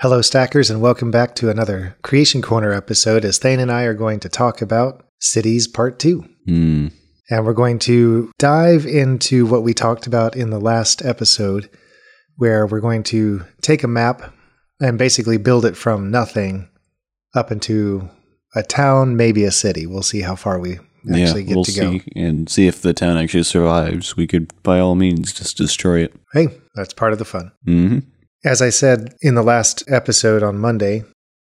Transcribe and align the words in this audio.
Hello, 0.00 0.22
Stackers, 0.22 0.70
and 0.70 0.80
welcome 0.80 1.10
back 1.10 1.34
to 1.34 1.50
another 1.50 1.94
Creation 2.00 2.40
Corner 2.40 2.72
episode 2.72 3.22
as 3.22 3.36
Thane 3.36 3.60
and 3.60 3.70
I 3.70 3.82
are 3.82 3.92
going 3.92 4.18
to 4.20 4.30
talk 4.30 4.62
about 4.62 5.04
Cities 5.18 5.68
Part 5.68 5.98
2. 5.98 6.24
Hmm. 6.46 6.86
And 7.28 7.44
we're 7.44 7.52
going 7.52 7.78
to 7.80 8.32
dive 8.38 8.86
into 8.86 9.44
what 9.44 9.62
we 9.62 9.74
talked 9.74 10.06
about 10.06 10.36
in 10.36 10.48
the 10.48 10.58
last 10.58 11.04
episode, 11.04 11.68
where 12.36 12.66
we're 12.66 12.80
going 12.80 13.02
to 13.02 13.44
take 13.60 13.82
a 13.82 13.88
map 13.88 14.32
and 14.80 14.96
basically 14.96 15.36
build 15.36 15.66
it 15.66 15.76
from 15.76 16.10
nothing 16.10 16.70
up 17.34 17.52
into 17.52 18.08
a 18.56 18.62
town, 18.62 19.18
maybe 19.18 19.44
a 19.44 19.50
city. 19.50 19.86
We'll 19.86 20.00
see 20.00 20.22
how 20.22 20.34
far 20.34 20.58
we 20.58 20.78
actually 21.12 21.42
yeah, 21.42 21.48
get 21.48 21.54
we'll 21.56 21.64
to 21.64 21.72
go. 21.78 22.00
and 22.16 22.48
see 22.48 22.66
if 22.66 22.80
the 22.80 22.94
town 22.94 23.18
actually 23.18 23.42
survives. 23.42 24.16
We 24.16 24.26
could, 24.26 24.50
by 24.62 24.78
all 24.78 24.94
means, 24.94 25.34
just 25.34 25.58
destroy 25.58 26.04
it. 26.04 26.14
Hey, 26.32 26.48
that's 26.74 26.94
part 26.94 27.12
of 27.12 27.18
the 27.18 27.26
fun. 27.26 27.52
hmm 27.66 27.98
As 28.42 28.62
I 28.62 28.70
said 28.70 29.14
in 29.20 29.34
the 29.34 29.42
last 29.42 29.84
episode 29.86 30.42
on 30.42 30.58
Monday, 30.58 31.04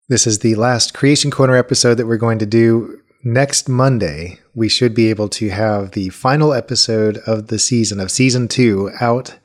this 0.09 0.25
is 0.25 0.39
the 0.39 0.55
last 0.55 0.95
Creation 0.95 1.33
Corner 1.33 1.57
episode 1.57 1.95
that 1.95 2.07
we're 2.07 2.17
going 2.17 2.39
to 2.39 2.47
do. 2.47 3.01
Next 3.25 3.69
Monday, 3.69 4.39
we 4.55 4.69
should 4.69 4.95
be 4.95 5.11
able 5.11 5.29
to 5.31 5.49
have 5.49 5.91
the 5.93 6.11
final 6.11 6.55
episode 6.55 7.19
of 7.27 7.49
the 7.49 7.59
season, 7.59 7.99
of 7.99 8.13
season 8.13 8.47
two, 8.47 8.93
out, 9.01 9.37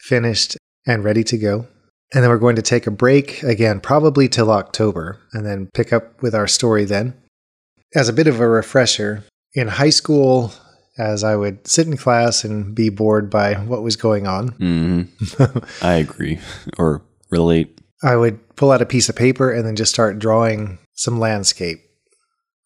finished, 0.00 0.56
and 0.88 1.04
ready 1.04 1.22
to 1.22 1.38
go. 1.38 1.68
And 2.12 2.24
then 2.24 2.30
we're 2.30 2.38
going 2.38 2.56
to 2.56 2.62
take 2.62 2.88
a 2.88 2.90
break 2.90 3.44
again, 3.44 3.78
probably 3.78 4.28
till 4.28 4.50
October, 4.50 5.20
and 5.32 5.46
then 5.46 5.70
pick 5.72 5.92
up 5.92 6.20
with 6.20 6.34
our 6.34 6.48
story 6.48 6.84
then. 6.84 7.14
As 7.94 8.08
a 8.08 8.12
bit 8.12 8.26
of 8.26 8.40
a 8.40 8.48
refresher, 8.48 9.22
in 9.54 9.68
high 9.68 9.90
school, 9.90 10.52
as 10.98 11.24
I 11.24 11.36
would 11.36 11.66
sit 11.66 11.86
in 11.86 11.96
class 11.96 12.44
and 12.44 12.74
be 12.74 12.88
bored 12.88 13.30
by 13.30 13.54
what 13.54 13.82
was 13.82 13.96
going 13.96 14.26
on, 14.26 14.48
hmm 14.48 15.02
I 15.82 15.94
agree. 15.94 16.38
Or 16.78 17.02
relate. 17.30 17.80
I 18.02 18.16
would 18.16 18.56
pull 18.56 18.70
out 18.70 18.82
a 18.82 18.86
piece 18.86 19.08
of 19.08 19.16
paper 19.16 19.50
and 19.50 19.66
then 19.66 19.76
just 19.76 19.92
start 19.92 20.18
drawing 20.18 20.78
some 20.94 21.18
landscape, 21.18 21.80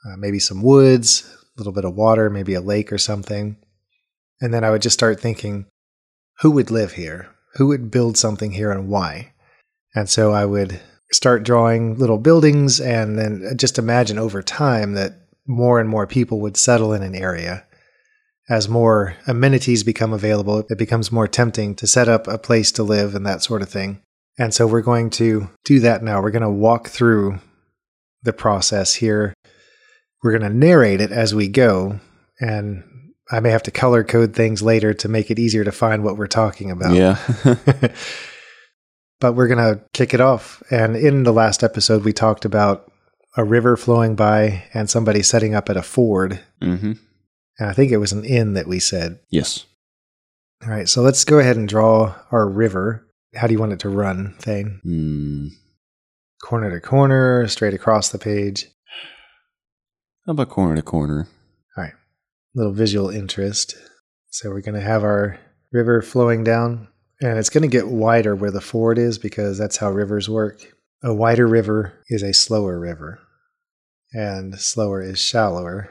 uh, 0.06 0.16
maybe 0.16 0.38
some 0.38 0.62
woods, 0.62 1.24
a 1.56 1.60
little 1.60 1.72
bit 1.72 1.84
of 1.84 1.94
water, 1.94 2.30
maybe 2.30 2.54
a 2.54 2.60
lake 2.60 2.92
or 2.92 2.98
something. 2.98 3.56
And 4.40 4.52
then 4.52 4.64
I 4.64 4.70
would 4.70 4.82
just 4.82 4.94
start 4.94 5.20
thinking, 5.20 5.66
who 6.40 6.50
would 6.50 6.70
live 6.70 6.92
here? 6.92 7.30
Who 7.54 7.68
would 7.68 7.90
build 7.90 8.16
something 8.16 8.52
here 8.52 8.72
and 8.72 8.88
why? 8.88 9.32
And 9.94 10.08
so 10.08 10.32
I 10.32 10.44
would 10.44 10.80
start 11.12 11.44
drawing 11.44 11.98
little 11.98 12.18
buildings 12.18 12.80
and 12.80 13.18
then 13.18 13.56
just 13.56 13.78
imagine 13.78 14.18
over 14.18 14.42
time 14.42 14.94
that 14.94 15.14
more 15.46 15.78
and 15.78 15.88
more 15.88 16.06
people 16.06 16.40
would 16.40 16.56
settle 16.56 16.92
in 16.92 17.02
an 17.02 17.14
area. 17.14 17.64
As 18.48 18.68
more 18.68 19.16
amenities 19.26 19.84
become 19.84 20.12
available, 20.12 20.64
it 20.68 20.78
becomes 20.78 21.12
more 21.12 21.28
tempting 21.28 21.74
to 21.76 21.86
set 21.86 22.08
up 22.08 22.26
a 22.26 22.38
place 22.38 22.72
to 22.72 22.82
live 22.82 23.14
and 23.14 23.24
that 23.26 23.42
sort 23.42 23.62
of 23.62 23.68
thing. 23.68 24.02
And 24.38 24.52
so 24.52 24.66
we're 24.66 24.82
going 24.82 25.10
to 25.10 25.48
do 25.64 25.78
that 25.80 26.02
now. 26.02 26.20
We're 26.20 26.30
going 26.30 26.42
to 26.42 26.50
walk 26.50 26.88
through 26.88 27.38
the 28.22 28.32
process 28.32 28.94
here. 28.94 29.34
We're 30.22 30.36
going 30.36 30.50
to 30.50 30.56
narrate 30.56 31.00
it 31.00 31.12
as 31.12 31.34
we 31.34 31.48
go. 31.48 32.00
And 32.40 32.84
I 33.30 33.40
may 33.40 33.50
have 33.50 33.62
to 33.64 33.70
color 33.70 34.02
code 34.02 34.34
things 34.34 34.62
later 34.62 34.94
to 34.94 35.08
make 35.08 35.30
it 35.30 35.38
easier 35.38 35.64
to 35.64 35.72
find 35.72 36.02
what 36.02 36.16
we're 36.16 36.26
talking 36.26 36.70
about. 36.70 36.94
Yeah. 36.94 37.18
but 39.20 39.34
we're 39.34 39.48
going 39.48 39.74
to 39.74 39.80
kick 39.92 40.14
it 40.14 40.20
off. 40.20 40.62
And 40.70 40.96
in 40.96 41.22
the 41.22 41.32
last 41.32 41.62
episode, 41.62 42.04
we 42.04 42.12
talked 42.12 42.44
about 42.44 42.90
a 43.36 43.44
river 43.44 43.76
flowing 43.76 44.16
by 44.16 44.64
and 44.74 44.90
somebody 44.90 45.22
setting 45.22 45.54
up 45.54 45.70
at 45.70 45.76
a 45.76 45.82
ford. 45.82 46.40
hmm 46.60 46.92
And 47.58 47.68
I 47.68 47.72
think 47.72 47.92
it 47.92 47.98
was 47.98 48.12
an 48.12 48.24
inn 48.24 48.54
that 48.54 48.66
we 48.66 48.80
said. 48.80 49.20
Yes. 49.30 49.66
All 50.62 50.70
right, 50.70 50.88
so 50.88 51.02
let's 51.02 51.24
go 51.24 51.38
ahead 51.38 51.56
and 51.56 51.68
draw 51.68 52.14
our 52.30 52.48
river. 52.48 53.06
How 53.34 53.46
do 53.46 53.52
you 53.52 53.58
want 53.58 53.72
it 53.72 53.80
to 53.80 53.88
run, 53.88 54.34
Thane? 54.38 54.80
Hmm. 54.82 55.48
Corner 56.42 56.70
to 56.70 56.80
corner, 56.80 57.46
straight 57.48 57.74
across 57.74 58.10
the 58.10 58.18
page. 58.18 58.66
How 60.26 60.32
about 60.32 60.50
corner 60.50 60.76
to 60.76 60.82
corner? 60.82 61.26
All 61.76 61.84
right, 61.84 61.94
little 62.54 62.72
visual 62.72 63.10
interest. 63.10 63.74
So 64.30 64.50
we're 64.50 64.60
going 64.60 64.76
to 64.76 64.80
have 64.80 65.02
our 65.02 65.38
river 65.72 66.00
flowing 66.00 66.44
down, 66.44 66.88
and 67.20 67.38
it's 67.38 67.50
going 67.50 67.62
to 67.62 67.68
get 67.68 67.88
wider 67.88 68.36
where 68.36 68.50
the 68.50 68.60
ford 68.60 68.98
is 68.98 69.18
because 69.18 69.58
that's 69.58 69.78
how 69.78 69.90
rivers 69.90 70.28
work. 70.28 70.64
A 71.02 71.12
wider 71.12 71.48
river 71.48 71.94
is 72.08 72.22
a 72.22 72.32
slower 72.32 72.78
river, 72.78 73.18
and 74.12 74.58
slower 74.60 75.02
is 75.02 75.18
shallower. 75.18 75.90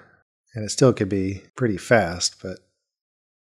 And 0.54 0.66
it 0.66 0.70
still 0.70 0.94
could 0.94 1.10
be 1.10 1.44
pretty 1.56 1.78
fast, 1.78 2.36
but 2.42 2.60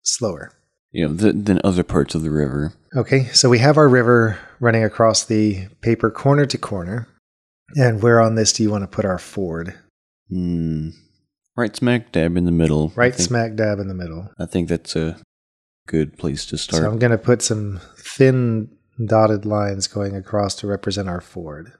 slower. 0.02 0.52
Th- 0.92 1.16
than 1.18 1.60
other 1.64 1.82
parts 1.82 2.14
of 2.14 2.22
the 2.22 2.30
river. 2.30 2.74
Okay, 2.94 3.24
so 3.26 3.48
we 3.48 3.60
have 3.60 3.78
our 3.78 3.88
river 3.88 4.38
running 4.60 4.84
across 4.84 5.24
the 5.24 5.68
paper 5.80 6.10
corner 6.10 6.44
to 6.46 6.58
corner. 6.58 7.08
And 7.74 8.02
where 8.02 8.20
on 8.20 8.34
this 8.34 8.52
do 8.52 8.62
you 8.62 8.70
want 8.70 8.82
to 8.82 8.88
put 8.88 9.06
our 9.06 9.18
ford? 9.18 9.74
Hmm. 10.28 10.90
Right 11.56 11.74
smack 11.74 12.12
dab 12.12 12.36
in 12.36 12.44
the 12.44 12.52
middle. 12.52 12.92
Right 12.94 13.14
think, 13.14 13.28
smack 13.28 13.54
dab 13.54 13.78
in 13.78 13.88
the 13.88 13.94
middle. 13.94 14.30
I 14.38 14.46
think 14.46 14.68
that's 14.68 14.96
a 14.96 15.18
good 15.86 16.16
place 16.18 16.46
to 16.46 16.58
start. 16.58 16.82
So 16.82 16.90
I'm 16.90 16.98
going 16.98 17.12
to 17.12 17.18
put 17.18 17.42
some 17.42 17.80
thin 17.96 18.70
dotted 19.06 19.44
lines 19.44 19.86
going 19.86 20.14
across 20.14 20.54
to 20.56 20.66
represent 20.66 21.08
our 21.08 21.20
ford. 21.20 21.72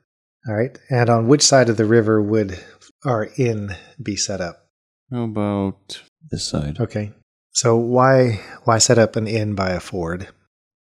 All 0.49 0.55
right, 0.55 0.77
and 0.91 1.09
on 1.09 1.29
which 1.29 1.43
side 1.43 1.69
of 1.69 1.77
the 1.77 1.85
river 1.85 2.21
would 2.21 2.59
our 3.05 3.29
inn 3.37 3.77
be 4.03 4.17
set 4.17 4.41
up? 4.41 4.62
How 5.13 5.25
about 5.25 6.03
this 6.31 6.47
side? 6.47 6.81
Okay, 6.81 7.13
so 7.51 7.77
why 7.77 8.41
why 8.65 8.79
set 8.79 8.99
up 8.99 9.15
an 9.15 9.27
inn 9.27 9.55
by 9.55 9.71
a 9.71 9.81
ford? 9.81 10.29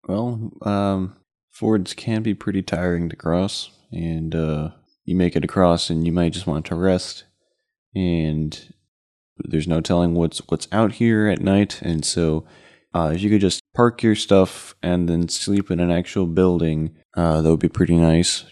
Well, 0.06 0.52
um, 0.64 1.16
fords 1.50 1.94
can 1.94 2.24
be 2.24 2.34
pretty 2.34 2.62
tiring 2.62 3.08
to 3.08 3.16
cross, 3.16 3.72
and 3.90 4.36
uh, 4.36 4.70
you 5.06 5.16
make 5.16 5.38
it 5.38 5.46
across, 5.46 5.90
and 5.90 6.06
you 6.06 6.12
might 6.12 6.34
just 6.34 6.46
want 6.46 6.66
to 6.66 6.76
rest, 6.76 7.24
and 7.96 8.74
there's 9.38 9.68
no 9.68 9.80
telling 9.80 10.14
what's 10.14 10.40
what's 10.50 10.68
out 10.74 10.94
here 10.94 11.30
at 11.30 11.40
night, 11.40 11.82
and 11.82 12.04
so 12.04 12.46
uh, 12.94 13.14
if 13.16 13.22
you 13.22 13.30
could 13.30 13.42
just 13.42 13.62
park 13.76 14.04
your 14.04 14.16
stuff 14.16 14.76
and 14.84 15.08
then 15.08 15.30
sleep 15.30 15.72
in 15.72 15.80
an 15.80 15.90
actual 15.90 16.26
building, 16.26 16.98
uh, 17.16 17.42
that 17.42 17.50
would 17.50 17.62
be 17.62 17.70
pretty 17.70 17.96
nice. 17.96 18.44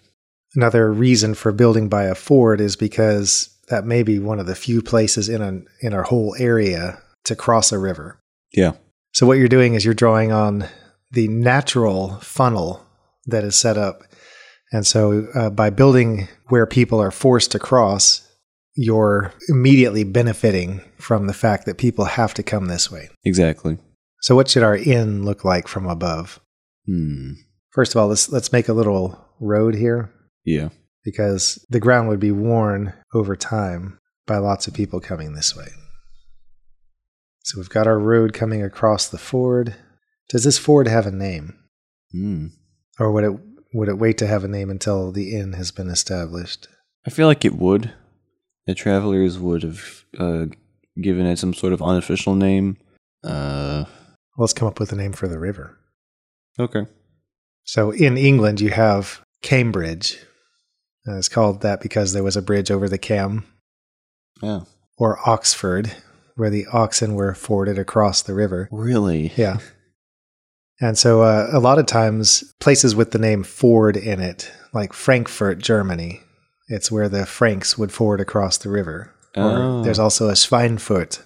Another 0.55 0.89
reason 0.89 1.33
for 1.33 1.51
building 1.51 1.89
by 1.89 2.03
a 2.05 2.15
ford 2.15 2.61
is 2.61 2.77
because 2.77 3.54
that 3.69 3.85
may 3.85 4.03
be 4.03 4.19
one 4.19 4.39
of 4.39 4.45
the 4.45 4.55
few 4.55 4.81
places 4.81 5.29
in 5.29 5.41
a 5.41 5.61
in 5.85 5.93
our 5.93 6.03
whole 6.03 6.35
area 6.39 7.01
to 7.25 7.35
cross 7.35 7.71
a 7.71 7.79
river. 7.79 8.19
Yeah. 8.53 8.73
So 9.13 9.25
what 9.25 9.37
you're 9.37 9.47
doing 9.47 9.73
is 9.73 9.85
you're 9.85 9.93
drawing 9.93 10.31
on 10.31 10.65
the 11.11 11.27
natural 11.27 12.19
funnel 12.19 12.85
that 13.25 13.43
is 13.43 13.55
set 13.55 13.77
up, 13.77 14.03
and 14.71 14.85
so 14.85 15.27
uh, 15.33 15.49
by 15.49 15.69
building 15.69 16.27
where 16.49 16.65
people 16.65 17.01
are 17.01 17.11
forced 17.11 17.51
to 17.51 17.59
cross, 17.59 18.27
you're 18.75 19.33
immediately 19.47 20.03
benefiting 20.03 20.81
from 20.97 21.27
the 21.27 21.33
fact 21.33 21.65
that 21.65 21.77
people 21.77 22.05
have 22.05 22.33
to 22.35 22.43
come 22.43 22.65
this 22.65 22.91
way. 22.91 23.09
Exactly. 23.23 23.77
So 24.21 24.35
what 24.35 24.49
should 24.49 24.63
our 24.63 24.75
inn 24.75 25.23
look 25.23 25.45
like 25.45 25.67
from 25.67 25.87
above? 25.87 26.39
Hmm. 26.85 27.33
First 27.71 27.93
of 27.93 28.01
all, 28.01 28.07
let's 28.07 28.29
let's 28.29 28.51
make 28.51 28.69
a 28.69 28.73
little 28.73 29.19
road 29.39 29.75
here 29.75 30.11
Yeah. 30.45 30.69
Because 31.05 31.65
the 31.69 31.79
ground 31.79 32.09
would 32.09 32.19
be 32.19 32.31
worn 32.31 32.91
over 33.13 33.35
time 33.37 33.97
by 34.27 34.37
lots 34.37 34.67
of 34.67 34.73
people 34.73 34.99
coming 34.99 35.33
this 35.33 35.55
way. 35.55 35.67
So 37.43 37.59
we've 37.59 37.69
got 37.69 37.87
our 37.87 37.99
road 37.99 38.33
coming 38.33 38.63
across 38.63 39.07
the 39.07 39.19
ford. 39.19 39.75
Does 40.29 40.43
this 40.43 40.57
ford 40.57 40.87
have 40.87 41.05
a 41.05 41.11
name? 41.11 41.53
Hmm. 42.11 42.47
Or 42.99 43.11
would 43.11 43.23
it 43.23 43.39
would 43.73 43.87
it 43.89 43.99
wait 43.99 44.17
to 44.19 44.27
have 44.27 44.43
a 44.43 44.47
name 44.47 44.69
until 44.69 45.11
the 45.11 45.35
inn 45.35 45.53
has 45.53 45.71
been 45.71 45.89
established? 45.89 46.67
I 47.05 47.09
feel 47.11 47.27
like 47.27 47.45
it 47.45 47.55
would. 47.55 47.93
The 48.65 48.73
travelers 48.73 49.37
would 49.37 49.61
have 49.63 50.05
uh, 50.17 50.45
given 50.99 51.25
it 51.27 51.37
some 51.37 51.53
sort 51.53 51.73
of 51.73 51.81
unofficial 51.83 52.33
name. 52.35 52.77
Uh, 53.23 53.83
Well, 54.37 54.43
let's 54.45 54.53
come 54.53 54.67
up 54.67 54.79
with 54.79 54.91
a 54.91 54.95
name 54.95 55.13
for 55.13 55.27
the 55.27 55.37
river. 55.39 55.77
okay. 56.59 56.87
So 57.63 57.91
in 57.91 58.17
England, 58.17 58.61
you 58.61 58.69
have 58.71 59.21
Cambridge. 59.41 60.19
And 61.05 61.17
it's 61.17 61.29
called 61.29 61.61
that 61.61 61.81
because 61.81 62.13
there 62.13 62.23
was 62.23 62.35
a 62.35 62.41
bridge 62.41 62.71
over 62.71 62.89
the 62.89 62.97
Cam, 62.97 63.45
Yeah. 64.41 64.61
or 64.97 65.19
Oxford, 65.27 65.91
where 66.35 66.49
the 66.49 66.65
oxen 66.71 67.13
were 67.15 67.33
forded 67.33 67.77
across 67.79 68.21
the 68.21 68.33
river. 68.33 68.67
Really? 68.71 69.31
Yeah. 69.35 69.57
And 70.81 70.97
so 70.97 71.21
uh, 71.21 71.47
a 71.53 71.59
lot 71.59 71.79
of 71.79 71.85
times, 71.85 72.53
places 72.59 72.95
with 72.95 73.11
the 73.11 73.19
name 73.19 73.43
Ford 73.43 73.95
in 73.95 74.19
it, 74.19 74.51
like 74.73 74.91
Frankfurt, 74.91 75.59
Germany, 75.59 76.21
it's 76.67 76.91
where 76.91 77.07
the 77.07 77.25
Franks 77.25 77.77
would 77.77 77.91
ford 77.93 78.19
across 78.19 78.57
the 78.57 78.69
river. 78.69 79.13
Oh. 79.37 79.79
Or 79.79 79.83
there's 79.83 79.99
also 79.99 80.27
a 80.29 80.33
Schweinfurt 80.33 81.21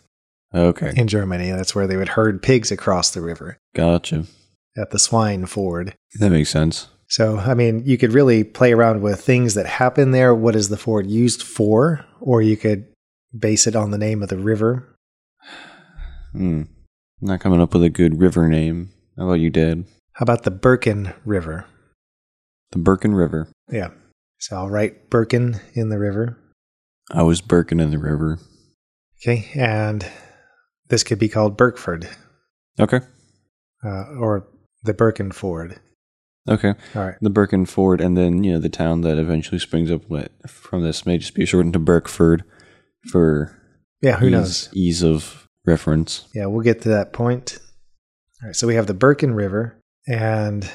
Okay. 0.53 0.93
in 0.95 1.07
Germany. 1.07 1.51
That's 1.51 1.73
where 1.73 1.87
they 1.87 1.97
would 1.97 2.09
herd 2.09 2.43
pigs 2.43 2.71
across 2.71 3.09
the 3.11 3.21
river 3.21 3.57
Gotcha. 3.75 4.25
at 4.77 4.91
the 4.91 4.99
swine 4.99 5.45
ford. 5.47 5.95
That 6.19 6.31
makes 6.31 6.49
sense. 6.49 6.87
So, 7.09 7.39
I 7.39 7.55
mean, 7.55 7.83
you 7.85 7.97
could 7.97 8.13
really 8.13 8.43
play 8.43 8.71
around 8.71 9.01
with 9.01 9.19
things 9.21 9.55
that 9.55 9.65
happen 9.65 10.11
there. 10.11 10.33
What 10.35 10.55
is 10.55 10.69
the 10.69 10.77
ford 10.77 11.07
used 11.07 11.41
for? 11.41 12.05
Or 12.21 12.41
you 12.41 12.55
could 12.55 12.85
base 13.37 13.65
it 13.65 13.75
on 13.75 13.91
the 13.91 13.97
name 13.97 14.21
of 14.21 14.29
the 14.29 14.37
river. 14.37 14.95
Hmm. 16.33 16.63
Not 17.21 17.39
coming 17.39 17.59
up 17.61 17.73
with 17.73 17.83
a 17.83 17.89
good 17.89 18.19
river 18.21 18.47
name. 18.47 18.91
How 19.17 19.25
about 19.25 19.39
you, 19.39 19.49
Dad? 19.49 19.85
How 20.13 20.23
about 20.23 20.43
the 20.43 20.51
Birken 20.51 21.13
River? 21.25 21.65
The 22.71 22.79
Birken 22.79 23.17
River. 23.17 23.51
Yeah. 23.71 23.89
So 24.37 24.55
I'll 24.55 24.69
write 24.69 25.09
Birken 25.09 25.59
in 25.73 25.89
the 25.89 25.97
river. 25.99 26.37
I 27.11 27.23
was 27.23 27.41
Birken 27.41 27.81
in 27.81 27.89
the 27.89 27.97
river. 27.97 28.39
Okay. 29.21 29.49
And 29.55 30.05
this 30.89 31.03
could 31.03 31.19
be 31.19 31.27
called 31.27 31.57
Birkford 31.57 32.07
Okay. 32.79 32.99
uh, 33.83 34.05
or 34.19 34.47
the 34.83 34.93
Birken 34.93 35.33
Ford. 35.33 35.79
Okay. 36.49 36.73
All 36.95 37.05
right. 37.05 37.15
The 37.21 37.29
Birken 37.29 37.67
Ford, 37.67 38.01
and 38.01 38.17
then, 38.17 38.43
you 38.43 38.51
know, 38.51 38.59
the 38.59 38.69
town 38.69 39.01
that 39.01 39.17
eventually 39.17 39.59
springs 39.59 39.91
up 39.91 40.09
with- 40.09 40.29
from 40.47 40.81
this 40.83 41.05
may 41.05 41.17
just 41.17 41.35
be 41.35 41.45
shortened 41.45 41.73
to 41.73 41.79
Birkford 41.79 42.41
for 43.11 43.55
Yeah. 44.01 44.17
Who 44.17 44.27
ease, 44.27 44.31
knows? 44.31 44.69
ease 44.73 45.03
of 45.03 45.47
reference. 45.65 46.27
Yeah. 46.33 46.47
We'll 46.47 46.63
get 46.63 46.81
to 46.81 46.89
that 46.89 47.13
point. 47.13 47.59
All 48.41 48.47
right. 48.49 48.55
So 48.55 48.67
we 48.67 48.75
have 48.75 48.87
the 48.87 48.93
Birken 48.95 49.35
River 49.35 49.79
and 50.07 50.69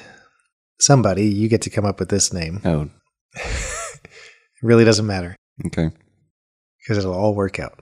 somebody, 0.81 1.27
you 1.27 1.49
get 1.49 1.63
to 1.63 1.71
come 1.71 1.85
up 1.85 1.99
with 1.99 2.09
this 2.09 2.33
name. 2.33 2.61
Oh, 2.65 2.89
it 3.35 4.11
really 4.63 4.85
doesn't 4.85 5.07
matter 5.07 5.35
okay. 5.67 5.91
because 6.79 6.99
it'll 6.99 7.15
all 7.15 7.35
work 7.35 7.59
out. 7.59 7.81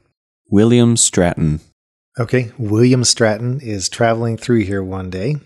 William 0.51 0.97
Stratton. 0.97 1.61
Okay, 2.19 2.53
William 2.59 3.05
Stratton 3.05 3.61
is 3.61 3.89
traveling 3.89 4.37
through 4.37 4.61
here 4.65 4.83
one 4.83 5.09
day, 5.11 5.37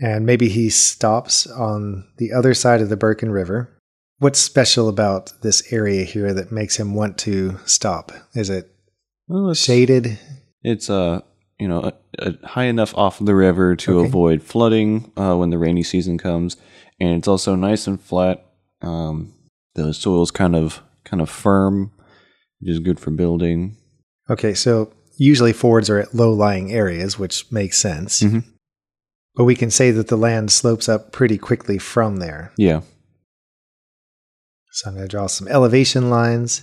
and 0.00 0.26
maybe 0.26 0.48
he 0.48 0.70
stops 0.70 1.46
on 1.46 2.04
the 2.18 2.32
other 2.32 2.54
side 2.54 2.80
of 2.80 2.88
the 2.88 2.96
Birken 2.96 3.32
River. 3.32 3.70
What's 4.18 4.38
special 4.38 4.88
about 4.88 5.32
this 5.42 5.72
area 5.72 6.04
here 6.04 6.32
that 6.32 6.52
makes 6.52 6.76
him 6.76 6.94
want 6.94 7.18
to 7.18 7.58
stop? 7.66 8.12
Is 8.34 8.48
it 8.50 8.70
Well, 9.28 9.50
it's, 9.50 9.60
shaded? 9.62 10.18
it's 10.62 10.88
uh, 10.88 11.20
you 11.58 11.68
know, 11.68 11.80
a, 11.82 11.92
a 12.18 12.46
high 12.46 12.64
enough 12.64 12.96
off 12.96 13.18
the 13.18 13.34
river 13.34 13.76
to 13.76 13.98
Okay. 13.98 14.08
avoid 14.08 14.42
flooding 14.42 15.12
uh, 15.16 15.36
when 15.36 15.50
the 15.50 15.58
rainy 15.58 15.82
season 15.82 16.18
comes, 16.18 16.56
and 17.00 17.16
it's 17.18 17.28
also 17.28 17.54
nice 17.54 17.86
and 17.86 18.00
flat. 18.00 18.44
Um, 18.82 19.34
the 19.74 19.92
soil's 19.92 20.30
kind 20.30 20.54
of 20.56 20.80
kind 21.04 21.20
of 21.20 21.28
firm, 21.28 21.90
which 22.60 22.70
is 22.70 22.78
good 22.80 22.98
for 23.00 23.10
building. 23.10 23.76
Okay, 24.30 24.54
so 24.54 24.92
usually 25.18 25.52
fords 25.52 25.90
are 25.90 25.98
at 25.98 26.14
low 26.14 26.32
lying 26.32 26.72
areas, 26.72 27.18
which 27.18 27.50
makes 27.52 27.78
sense. 27.78 28.22
Mhm. 28.22 28.44
But 29.34 29.44
we 29.44 29.56
can 29.56 29.70
say 29.70 29.90
that 29.90 30.08
the 30.08 30.16
land 30.16 30.52
slopes 30.52 30.88
up 30.88 31.12
pretty 31.12 31.38
quickly 31.38 31.78
from 31.78 32.16
there. 32.16 32.52
Yeah. 32.56 32.82
So 34.72 34.88
I'm 34.88 34.96
going 34.96 35.06
to 35.06 35.10
draw 35.10 35.26
some 35.26 35.48
elevation 35.48 36.10
lines. 36.10 36.62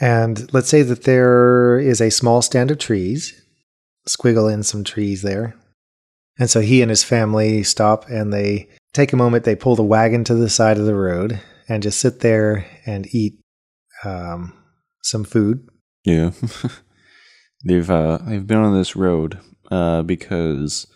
And 0.00 0.52
let's 0.52 0.68
say 0.68 0.82
that 0.82 1.04
there 1.04 1.78
is 1.78 2.00
a 2.00 2.10
small 2.10 2.42
stand 2.42 2.70
of 2.70 2.78
trees. 2.78 3.40
Squiggle 4.08 4.52
in 4.52 4.62
some 4.62 4.84
trees 4.84 5.22
there. 5.22 5.54
And 6.38 6.50
so 6.50 6.60
he 6.60 6.82
and 6.82 6.90
his 6.90 7.04
family 7.04 7.62
stop 7.62 8.08
and 8.08 8.32
they 8.32 8.68
take 8.92 9.12
a 9.12 9.16
moment, 9.16 9.44
they 9.44 9.54
pull 9.54 9.76
the 9.76 9.82
wagon 9.82 10.24
to 10.24 10.34
the 10.34 10.50
side 10.50 10.78
of 10.78 10.86
the 10.86 10.94
road 10.94 11.40
and 11.68 11.82
just 11.82 12.00
sit 12.00 12.20
there 12.20 12.66
and 12.86 13.06
eat 13.14 13.38
um, 14.04 14.52
some 15.02 15.24
food. 15.24 15.68
Yeah. 16.04 16.32
they've 17.64 17.90
uh 17.90 18.18
they've 18.26 18.46
been 18.46 18.58
on 18.58 18.76
this 18.76 18.96
road 18.96 19.38
uh 19.70 20.02
because 20.02 20.86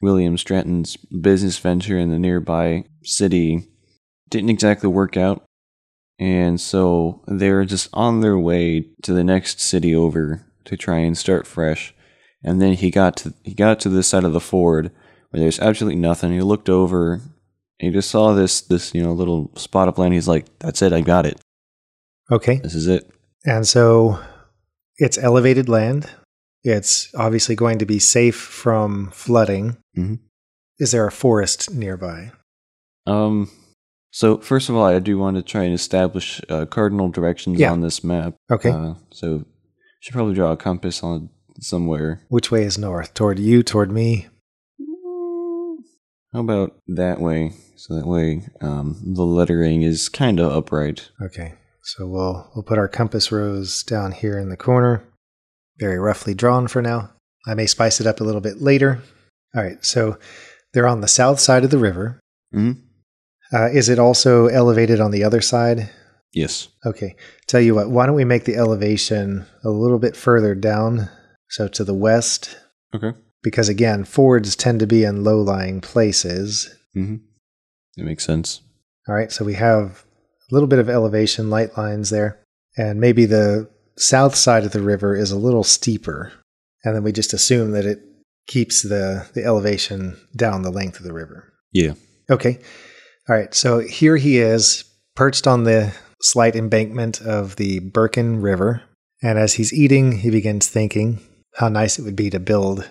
William 0.00 0.38
Stratton's 0.38 0.96
business 0.96 1.58
venture 1.58 1.98
in 1.98 2.10
the 2.10 2.18
nearby 2.18 2.84
city 3.02 3.68
didn't 4.28 4.50
exactly 4.50 4.88
work 4.88 5.16
out. 5.16 5.44
And 6.18 6.60
so 6.60 7.22
they're 7.26 7.64
just 7.64 7.88
on 7.92 8.20
their 8.20 8.38
way 8.38 8.86
to 9.02 9.12
the 9.12 9.24
next 9.24 9.60
city 9.60 9.94
over 9.94 10.44
to 10.64 10.76
try 10.76 10.98
and 10.98 11.16
start 11.16 11.46
fresh. 11.46 11.94
And 12.42 12.60
then 12.60 12.74
he 12.74 12.90
got 12.90 13.16
to 13.18 13.34
he 13.42 13.54
got 13.54 13.80
to 13.80 13.88
this 13.88 14.08
side 14.08 14.24
of 14.24 14.32
the 14.32 14.40
ford 14.40 14.90
where 15.30 15.40
there's 15.40 15.60
absolutely 15.60 15.98
nothing. 15.98 16.32
He 16.32 16.42
looked 16.42 16.68
over 16.68 17.14
and 17.14 17.22
he 17.78 17.90
just 17.90 18.10
saw 18.10 18.32
this 18.34 18.60
this, 18.60 18.94
you 18.94 19.02
know, 19.02 19.12
little 19.12 19.50
spot 19.56 19.88
of 19.88 19.98
land. 19.98 20.14
He's 20.14 20.28
like, 20.28 20.46
That's 20.58 20.82
it, 20.82 20.92
I 20.92 21.00
got 21.00 21.26
it. 21.26 21.40
Okay. 22.30 22.56
This 22.56 22.74
is 22.74 22.86
it. 22.86 23.10
And 23.44 23.66
so 23.66 24.18
it's 24.96 25.18
elevated 25.18 25.68
land. 25.68 26.10
It's 26.62 27.12
obviously 27.14 27.54
going 27.56 27.78
to 27.78 27.86
be 27.86 27.98
safe 27.98 28.36
from 28.36 29.10
flooding. 29.12 29.76
Mhm. 29.96 30.18
Is 30.78 30.92
there 30.92 31.06
a 31.06 31.12
forest 31.12 31.72
nearby? 31.74 32.32
Um. 33.06 33.50
So 34.12 34.38
first 34.38 34.68
of 34.68 34.74
all, 34.76 34.84
I 34.84 34.98
do 34.98 35.18
want 35.18 35.36
to 35.36 35.42
try 35.42 35.62
and 35.64 35.72
establish 35.74 36.40
uh, 36.48 36.66
cardinal 36.66 37.08
directions 37.08 37.60
Yeah. 37.60 37.70
on 37.72 37.80
this 37.80 38.02
map. 38.02 38.34
Okay. 38.50 38.70
Uh, 38.70 38.94
so 39.10 39.44
should 40.00 40.14
probably 40.14 40.34
draw 40.34 40.52
a 40.52 40.56
compass 40.56 41.02
on 41.02 41.30
somewhere. 41.60 42.20
Which 42.28 42.50
way 42.50 42.64
is 42.64 42.76
north? 42.78 43.14
Toward 43.14 43.38
you, 43.38 43.62
toward 43.62 43.92
me? 43.92 44.26
How 46.32 46.40
about 46.40 46.76
that 46.88 47.20
way? 47.20 47.52
So 47.76 47.94
that 47.96 48.06
way, 48.06 48.46
um, 48.60 49.00
the 49.04 49.24
lettering 49.24 49.82
is 49.82 50.08
kind 50.08 50.38
of 50.38 50.52
upright. 50.52 51.10
Okay. 51.20 51.54
So 51.82 52.06
we'll 52.06 52.50
we'll 52.54 52.62
put 52.62 52.78
our 52.78 52.88
compass 52.88 53.32
rose 53.32 53.82
down 53.82 54.12
here 54.12 54.38
in 54.38 54.48
the 54.48 54.56
corner. 54.56 55.02
Very 55.80 55.98
roughly 55.98 56.34
drawn 56.34 56.68
for 56.68 56.82
now. 56.82 57.10
I 57.46 57.54
may 57.54 57.66
spice 57.66 58.00
it 58.00 58.06
up 58.06 58.20
a 58.20 58.24
little 58.24 58.40
bit 58.42 58.60
later. 58.60 59.00
All 59.56 59.62
right. 59.62 59.82
So 59.84 60.18
they're 60.72 60.86
on 60.86 61.00
the 61.00 61.08
south 61.08 61.40
side 61.40 61.64
of 61.64 61.70
the 61.70 61.78
river. 61.78 62.20
hmm 62.52 62.72
Uh, 63.52 63.68
is 63.72 63.88
it 63.88 63.98
also 63.98 64.46
elevated 64.46 65.00
on 65.00 65.10
the 65.10 65.24
other 65.24 65.40
side? 65.40 65.90
Yes. 66.32 66.68
Okay. 66.86 67.16
Tell 67.48 67.60
you 67.60 67.74
what, 67.74 67.90
why 67.90 68.06
don't 68.06 68.14
we 68.14 68.24
make 68.24 68.44
the 68.44 68.54
elevation 68.56 69.46
a 69.64 69.70
little 69.70 69.98
bit 69.98 70.14
further 70.16 70.54
down? 70.54 71.08
So 71.48 71.66
to 71.66 71.82
the 71.82 71.94
west, 71.94 72.56
Okay. 72.94 73.12
because 73.42 73.68
again, 73.68 74.04
fords 74.04 74.54
tend 74.54 74.78
to 74.80 74.86
be 74.86 75.02
in 75.02 75.24
low 75.24 75.40
lying 75.40 75.80
places. 75.80 76.72
hmm 76.94 77.16
That 77.96 78.04
makes 78.04 78.24
sense. 78.24 78.60
All 79.08 79.14
right. 79.16 79.32
So 79.32 79.44
we 79.44 79.54
have 79.54 80.04
a 80.50 80.54
little 80.54 80.68
bit 80.68 80.78
of 80.78 80.88
elevation, 80.88 81.50
light 81.50 81.76
lines 81.76 82.10
there. 82.10 82.38
And 82.76 83.00
maybe 83.00 83.26
the 83.26 83.68
south 84.00 84.34
side 84.34 84.64
of 84.64 84.72
the 84.72 84.80
river 84.82 85.14
is 85.14 85.30
a 85.30 85.38
little 85.38 85.64
steeper. 85.64 86.32
And 86.84 86.94
then 86.96 87.02
we 87.02 87.12
just 87.12 87.32
assume 87.32 87.72
that 87.72 87.84
it 87.84 88.00
keeps 88.46 88.82
the, 88.82 89.28
the 89.34 89.44
elevation 89.44 90.16
down 90.34 90.62
the 90.62 90.70
length 90.70 90.98
of 90.98 91.04
the 91.04 91.12
river. 91.12 91.52
Yeah. 91.72 91.94
Okay. 92.30 92.58
All 93.28 93.36
right. 93.36 93.54
So 93.54 93.80
here 93.80 94.16
he 94.16 94.38
is, 94.38 94.84
perched 95.14 95.46
on 95.46 95.64
the 95.64 95.92
slight 96.22 96.56
embankment 96.56 97.20
of 97.20 97.56
the 97.56 97.80
Birken 97.80 98.42
River. 98.42 98.82
And 99.22 99.38
as 99.38 99.54
he's 99.54 99.72
eating, 99.72 100.12
he 100.18 100.30
begins 100.30 100.68
thinking 100.68 101.20
how 101.56 101.68
nice 101.68 101.98
it 101.98 102.02
would 102.02 102.16
be 102.16 102.30
to 102.30 102.40
build 102.40 102.88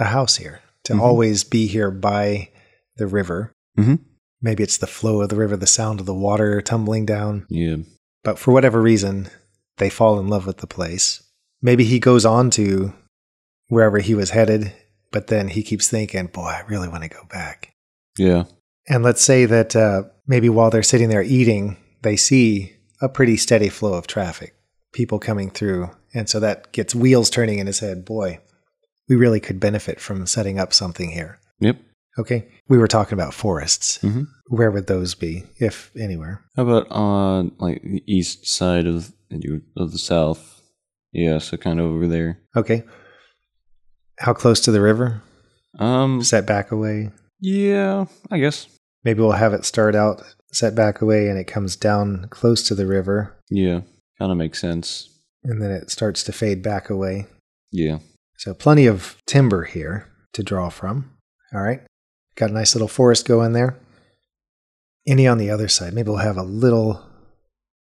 a 0.00 0.04
house 0.06 0.36
here, 0.36 0.60
to 0.84 0.94
Mhm. 0.94 1.00
always 1.00 1.44
be 1.44 1.66
here 1.66 1.90
by 1.90 2.48
the 2.96 3.06
river. 3.06 3.52
Mhm. 3.78 4.00
Maybe 4.42 4.62
it's 4.62 4.78
the 4.78 4.86
flow 4.86 5.20
of 5.20 5.28
the 5.28 5.36
river, 5.36 5.56
the 5.56 5.66
sound 5.66 6.00
of 6.00 6.06
the 6.06 6.14
water 6.14 6.60
tumbling 6.60 7.06
down. 7.06 7.46
Yeah. 7.48 7.76
But 8.24 8.38
for 8.38 8.52
whatever 8.52 8.80
reason, 8.82 9.28
they 9.78 9.90
fall 9.90 10.18
in 10.18 10.28
love 10.28 10.46
with 10.46 10.58
the 10.58 10.66
place. 10.66 11.22
Maybe 11.62 11.84
he 11.84 11.98
goes 11.98 12.24
on 12.24 12.50
to 12.50 12.92
wherever 13.68 13.98
he 13.98 14.14
was 14.14 14.30
headed, 14.30 14.72
but 15.10 15.26
then 15.28 15.48
he 15.48 15.62
keeps 15.62 15.88
thinking, 15.88 16.26
boy, 16.26 16.42
I 16.46 16.62
really 16.68 16.88
want 16.88 17.02
to 17.02 17.08
go 17.08 17.24
back. 17.30 17.72
Yeah. 18.16 18.44
And 18.88 19.02
let's 19.02 19.22
say 19.22 19.44
that 19.44 19.76
uh, 19.76 20.04
maybe 20.26 20.48
while 20.48 20.70
they're 20.70 20.82
sitting 20.82 21.08
there 21.08 21.22
eating, 21.22 21.76
they 22.02 22.16
see 22.16 22.74
a 23.00 23.08
pretty 23.08 23.36
steady 23.36 23.68
flow 23.68 23.94
of 23.94 24.06
traffic, 24.06 24.54
people 24.92 25.18
coming 25.18 25.50
through. 25.50 25.90
And 26.14 26.28
so 26.28 26.40
that 26.40 26.72
gets 26.72 26.94
wheels 26.94 27.30
turning 27.30 27.58
in 27.58 27.66
his 27.66 27.80
head. 27.80 28.04
Boy, 28.04 28.40
we 29.08 29.16
really 29.16 29.40
could 29.40 29.60
benefit 29.60 30.00
from 30.00 30.26
setting 30.26 30.58
up 30.58 30.72
something 30.72 31.10
here. 31.10 31.38
Yep. 31.60 31.76
Okay. 32.18 32.48
We 32.68 32.78
were 32.78 32.88
talking 32.88 33.14
about 33.14 33.34
forests. 33.34 33.98
hmm 34.00 34.22
Where 34.48 34.70
would 34.70 34.86
those 34.86 35.14
be, 35.14 35.44
if 35.58 35.90
anywhere? 35.96 36.42
How 36.56 36.62
about 36.62 36.90
on 36.90 37.52
like 37.58 37.82
the 37.82 38.02
east 38.06 38.46
side 38.46 38.86
of 38.86 39.12
of 39.76 39.92
the 39.92 39.98
south? 39.98 40.62
Yeah. 41.12 41.38
So 41.38 41.56
kind 41.56 41.80
of 41.80 41.86
over 41.86 42.06
there. 42.06 42.40
Okay. 42.56 42.84
How 44.18 44.32
close 44.34 44.60
to 44.60 44.72
the 44.72 44.80
river? 44.80 45.22
Um. 45.78 46.22
Set 46.22 46.46
back 46.46 46.70
away? 46.72 47.10
Yeah. 47.40 48.06
I 48.30 48.38
guess. 48.38 48.66
Maybe 49.04 49.20
we'll 49.20 49.32
have 49.32 49.52
it 49.52 49.64
start 49.64 49.94
out 49.94 50.22
set 50.52 50.74
back 50.74 51.00
away 51.02 51.28
and 51.28 51.38
it 51.38 51.44
comes 51.46 51.76
down 51.76 52.26
close 52.30 52.62
to 52.66 52.74
the 52.74 52.86
river 52.86 53.36
Yeah. 53.50 53.82
Kind 54.18 54.32
of 54.32 54.38
makes 54.38 54.58
sense. 54.60 55.08
and 55.44 55.62
then 55.62 55.70
it 55.70 55.90
starts 55.90 56.24
to 56.24 56.32
fade 56.32 56.62
back 56.62 56.90
away. 56.90 57.26
Yeah. 57.70 57.98
So 58.38 58.54
plenty 58.54 58.86
of 58.86 59.16
timber 59.26 59.64
here 59.64 60.08
to 60.32 60.42
draw 60.42 60.68
from. 60.70 61.10
All 61.54 61.60
right. 61.62 61.82
Got 62.34 62.50
a 62.50 62.54
nice 62.54 62.74
little 62.74 62.88
forest 62.88 63.26
going 63.26 63.52
there. 63.52 63.78
Any 65.06 65.26
on 65.26 65.38
the 65.38 65.50
other 65.50 65.68
side? 65.68 65.92
Maybe 65.94 66.08
we'll 66.08 66.18
have 66.18 66.36
a 66.36 66.42
little, 66.42 67.02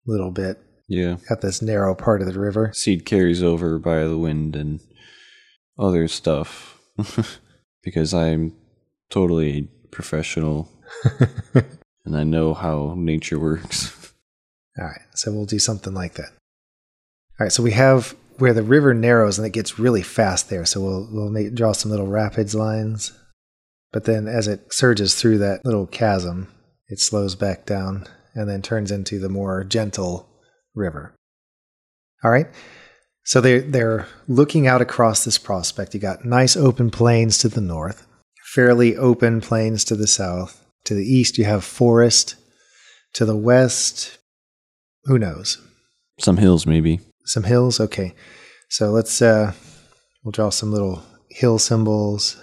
little 0.06 0.32
bit 0.32 0.60
Yeah. 0.92 1.18
at 1.30 1.40
this 1.40 1.62
narrow 1.62 1.96
part 1.96 2.22
of 2.22 2.32
the 2.32 2.38
river. 2.38 2.72
Seed 2.74 3.06
carries 3.06 3.42
over 3.42 3.80
by 3.80 4.04
the 4.04 4.18
wind 4.18 4.58
and 4.58 4.82
other 5.80 6.10
stuff 6.10 6.80
because 7.84 8.14
I'm 8.14 8.54
totally 9.10 9.70
professional 9.90 10.70
and 12.06 12.16
I 12.16 12.24
know 12.24 12.54
how 12.54 12.94
nature 12.98 13.40
works. 13.40 14.14
All 14.80 14.86
right. 14.86 15.02
So 15.16 15.32
we'll 15.32 15.46
do 15.46 15.60
something 15.60 15.94
like 15.94 16.16
that. 16.16 16.32
All 17.40 17.46
right. 17.46 17.52
So 17.52 17.64
we 17.64 17.72
have 17.72 18.14
where 18.38 18.54
the 18.54 18.64
river 18.64 18.94
narrows 18.94 19.38
and 19.38 19.48
it 19.48 19.54
gets 19.54 19.80
really 19.80 20.02
fast 20.02 20.50
there. 20.50 20.66
So 20.66 20.82
we'll, 20.82 21.08
we'll 21.10 21.30
make, 21.30 21.56
draw 21.56 21.72
some 21.72 21.92
little 21.92 22.08
rapids 22.08 22.54
lines. 22.54 23.14
But 23.94 24.04
then 24.04 24.28
as 24.28 24.48
it 24.48 24.74
surges 24.74 25.16
through 25.16 25.38
that 25.38 25.64
little 25.64 25.88
chasm, 25.88 26.50
it 26.90 27.00
slows 27.00 27.36
back 27.36 27.66
down 27.66 28.08
and 28.36 28.50
then 28.50 28.62
turns 28.62 28.92
into 28.92 29.20
the 29.20 29.30
more 29.30 29.64
gentle 29.64 30.28
river. 30.76 31.16
All 32.24 32.32
right. 32.32 32.48
So 33.24 33.42
they're, 33.42 33.62
they're 33.62 34.08
looking 34.28 34.68
out 34.68 34.82
across 34.82 35.24
this 35.24 35.38
prospect. 35.38 35.94
You 35.94 36.00
got 36.00 36.26
nice 36.26 36.58
open 36.58 36.90
plains 36.90 37.38
to 37.40 37.50
the 37.50 37.62
north, 37.62 38.08
fairly 38.54 38.98
open 38.98 39.42
plains 39.42 39.84
to 39.86 39.96
the 39.96 40.08
south. 40.08 40.66
To 40.86 40.96
the 40.96 41.06
east, 41.06 41.38
you 41.38 41.46
have 41.46 41.64
forest. 41.64 42.36
To 43.14 43.26
the 43.26 43.36
west, 43.36 44.18
who 45.04 45.20
knows? 45.20 45.58
Some 46.20 46.38
hills, 46.38 46.66
maybe. 46.66 47.00
Some 47.26 47.44
hills? 47.44 47.80
Okay. 47.80 48.14
So 48.70 48.90
let's, 48.92 49.22
uh, 49.22 49.54
we'll 50.24 50.32
draw 50.32 50.50
some 50.50 50.72
little 50.72 51.04
hill 51.30 51.60
symbols. 51.60 52.38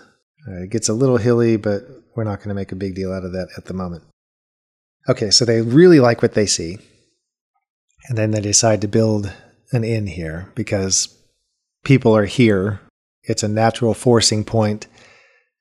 Uh, 0.47 0.63
it 0.63 0.71
gets 0.71 0.89
a 0.89 0.93
little 0.93 1.17
hilly, 1.17 1.57
but 1.57 1.83
we're 2.15 2.25
not 2.25 2.39
going 2.39 2.49
to 2.49 2.55
make 2.55 2.73
a 2.73 2.77
big 2.77 2.95
deal 2.95 3.13
out 3.13 3.25
of 3.25 3.33
that 3.33 3.49
at 3.57 3.65
the 3.65 3.75
moment. 3.75 4.05
Okay, 5.09 5.31
so 5.31 5.45
they 5.45 5.63
really 5.63 6.01
like 6.01 6.21
what 6.21 6.35
they 6.35 6.47
see. 6.47 6.79
And 8.09 8.17
then 8.17 8.31
they 8.31 8.41
decide 8.41 8.81
to 8.81 8.89
build 8.89 9.33
an 9.73 9.85
inn 9.85 10.07
here 10.07 10.51
because 10.55 11.15
people 11.85 12.17
are 12.17 12.25
here. 12.25 12.81
It's 13.23 13.43
a 13.43 13.49
natural 13.49 13.95
forcing 13.95 14.45
point, 14.45 14.87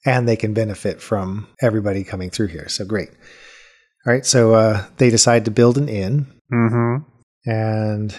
and 0.06 0.28
they 0.28 0.38
can 0.38 0.54
benefit 0.54 1.02
from 1.02 1.48
everybody 1.62 2.04
coming 2.04 2.30
through 2.30 2.48
here. 2.48 2.70
So 2.70 2.86
great. 2.86 3.10
All 4.06 4.14
right, 4.14 4.26
so 4.26 4.54
uh, 4.54 4.86
they 4.98 5.10
decide 5.10 5.44
to 5.46 5.52
build 5.52 5.78
an 5.78 5.90
inn. 5.90 6.28
Mm-hmm. 6.52 7.50
And 7.50 8.18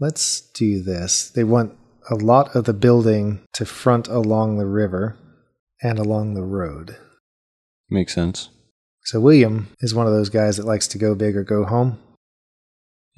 let's 0.00 0.40
do 0.40 0.82
this. 0.82 1.30
They 1.30 1.44
want 1.44 1.76
a 2.10 2.16
lot 2.16 2.56
of 2.56 2.64
the 2.64 2.72
building 2.72 3.40
to 3.52 3.64
front 3.64 4.08
along 4.08 4.58
the 4.58 4.66
river 4.66 5.16
and 5.82 5.98
along 5.98 6.34
the 6.34 6.42
road. 6.42 6.96
Makes 7.88 8.14
sense. 8.14 8.50
So 9.04 9.20
William 9.20 9.68
is 9.80 9.94
one 9.94 10.06
of 10.06 10.12
those 10.12 10.28
guys 10.28 10.56
that 10.56 10.66
likes 10.66 10.88
to 10.88 10.98
go 10.98 11.14
big 11.14 11.36
or 11.36 11.44
go 11.44 11.64
home. 11.64 11.98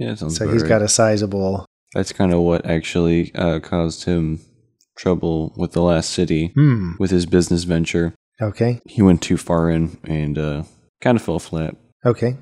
Yeah, 0.00 0.14
sounds 0.16 0.37
so 0.37 0.49
he's 0.50 0.62
right. 0.62 0.69
got 0.69 0.83
a 0.83 0.88
sizable. 0.88 1.66
That's 1.95 2.12
kind 2.12 2.33
of 2.33 2.40
what 2.40 2.64
actually 2.66 3.33
uh, 3.35 3.61
caused 3.61 4.04
him 4.04 4.40
trouble 4.97 5.52
with 5.57 5.73
the 5.73 5.83
last 5.83 6.11
city 6.11 6.52
Hmm. 6.54 6.92
with 6.99 7.11
his 7.11 7.26
business 7.26 7.64
venture. 7.64 8.14
Okay. 8.40 8.80
He 8.87 9.02
went 9.02 9.23
too 9.23 9.37
far 9.37 9.71
in 9.71 9.99
and 10.04 10.38
uh, 10.38 10.62
kind 11.00 11.16
of 11.16 11.23
fell 11.23 11.38
flat. 11.38 11.76
Okay. 12.04 12.37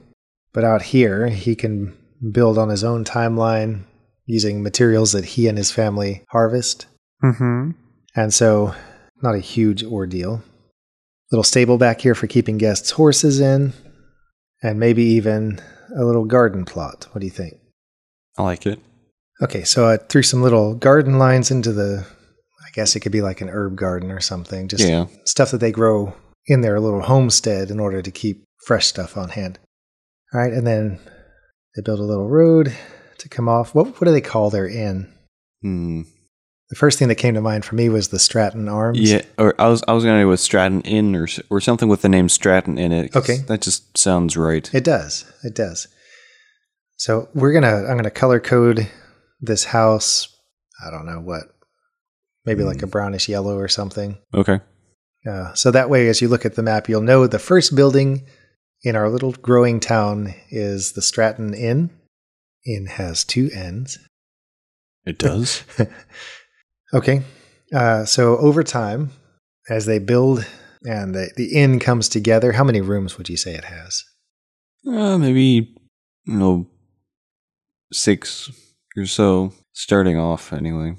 But 0.52 0.64
out 0.64 0.82
here, 0.82 1.28
he 1.28 1.54
can 1.56 1.96
build 2.32 2.58
on 2.58 2.68
his 2.68 2.84
own 2.84 3.04
timeline 3.04 3.82
using 4.26 4.62
materials 4.62 5.12
that 5.12 5.24
he 5.24 5.48
and 5.48 5.58
his 5.58 5.70
family 5.72 6.24
harvest. 6.30 6.86
Mm-hmm. 7.24 7.70
And 8.14 8.32
so, 8.32 8.74
not 9.22 9.34
a 9.34 9.40
huge 9.40 9.82
ordeal. 9.82 10.42
Little 11.32 11.42
stable 11.44 11.78
back 11.78 12.00
here 12.00 12.14
for 12.14 12.26
keeping 12.26 12.58
guests' 12.58 12.92
horses 12.92 13.40
in, 13.40 13.72
and 14.62 14.78
maybe 14.80 15.02
even 15.02 15.60
a 15.96 16.04
little 16.04 16.24
garden 16.24 16.64
plot. 16.64 17.06
What 17.12 17.20
do 17.20 17.26
you 17.26 17.32
think? 17.32 17.54
I 18.36 18.42
like 18.42 18.66
it. 18.66 18.80
Okay, 19.40 19.64
so 19.64 19.88
I 19.88 19.96
threw 19.96 20.22
some 20.22 20.42
little 20.42 20.74
garden 20.74 21.18
lines 21.18 21.50
into 21.50 21.72
the. 21.72 22.06
I 22.60 22.70
guess 22.72 22.94
it 22.94 23.00
could 23.00 23.12
be 23.12 23.22
like 23.22 23.40
an 23.40 23.48
herb 23.48 23.76
garden 23.76 24.10
or 24.10 24.20
something. 24.20 24.68
Just 24.68 24.86
yeah. 24.86 25.06
stuff 25.24 25.50
that 25.52 25.58
they 25.58 25.72
grow 25.72 26.14
in 26.46 26.60
their 26.60 26.80
little 26.80 27.02
homestead 27.02 27.70
in 27.70 27.80
order 27.80 28.02
to 28.02 28.10
keep 28.10 28.44
fresh 28.66 28.86
stuff 28.86 29.16
on 29.16 29.30
hand. 29.30 29.58
All 30.32 30.40
right, 30.40 30.52
and 30.52 30.66
then 30.66 30.98
they 31.74 31.82
build 31.82 32.00
a 32.00 32.04
little 32.04 32.28
road 32.28 32.74
to 33.18 33.28
come 33.28 33.48
off. 33.48 33.74
What 33.74 34.00
what 34.00 34.04
do 34.04 34.12
they 34.12 34.20
call 34.20 34.50
their 34.50 34.68
inn? 34.68 35.12
Hmm. 35.62 36.02
The 36.70 36.76
first 36.76 36.98
thing 36.98 37.08
that 37.08 37.14
came 37.14 37.34
to 37.34 37.40
mind 37.40 37.64
for 37.64 37.74
me 37.76 37.88
was 37.88 38.08
the 38.08 38.18
Stratton 38.18 38.68
Arms. 38.68 38.98
Yeah, 39.00 39.22
or 39.38 39.58
I 39.58 39.68
was 39.68 39.82
I 39.88 39.92
was 39.94 40.04
gonna 40.04 40.22
go 40.22 40.28
with 40.28 40.40
Stratton 40.40 40.82
Inn 40.82 41.16
or 41.16 41.26
or 41.48 41.60
something 41.60 41.88
with 41.88 42.02
the 42.02 42.10
name 42.10 42.28
Stratton 42.28 42.78
in 42.78 42.92
it. 42.92 43.16
Okay. 43.16 43.38
that 43.48 43.62
just 43.62 43.96
sounds 43.96 44.36
right. 44.36 44.68
It 44.74 44.84
does. 44.84 45.24
It 45.42 45.54
does. 45.54 45.88
So 46.96 47.28
we're 47.32 47.52
gonna 47.52 47.86
I'm 47.88 47.96
gonna 47.96 48.10
color 48.10 48.38
code 48.38 48.86
this 49.40 49.64
house. 49.64 50.28
I 50.84 50.90
don't 50.90 51.06
know 51.06 51.20
what, 51.20 51.44
maybe 52.44 52.64
like 52.64 52.82
a 52.82 52.86
brownish 52.86 53.28
yellow 53.28 53.56
or 53.56 53.68
something. 53.68 54.18
Okay. 54.34 54.60
Uh, 55.28 55.52
so 55.54 55.70
that 55.70 55.90
way, 55.90 56.08
as 56.08 56.20
you 56.20 56.28
look 56.28 56.44
at 56.44 56.54
the 56.54 56.62
map, 56.62 56.88
you'll 56.88 57.00
know 57.00 57.26
the 57.26 57.38
first 57.38 57.74
building 57.74 58.26
in 58.82 58.94
our 58.94 59.08
little 59.08 59.32
growing 59.32 59.80
town 59.80 60.34
is 60.50 60.92
the 60.92 61.02
Stratton 61.02 61.54
Inn. 61.54 61.90
Inn 62.64 62.86
has 62.86 63.24
two 63.24 63.50
N's. 63.52 63.98
It 65.04 65.18
does. 65.18 65.64
Okay. 66.94 67.22
Uh, 67.74 68.04
so 68.04 68.36
over 68.38 68.62
time, 68.62 69.10
as 69.68 69.86
they 69.86 69.98
build 69.98 70.46
and 70.86 71.14
the, 71.14 71.30
the 71.36 71.54
inn 71.54 71.78
comes 71.80 72.08
together, 72.08 72.52
how 72.52 72.64
many 72.64 72.80
rooms 72.80 73.18
would 73.18 73.28
you 73.28 73.36
say 73.36 73.54
it 73.54 73.64
has? 73.64 74.04
uh, 74.86 75.18
maybe 75.18 75.74
you 76.24 76.34
know 76.34 76.66
six 77.92 78.50
or 78.96 79.06
so 79.06 79.52
starting 79.72 80.16
off 80.18 80.52
anyway. 80.52 80.96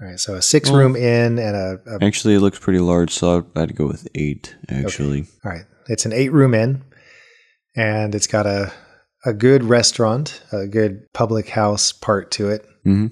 All 0.00 0.08
right. 0.08 0.18
So 0.20 0.34
a 0.34 0.42
six 0.42 0.70
Well- 0.70 0.80
room 0.80 0.96
inn 0.96 1.38
and 1.38 1.56
a, 1.56 1.78
a 1.86 2.04
Actually, 2.04 2.34
it 2.34 2.40
looks 2.40 2.58
pretty 2.58 2.80
large, 2.80 3.10
so 3.12 3.46
I'd, 3.54 3.76
go 3.76 3.86
with 3.86 4.08
eight. 4.14 4.54
Actually, 4.68 5.26
All 5.44 5.52
right. 5.52 5.64
It's 5.88 6.04
an 6.04 6.12
eight 6.12 6.32
room 6.32 6.52
inn, 6.54 6.82
and 7.76 8.14
it's 8.14 8.26
got 8.26 8.46
a, 8.46 8.72
a 9.24 9.32
good 9.32 9.62
restaurant, 9.64 10.42
a 10.52 10.66
good 10.66 11.06
public 11.14 11.48
house 11.50 11.92
part 11.92 12.30
to 12.32 12.48
it. 12.50 12.66
hmm 12.84 13.06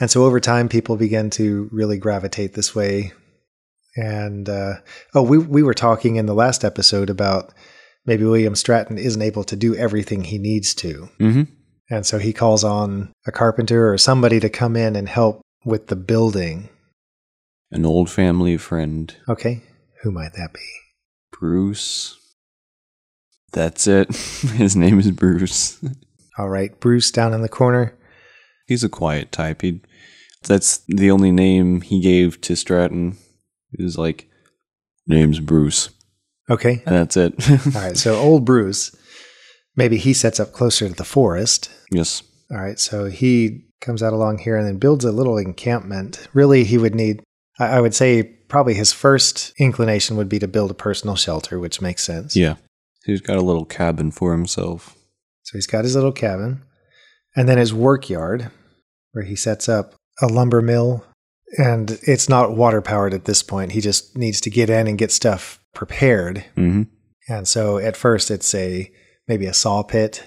And 0.00 0.10
so 0.10 0.24
over 0.24 0.40
time, 0.40 0.68
people 0.68 0.96
begin 0.96 1.30
to 1.30 1.68
really 1.72 1.98
gravitate 1.98 2.54
this 2.54 2.74
way. 2.74 3.12
And 3.96 4.48
uh, 4.48 4.74
oh, 5.14 5.22
we, 5.22 5.38
we 5.38 5.62
were 5.62 5.74
talking 5.74 6.16
in 6.16 6.26
the 6.26 6.34
last 6.34 6.64
episode 6.64 7.10
about 7.10 7.52
maybe 8.06 8.24
William 8.24 8.54
Stratton 8.54 8.98
isn't 8.98 9.20
able 9.22 9.44
to 9.44 9.54
do 9.56 9.74
everything 9.76 10.24
he 10.24 10.38
needs 10.38 10.74
to. 10.76 11.08
hmm 11.18 11.42
And 11.90 12.06
so 12.06 12.18
he 12.18 12.32
calls 12.32 12.64
on 12.64 13.12
a 13.26 13.32
carpenter 13.32 13.92
or 13.92 13.98
somebody 13.98 14.40
to 14.40 14.48
come 14.48 14.76
in 14.76 14.96
and 14.96 15.08
help 15.08 15.42
with 15.64 15.86
the 15.88 15.96
building. 15.96 16.68
an 17.70 17.84
old 17.84 18.10
family 18.10 18.56
friend, 18.56 19.14
Okay. 19.28 19.62
Who 20.02 20.10
might 20.10 20.32
that 20.32 20.52
be? 20.52 20.60
Bruce. 21.38 22.18
That's 23.52 23.86
it. 23.86 24.08
His 24.56 24.74
name 24.74 24.98
is 24.98 25.10
Bruce. 25.12 25.78
All 26.38 26.48
right. 26.48 26.78
Bruce 26.80 27.10
down 27.12 27.34
in 27.34 27.42
the 27.42 27.48
corner. 27.48 27.94
He's 28.72 28.82
a 28.84 28.88
quiet 28.88 29.30
type. 29.32 29.60
He 29.62 29.80
that's 30.44 30.78
the 30.88 31.10
only 31.10 31.30
name 31.30 31.82
he 31.82 32.00
gave 32.00 32.40
to 32.40 32.56
Stratton. 32.56 33.16
He 33.76 33.82
was 33.84 33.98
like, 33.98 34.28
"Name's 35.06 35.40
Bruce," 35.40 35.90
Okay. 36.50 36.82
and 36.86 36.96
that's 36.96 37.16
it. 37.16 37.34
All 37.76 37.82
right. 37.82 37.96
So 37.96 38.16
old 38.16 38.44
Bruce, 38.46 38.96
maybe 39.76 39.98
he 39.98 40.12
sets 40.14 40.40
up 40.40 40.52
closer 40.52 40.88
to 40.88 40.94
the 40.94 41.04
forest. 41.04 41.70
yes. 41.92 42.22
All 42.50 42.58
right. 42.58 42.78
So 42.78 43.06
he 43.06 43.64
comes 43.82 44.02
out 44.02 44.12
along 44.14 44.38
here 44.38 44.56
and 44.56 44.66
then 44.66 44.78
builds 44.78 45.04
a 45.04 45.12
little 45.12 45.36
encampment. 45.38 46.26
Really, 46.32 46.64
he 46.64 46.78
would 46.78 46.94
need, 46.94 47.22
I, 47.60 47.66
I 47.76 47.80
would 47.80 47.94
say, 47.94 48.22
probably 48.24 48.74
his 48.74 48.92
first 48.92 49.52
inclination 49.58 50.16
would 50.16 50.28
be 50.28 50.38
to 50.38 50.48
build 50.48 50.70
a 50.70 50.74
personal 50.74 51.16
shelter, 51.16 51.58
which 51.58 51.80
makes 51.82 52.02
sense. 52.04 52.34
Yeah. 52.36 52.56
He's 53.04 53.20
got 53.20 53.36
a 53.36 53.42
little 53.42 53.64
cabin 53.64 54.10
for 54.12 54.32
himself. 54.32 54.94
So 55.44 55.52
he's 55.58 55.66
got 55.66 55.84
his 55.84 55.94
little 55.94 56.12
cabin 56.12 56.62
and 57.34 57.48
then 57.48 57.58
his 57.58 57.72
work 57.74 58.08
yard 58.10 58.50
where 59.12 59.24
he 59.24 59.36
sets 59.36 59.68
up 59.68 59.94
a 60.20 60.26
lumber 60.26 60.60
mill. 60.62 61.04
And 61.58 61.98
it's 62.02 62.28
not 62.28 62.56
water 62.56 62.80
powered 62.80 63.12
at 63.14 63.26
this 63.26 63.42
point. 63.42 63.72
He 63.72 63.80
just 63.80 64.16
needs 64.16 64.40
to 64.40 64.50
get 64.50 64.70
in 64.70 64.86
and 64.86 64.96
get 64.98 65.10
stuff 65.12 65.58
prepared. 65.74 66.44
hmm 66.54 66.82
And 67.28 67.46
so 67.46 67.78
at 67.78 67.96
first 67.96 68.30
it's 68.30 68.54
a 68.54 68.90
maybe 69.28 69.46
a 69.46 69.52
saw 69.54 69.82
pit 69.82 70.24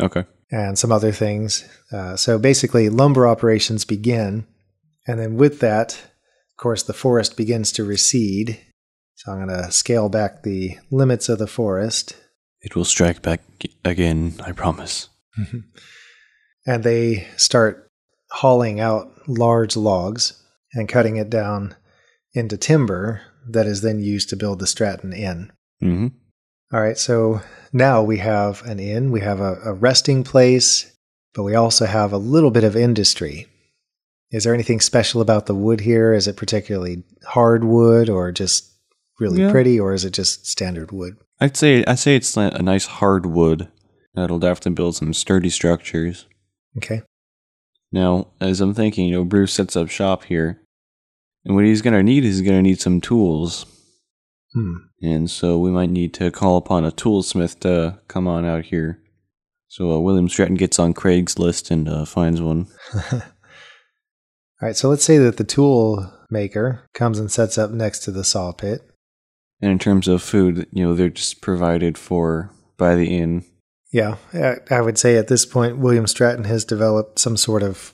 Okay. 0.00 0.24
and 0.50 0.78
some 0.78 0.92
other 0.92 1.12
things. 1.12 1.66
Uh, 1.92 2.14
so 2.16 2.38
basically, 2.38 2.88
lumber 2.90 3.26
operations 3.26 3.84
begin. 3.86 4.46
And 5.06 5.18
then 5.18 5.36
with 5.36 5.60
that, 5.60 5.94
of 5.94 6.56
course, 6.62 6.82
the 6.82 6.92
forest 6.92 7.36
begins 7.36 7.72
to 7.72 7.84
recede. 7.84 8.60
So 9.14 9.32
I'm 9.32 9.46
going 9.46 9.62
to 9.64 9.72
scale 9.72 10.08
back 10.10 10.42
the 10.42 10.76
limits 10.90 11.28
of 11.30 11.38
the 11.38 11.46
forest. 11.46 12.16
It 12.60 12.76
will 12.76 12.84
strike 12.84 13.22
back 13.22 13.40
again. 13.84 14.34
I 14.44 14.52
promise. 14.52 15.08
And 16.68 16.84
they 16.84 17.26
start 17.38 17.88
hauling 18.30 18.78
out 18.78 19.10
large 19.26 19.74
logs 19.74 20.40
and 20.74 20.86
cutting 20.88 21.16
it 21.16 21.30
down 21.30 21.74
into 22.34 22.58
timber 22.58 23.22
that 23.48 23.66
is 23.66 23.80
then 23.80 23.98
used 24.00 24.28
to 24.28 24.36
build 24.36 24.58
the 24.58 24.66
Stratton 24.66 25.14
Inn. 25.14 25.50
hmm 25.80 26.08
All 26.70 26.80
right, 26.80 26.98
so 26.98 27.40
now 27.72 28.02
we 28.02 28.18
have 28.18 28.62
an 28.66 28.78
inn, 28.78 29.10
we 29.10 29.20
have 29.22 29.40
a, 29.40 29.54
a 29.64 29.72
resting 29.72 30.22
place, 30.22 30.92
but 31.34 31.42
we 31.42 31.54
also 31.54 31.86
have 31.86 32.12
a 32.12 32.18
little 32.18 32.50
bit 32.50 32.64
of 32.64 32.76
industry. 32.76 33.46
Is 34.30 34.44
there 34.44 34.52
anything 34.52 34.80
special 34.80 35.22
about 35.22 35.46
the 35.46 35.54
wood 35.54 35.80
here? 35.80 36.12
Is 36.12 36.28
it 36.28 36.36
particularly 36.36 37.02
hardwood 37.24 38.10
or 38.10 38.30
just 38.30 38.70
really 39.18 39.40
Yeah. 39.40 39.50
pretty, 39.50 39.80
or 39.80 39.94
is 39.94 40.04
it 40.04 40.10
just 40.12 40.46
standard 40.46 40.92
wood? 40.92 41.16
I'd 41.40 41.56
say 41.56 41.82
I 41.86 41.94
say 41.94 42.14
it's 42.16 42.36
a 42.36 42.62
nice 42.62 42.84
hardwood 42.84 43.68
that'll 44.14 44.38
definitely 44.38 44.72
build 44.74 44.96
some 44.96 45.14
sturdy 45.14 45.48
structures. 45.48 46.26
Okay. 46.78 47.02
Now, 47.92 48.28
as 48.40 48.60
I'm 48.60 48.74
thinking, 48.74 49.06
you 49.06 49.12
know, 49.12 49.24
Bruce 49.24 49.52
sets 49.52 49.76
up 49.76 49.88
shop 49.88 50.24
here, 50.24 50.60
and 51.44 51.54
what 51.54 51.64
he's 51.64 51.82
gonna 51.82 52.02
need 52.02 52.24
is 52.24 52.38
he's 52.38 52.46
gonna 52.46 52.62
need 52.62 52.80
some 52.80 53.00
tools. 53.00 53.66
Hmm. 54.54 54.76
And 55.02 55.30
so 55.30 55.58
we 55.58 55.70
might 55.70 55.90
need 55.90 56.14
to 56.14 56.30
call 56.30 56.56
upon 56.56 56.84
a 56.84 56.90
toolsmith 56.90 57.60
to 57.60 58.00
come 58.08 58.26
on 58.26 58.44
out 58.44 58.64
here. 58.66 59.00
So 59.68 59.92
uh, 59.92 59.98
William 59.98 60.28
Stratton 60.28 60.56
gets 60.56 60.78
on 60.78 60.94
Craigslist 60.94 61.70
and 61.70 61.88
uh, 61.88 62.04
finds 62.04 62.40
one. 62.40 62.68
All 63.12 64.66
right, 64.66 64.76
so 64.76 64.88
let's 64.88 65.04
say 65.04 65.18
that 65.18 65.36
the 65.36 65.44
tool 65.44 66.12
maker 66.30 66.84
comes 66.94 67.18
and 67.18 67.30
sets 67.30 67.58
up 67.58 67.70
next 67.70 68.00
to 68.00 68.10
the 68.10 68.24
saw 68.24 68.52
pit. 68.52 68.82
And 69.60 69.70
in 69.70 69.78
terms 69.78 70.08
of 70.08 70.22
food, 70.22 70.66
you 70.72 70.84
know, 70.84 70.94
they're 70.94 71.10
just 71.10 71.40
provided 71.40 71.96
for 71.96 72.50
by 72.76 72.94
the 72.94 73.16
inn. 73.16 73.44
Yeah, 73.92 74.16
I- 74.70 74.80
would 74.80 74.98
say 74.98 75.16
at 75.16 75.28
this 75.28 75.46
point, 75.46 75.78
William 75.78 76.06
Stratton 76.06 76.44
has 76.44 76.64
developed 76.64 77.18
some 77.18 77.36
sort 77.36 77.62
of 77.62 77.92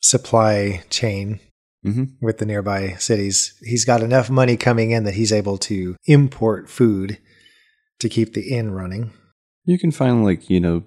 supply 0.00 0.82
chain 0.90 1.40
hmm 1.84 2.04
with 2.20 2.38
the 2.38 2.46
nearby 2.46 2.94
cities. 2.98 3.54
He's 3.64 3.84
got 3.84 4.02
enough 4.02 4.30
money 4.30 4.56
coming 4.56 4.90
in 4.92 5.02
that 5.04 5.14
he's 5.14 5.32
able 5.32 5.58
to 5.58 5.96
import 6.06 6.68
food 6.70 7.18
to 7.98 8.08
keep 8.08 8.34
the 8.34 8.50
inn 8.54 8.70
running. 8.70 9.12
You 9.64 9.78
can 9.78 9.90
find 9.90 10.24
like 10.24 10.48
you 10.50 10.60
know, 10.60 10.84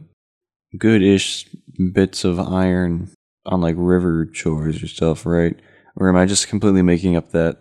good-ish 0.78 1.50
bits 1.94 2.24
of 2.24 2.40
iron 2.40 3.10
on 3.46 3.62
like 3.62 3.76
river 3.78 4.30
shores 4.32 4.82
or 4.82 4.88
stuff, 4.88 5.26
right? 5.26 5.60
Or 5.98 6.08
am 6.10 6.16
I 6.16 6.26
just 6.26 6.48
completely 6.48 6.82
making 6.82 7.16
up 7.16 7.32
that 7.32 7.58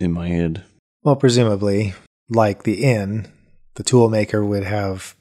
in 0.00 0.12
my 0.12 0.28
head? 0.28 0.64
Well, 1.02 1.16
presumably, 1.16 1.94
like 2.28 2.62
the 2.64 2.84
inn, 2.84 3.28
the 3.74 3.82
tool 3.84 4.08
maker 4.08 4.44
would 4.44 4.64
have 4.64 5.14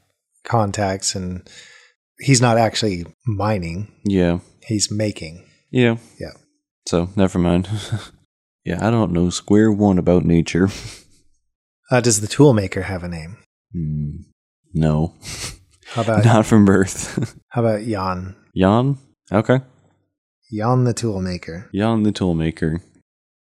contacts 0.46 1.16
and 1.16 1.48
he's 2.20 2.40
not 2.42 2.58
actually 2.58 3.06
mining, 3.26 3.92
Yeah, 4.06 4.40
he's 4.68 4.90
making. 4.92 5.44
yeah, 5.72 5.98
Yeah. 6.20 6.32
So 6.88 7.10
never 7.16 7.40
mind. 7.40 7.68
yeah, 8.66 8.86
I 8.86 8.90
don't 8.92 9.12
know 9.12 9.30
square 9.32 9.72
one 9.72 9.98
about 9.98 10.24
nature. 10.26 10.70
Uh, 11.92 12.02
does 12.02 12.20
the 12.20 12.28
toolmaker 12.28 12.82
have 12.86 13.04
a 13.04 13.08
name? 13.08 13.38
Hmm, 13.72 14.10
no, 14.74 15.14
How 15.90 16.02
about 16.02 16.26
not 16.34 16.48
from 16.48 16.66
birth. 16.66 17.36
how 17.50 17.62
about 17.64 17.86
Jan? 17.86 18.36
Jan. 18.58 18.98
Okay, 19.32 19.60
Jan 20.52 20.84
the 20.86 20.96
toolmaker. 20.96 21.70
Jan 21.76 22.02
the 22.02 22.12
toolmaker. 22.12 22.82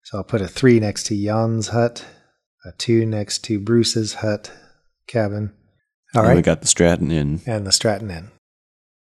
So 0.05 0.19
I'll 0.19 0.25
put 0.25 0.41
a 0.41 0.47
three 0.47 0.79
next 0.79 1.07
to 1.07 1.17
Jan's 1.21 1.69
hut, 1.69 2.05
a 2.65 2.71
two 2.79 3.05
next 3.05 3.43
to 3.47 3.59
Bruce's 3.59 4.15
hut 4.23 4.53
cabin. 5.09 5.53
All 6.15 6.25
And 6.25 6.37
we 6.37 6.43
got 6.43 6.61
the 6.61 6.67
Stratton 6.67 7.11
Inn. 7.11 7.41
and 7.47 7.67
the 7.67 7.73
Stratton 7.73 8.11
Inn. 8.11 8.31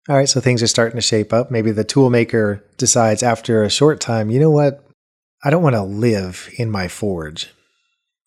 All 0.07 0.15
right, 0.15 0.27
so 0.29 0.39
things 0.39 0.63
are 0.63 0.67
starting 0.67 0.95
to 0.97 1.01
shape 1.01 1.31
up. 1.31 1.51
Maybe 1.51 1.71
the 1.71 1.83
tool 1.83 2.09
maker 2.09 2.63
decides 2.77 3.21
after 3.21 3.63
a 3.63 3.69
short 3.69 3.99
time, 3.99 4.29
you 4.31 4.39
know 4.39 4.49
what? 4.49 4.83
I 5.43 5.49
don't 5.51 5.63
want 5.63 5.75
to 5.75 5.83
live 5.83 6.49
in 6.57 6.71
my 6.71 6.87
forge. 6.87 7.53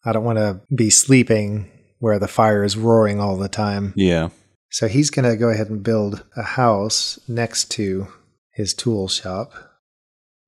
I 0.04 0.12
don't 0.12 0.24
want 0.24 0.38
to 0.38 0.60
be 0.74 0.90
sleeping 0.90 1.70
where 1.98 2.18
the 2.18 2.28
fire 2.28 2.64
is 2.64 2.76
roaring 2.76 3.20
all 3.20 3.36
the 3.36 3.48
time. 3.48 3.92
Yeah. 3.96 4.30
So 4.70 4.88
he's 4.88 5.10
going 5.10 5.28
to 5.28 5.36
go 5.36 5.48
ahead 5.50 5.70
and 5.70 5.82
build 5.82 6.24
a 6.36 6.42
house 6.42 7.18
next 7.28 7.70
to 7.72 8.08
his 8.54 8.74
tool 8.74 9.08
shop. 9.08 9.52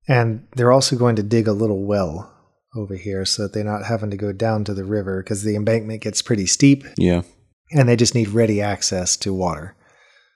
And 0.07 0.47
they're 0.55 0.71
also 0.71 0.95
going 0.95 1.15
to 1.17 1.23
dig 1.23 1.47
a 1.47 1.53
little 1.53 1.85
well 1.85 2.31
over 2.75 2.95
here 2.95 3.25
so 3.25 3.43
that 3.43 3.53
they're 3.53 3.63
not 3.63 3.85
having 3.85 4.11
to 4.11 4.17
go 4.17 4.31
down 4.31 4.63
to 4.65 4.73
the 4.73 4.83
river 4.83 5.21
because 5.23 5.43
the 5.43 5.55
embankment 5.55 6.01
gets 6.01 6.21
pretty 6.21 6.45
steep 6.45 6.83
Yeah. 6.97 7.21
And 7.71 7.89
they 7.89 7.95
just 7.95 8.15
need 8.15 8.29
ready 8.29 8.61
access 8.61 9.17
to 9.17 9.33
water. 9.33 9.75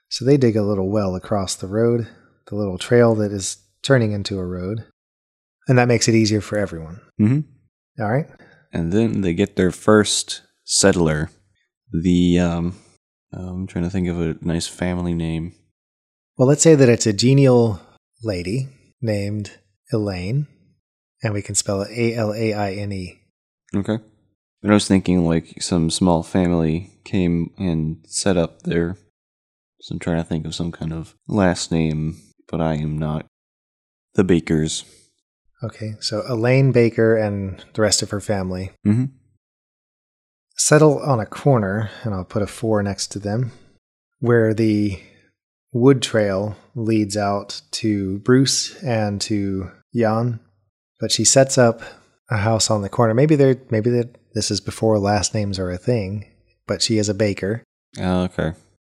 So 0.08 0.24
they 0.24 0.36
dig 0.36 0.56
a 0.56 0.62
little 0.62 0.90
well 0.90 1.14
across 1.14 1.54
the 1.54 1.68
road, 1.68 2.08
the 2.48 2.56
little 2.56 2.78
trail 2.78 3.14
that 3.16 3.32
is 3.32 3.58
turning 3.82 4.12
into 4.12 4.38
a 4.38 4.44
road, 4.46 4.84
and 5.68 5.78
that 5.78 5.88
makes 5.88 6.08
it 6.08 6.14
easier 6.14 6.40
for 6.40 6.58
everyone. 6.58 7.00
hmm 7.18 7.40
All 8.00 8.10
right. 8.10 8.26
And 8.72 8.92
then 8.92 9.20
they 9.20 9.34
get 9.34 9.56
their 9.56 9.70
first 9.70 10.42
settler. 10.64 11.30
The 11.92 12.38
um, 12.40 12.76
I'm 13.32 13.66
trying 13.66 13.84
to 13.84 13.90
think 13.90 14.08
of 14.08 14.20
a 14.20 14.36
nice 14.40 14.66
family 14.66 15.14
name. 15.14 15.54
Well, 16.36 16.48
let's 16.48 16.62
say 16.62 16.74
that 16.74 16.88
it's 16.88 17.06
a 17.06 17.12
genial 17.12 17.80
lady 18.22 18.68
named 19.00 19.58
Alaine, 19.92 20.46
and 21.22 21.34
we 21.34 21.42
can 21.42 21.54
spell 21.54 21.82
it 21.82 21.90
A 21.90 22.14
L 22.14 22.32
A 22.32 22.52
I 22.52 22.72
N 22.72 22.92
E. 22.92 23.20
Okay. 23.74 23.98
And 24.62 24.70
I 24.70 24.74
was 24.74 24.86
thinking 24.86 25.26
like 25.26 25.62
some 25.62 25.90
small 25.90 26.22
family 26.22 26.90
came 27.04 27.52
and 27.58 27.98
set 28.06 28.36
up 28.36 28.62
there. 28.62 28.96
So 29.80 29.94
I'm 29.94 29.98
trying 29.98 30.18
to 30.18 30.24
think 30.24 30.46
of 30.46 30.54
some 30.54 30.70
kind 30.70 30.92
of 30.92 31.14
last 31.26 31.72
name, 31.72 32.20
but 32.48 32.60
I 32.60 32.74
am 32.74 32.98
not. 32.98 33.26
The 34.14 34.24
Bakers. 34.24 34.84
Okay, 35.62 35.94
so 36.00 36.22
Alaine 36.26 36.72
Baker 36.72 37.16
and 37.16 37.64
the 37.74 37.82
rest 37.82 38.02
of 38.02 38.10
her 38.10 38.20
family 38.20 38.70
hmm 38.84 39.06
settle 40.60 40.98
on 40.98 41.18
a 41.18 41.26
corner, 41.26 41.90
and 42.04 42.14
I'll 42.14 42.24
put 42.24 42.42
a 42.42 42.46
four 42.46 42.82
next 42.82 43.08
to 43.12 43.18
them, 43.18 43.50
where 44.18 44.52
the 44.52 45.00
wood 45.72 46.02
trail 46.02 46.54
leads 46.74 47.16
out 47.16 47.62
to 47.72 48.18
Bruce 48.18 48.80
and 48.82 49.20
to 49.22 49.70
Jan. 49.94 50.38
But 51.00 51.12
she 51.12 51.24
sets 51.24 51.56
up 51.56 51.80
a 52.30 52.36
house 52.36 52.70
on 52.70 52.82
the 52.82 52.90
corner. 52.90 53.14
Maybe 53.14 53.36
they're 53.36 53.60
maybe 53.70 53.90
that 53.90 54.19
this 54.34 54.50
is 54.50 54.60
before 54.60 54.98
last 54.98 55.34
names 55.34 55.58
are 55.58 55.70
a 55.70 55.78
thing, 55.78 56.30
but 56.66 56.82
she 56.82 56.98
is 56.98 57.08
a 57.08 57.14
baker. 57.14 57.62
Oh, 57.98 58.22
okay. 58.22 58.52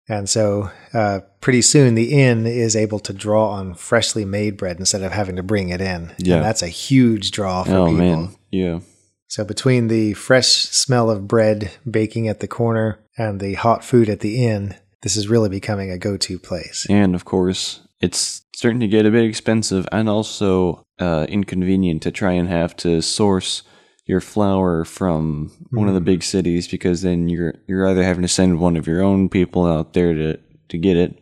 And 0.10 0.30
so 0.30 0.70
uh, 0.94 1.22
pretty 1.40 1.62
soon 1.62 1.96
the 1.96 2.14
inn 2.14 2.46
is 2.46 2.76
able 2.76 3.00
to 3.00 3.14
draw 3.14 3.52
on 3.52 3.74
freshly 3.74 4.26
made 4.26 4.58
bread 4.58 4.78
instead 4.78 5.02
of 5.02 5.12
having 5.12 5.38
to 5.38 5.44
bring 5.44 5.70
it 5.70 5.82
in. 5.82 6.14
Yeah. 6.18 6.36
And 6.36 6.46
that's 6.46 6.62
a 6.62 6.68
huge 6.68 7.32
draw 7.32 7.64
for 7.64 7.76
oh 7.76 7.86
people. 7.88 7.98
man. 7.98 8.36
Yeah. 8.52 8.80
So 9.28 9.44
between 9.44 9.88
the 9.88 10.14
fresh 10.14 10.48
smell 10.48 11.10
of 11.10 11.28
bread 11.28 11.72
baking 11.90 12.28
at 12.28 12.40
the 12.40 12.48
corner 12.48 13.00
and 13.18 13.40
the 13.40 13.56
hot 13.56 13.84
food 13.84 14.10
at 14.10 14.20
the 14.20 14.46
inn, 14.46 14.76
this 15.02 15.16
is 15.16 15.28
really 15.28 15.50
becoming 15.50 15.90
a 15.90 15.98
go-to 15.98 16.38
place. 16.38 16.86
And 16.90 17.16
of 17.16 17.26
course, 17.26 17.82
it's 18.00 18.42
starting 18.56 18.82
to 18.82 18.88
get 18.88 19.06
a 19.06 19.12
bit 19.12 19.26
expensive 19.26 19.88
and 19.92 20.10
also 20.10 20.84
uh, 21.00 21.26
inconvenient 21.30 22.04
to 22.04 22.12
try 22.12 22.34
and 22.34 22.48
have 22.50 22.76
to 22.78 23.02
source 23.02 23.64
your 24.06 24.20
flour 24.22 24.84
from 24.84 25.52
one 25.72 25.88
of 25.88 25.94
the 25.94 26.02
Mm. 26.02 26.06
big 26.06 26.24
cities 26.24 26.68
because 26.68 27.02
then 27.02 27.30
you're 27.30 27.56
you're 27.68 27.88
either 27.88 28.04
having 28.04 28.22
to 28.24 28.28
send 28.28 28.60
one 28.60 28.76
of 28.78 28.88
your 28.88 29.02
own 29.02 29.30
people 29.30 29.66
out 29.66 29.94
there 29.94 30.14
to 30.14 30.38
to 30.70 30.78
get 30.78 30.98
it, 30.98 31.20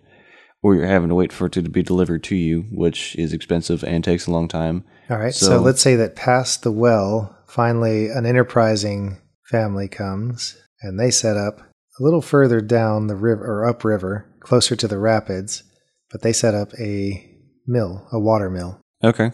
or 0.64 0.76
you're 0.76 0.86
having 0.86 1.10
to 1.10 1.16
wait 1.16 1.32
for 1.34 1.48
it 1.48 1.52
to 1.54 1.62
be 1.64 1.84
delivered 1.84 2.24
to 2.24 2.36
you, 2.36 2.66
which 2.72 3.16
is 3.18 3.34
expensive 3.34 3.84
and 3.84 4.04
takes 4.04 4.28
a 4.28 4.32
long 4.32 4.48
time. 4.48 4.84
All 5.10 5.18
right. 5.18 5.34
So, 5.34 5.46
So- 5.48 5.62
let's 5.62 5.82
say 5.82 5.96
that 5.96 6.16
past 6.16 6.64
the 6.64 6.72
well, 6.72 7.36
finally 7.48 8.08
an 8.08 8.26
enterprising 8.26 9.18
family 9.50 9.88
comes 9.88 10.56
and 10.82 11.00
they 11.00 11.12
set 11.12 11.36
up 11.38 11.60
a 12.00 12.04
little 12.04 12.22
further 12.22 12.62
down 12.62 13.08
the 13.08 13.16
river 13.16 13.44
or 13.44 13.66
upriver, 13.68 14.26
closer 14.40 14.76
to 14.78 14.88
the 14.88 14.98
rapids, 14.98 15.64
but 16.12 16.22
they 16.22 16.32
set 16.34 16.56
up 16.56 16.70
a 16.80 17.28
mill, 17.68 18.08
a 18.14 18.20
water 18.20 18.50
mill. 18.50 18.80
Okay. 19.04 19.32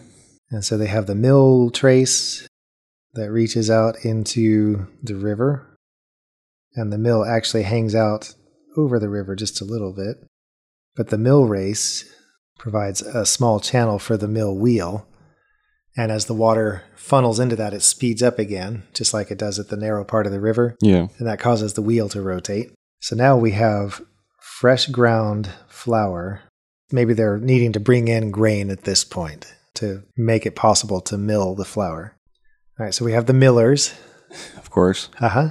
And 0.50 0.64
so 0.64 0.76
they 0.76 0.86
have 0.86 1.06
the 1.06 1.14
mill 1.14 1.70
race 1.82 2.46
that 3.18 3.32
reaches 3.32 3.68
out 3.68 4.04
into 4.04 4.86
the 5.02 5.16
river. 5.16 5.76
And 6.74 6.92
the 6.92 6.98
mill 6.98 7.24
actually 7.24 7.64
hangs 7.64 7.94
out 7.94 8.34
over 8.76 8.98
the 8.98 9.08
river 9.08 9.34
just 9.34 9.60
a 9.60 9.64
little 9.64 9.92
bit. 9.92 10.16
But 10.94 11.08
the 11.08 11.18
mill 11.18 11.46
race 11.46 12.04
provides 12.58 13.02
a 13.02 13.26
small 13.26 13.58
channel 13.58 13.98
for 13.98 14.16
the 14.16 14.28
mill 14.28 14.54
wheel. 14.54 15.06
And 15.96 16.12
as 16.12 16.26
the 16.26 16.34
water 16.34 16.84
funnels 16.94 17.40
into 17.40 17.56
that, 17.56 17.74
it 17.74 17.82
speeds 17.82 18.22
up 18.22 18.38
again, 18.38 18.84
just 18.94 19.12
like 19.12 19.32
it 19.32 19.38
does 19.38 19.58
at 19.58 19.68
the 19.68 19.76
narrow 19.76 20.04
part 20.04 20.26
of 20.26 20.32
the 20.32 20.40
river. 20.40 20.76
Yeah. 20.80 21.08
And 21.18 21.26
that 21.26 21.40
causes 21.40 21.74
the 21.74 21.82
wheel 21.82 22.08
to 22.10 22.22
rotate. 22.22 22.72
So 23.00 23.16
now 23.16 23.36
we 23.36 23.50
have 23.52 24.00
fresh 24.40 24.86
ground 24.86 25.50
flour. 25.66 26.42
Maybe 26.92 27.14
they're 27.14 27.38
needing 27.38 27.72
to 27.72 27.80
bring 27.80 28.06
in 28.06 28.30
grain 28.30 28.70
at 28.70 28.84
this 28.84 29.02
point 29.02 29.52
to 29.74 30.04
make 30.16 30.46
it 30.46 30.54
possible 30.54 31.00
to 31.00 31.18
mill 31.18 31.56
the 31.56 31.64
flour. 31.64 32.14
All 32.78 32.84
right, 32.84 32.94
so 32.94 33.04
we 33.04 33.12
have 33.12 33.26
the 33.26 33.32
millers. 33.32 33.92
Of 34.56 34.70
course. 34.70 35.08
Uh 35.20 35.28
huh. 35.28 35.50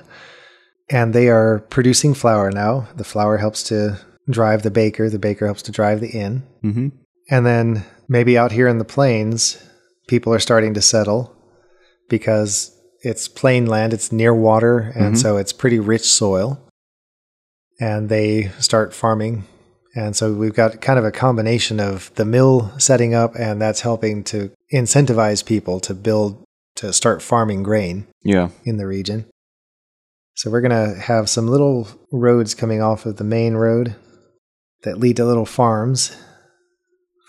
And 0.89 1.13
they 1.13 1.27
are 1.29 1.59
producing 1.69 2.13
flour 2.13 2.51
now. 2.51 2.87
The 2.95 3.03
flour 3.03 3.37
helps 3.37 3.63
to 3.63 3.97
drive 4.29 4.63
the 4.63 4.71
baker, 4.71 5.09
the 5.09 5.19
baker 5.19 5.45
helps 5.45 5.61
to 5.63 5.71
drive 5.71 5.99
the 5.99 6.09
inn. 6.09 6.43
Mm-hmm. 6.63 6.87
And 7.29 7.45
then 7.45 7.83
maybe 8.07 8.37
out 8.37 8.51
here 8.51 8.67
in 8.67 8.77
the 8.77 8.85
plains, 8.85 9.57
people 10.07 10.33
are 10.33 10.39
starting 10.39 10.73
to 10.75 10.81
settle 10.81 11.35
because 12.09 12.71
it's 13.01 13.27
plain 13.27 13.65
land, 13.65 13.93
it's 13.93 14.11
near 14.11 14.33
water, 14.33 14.91
and 14.95 15.15
Mhm. 15.15 15.17
so 15.17 15.37
it's 15.37 15.53
pretty 15.53 15.79
rich 15.79 16.05
soil. 16.07 16.59
And 17.79 18.09
they 18.09 18.51
start 18.59 18.93
farming. 18.93 19.45
And 19.95 20.15
so 20.15 20.33
we've 20.33 20.53
got 20.53 20.81
kind 20.81 20.99
of 20.99 21.05
a 21.05 21.11
combination 21.11 21.79
of 21.79 22.11
the 22.15 22.25
mill 22.25 22.71
setting 22.77 23.13
up, 23.13 23.33
and 23.37 23.61
that's 23.61 23.81
helping 23.81 24.23
to 24.25 24.51
incentivize 24.73 25.43
people 25.43 25.79
to 25.81 25.93
build, 25.93 26.43
to 26.77 26.93
start 26.93 27.21
farming 27.21 27.63
grain 27.63 28.07
Yeah. 28.23 28.49
in 28.63 28.77
the 28.77 28.87
region. 28.87 29.25
So 30.35 30.51
we're 30.51 30.61
going 30.61 30.71
to 30.95 30.99
have 30.99 31.29
some 31.29 31.47
little 31.47 31.87
roads 32.11 32.53
coming 32.53 32.81
off 32.81 33.05
of 33.05 33.17
the 33.17 33.23
main 33.23 33.55
road 33.55 33.95
that 34.83 34.99
lead 34.99 35.15
to 35.17 35.25
little 35.25 35.45
farms, 35.47 36.15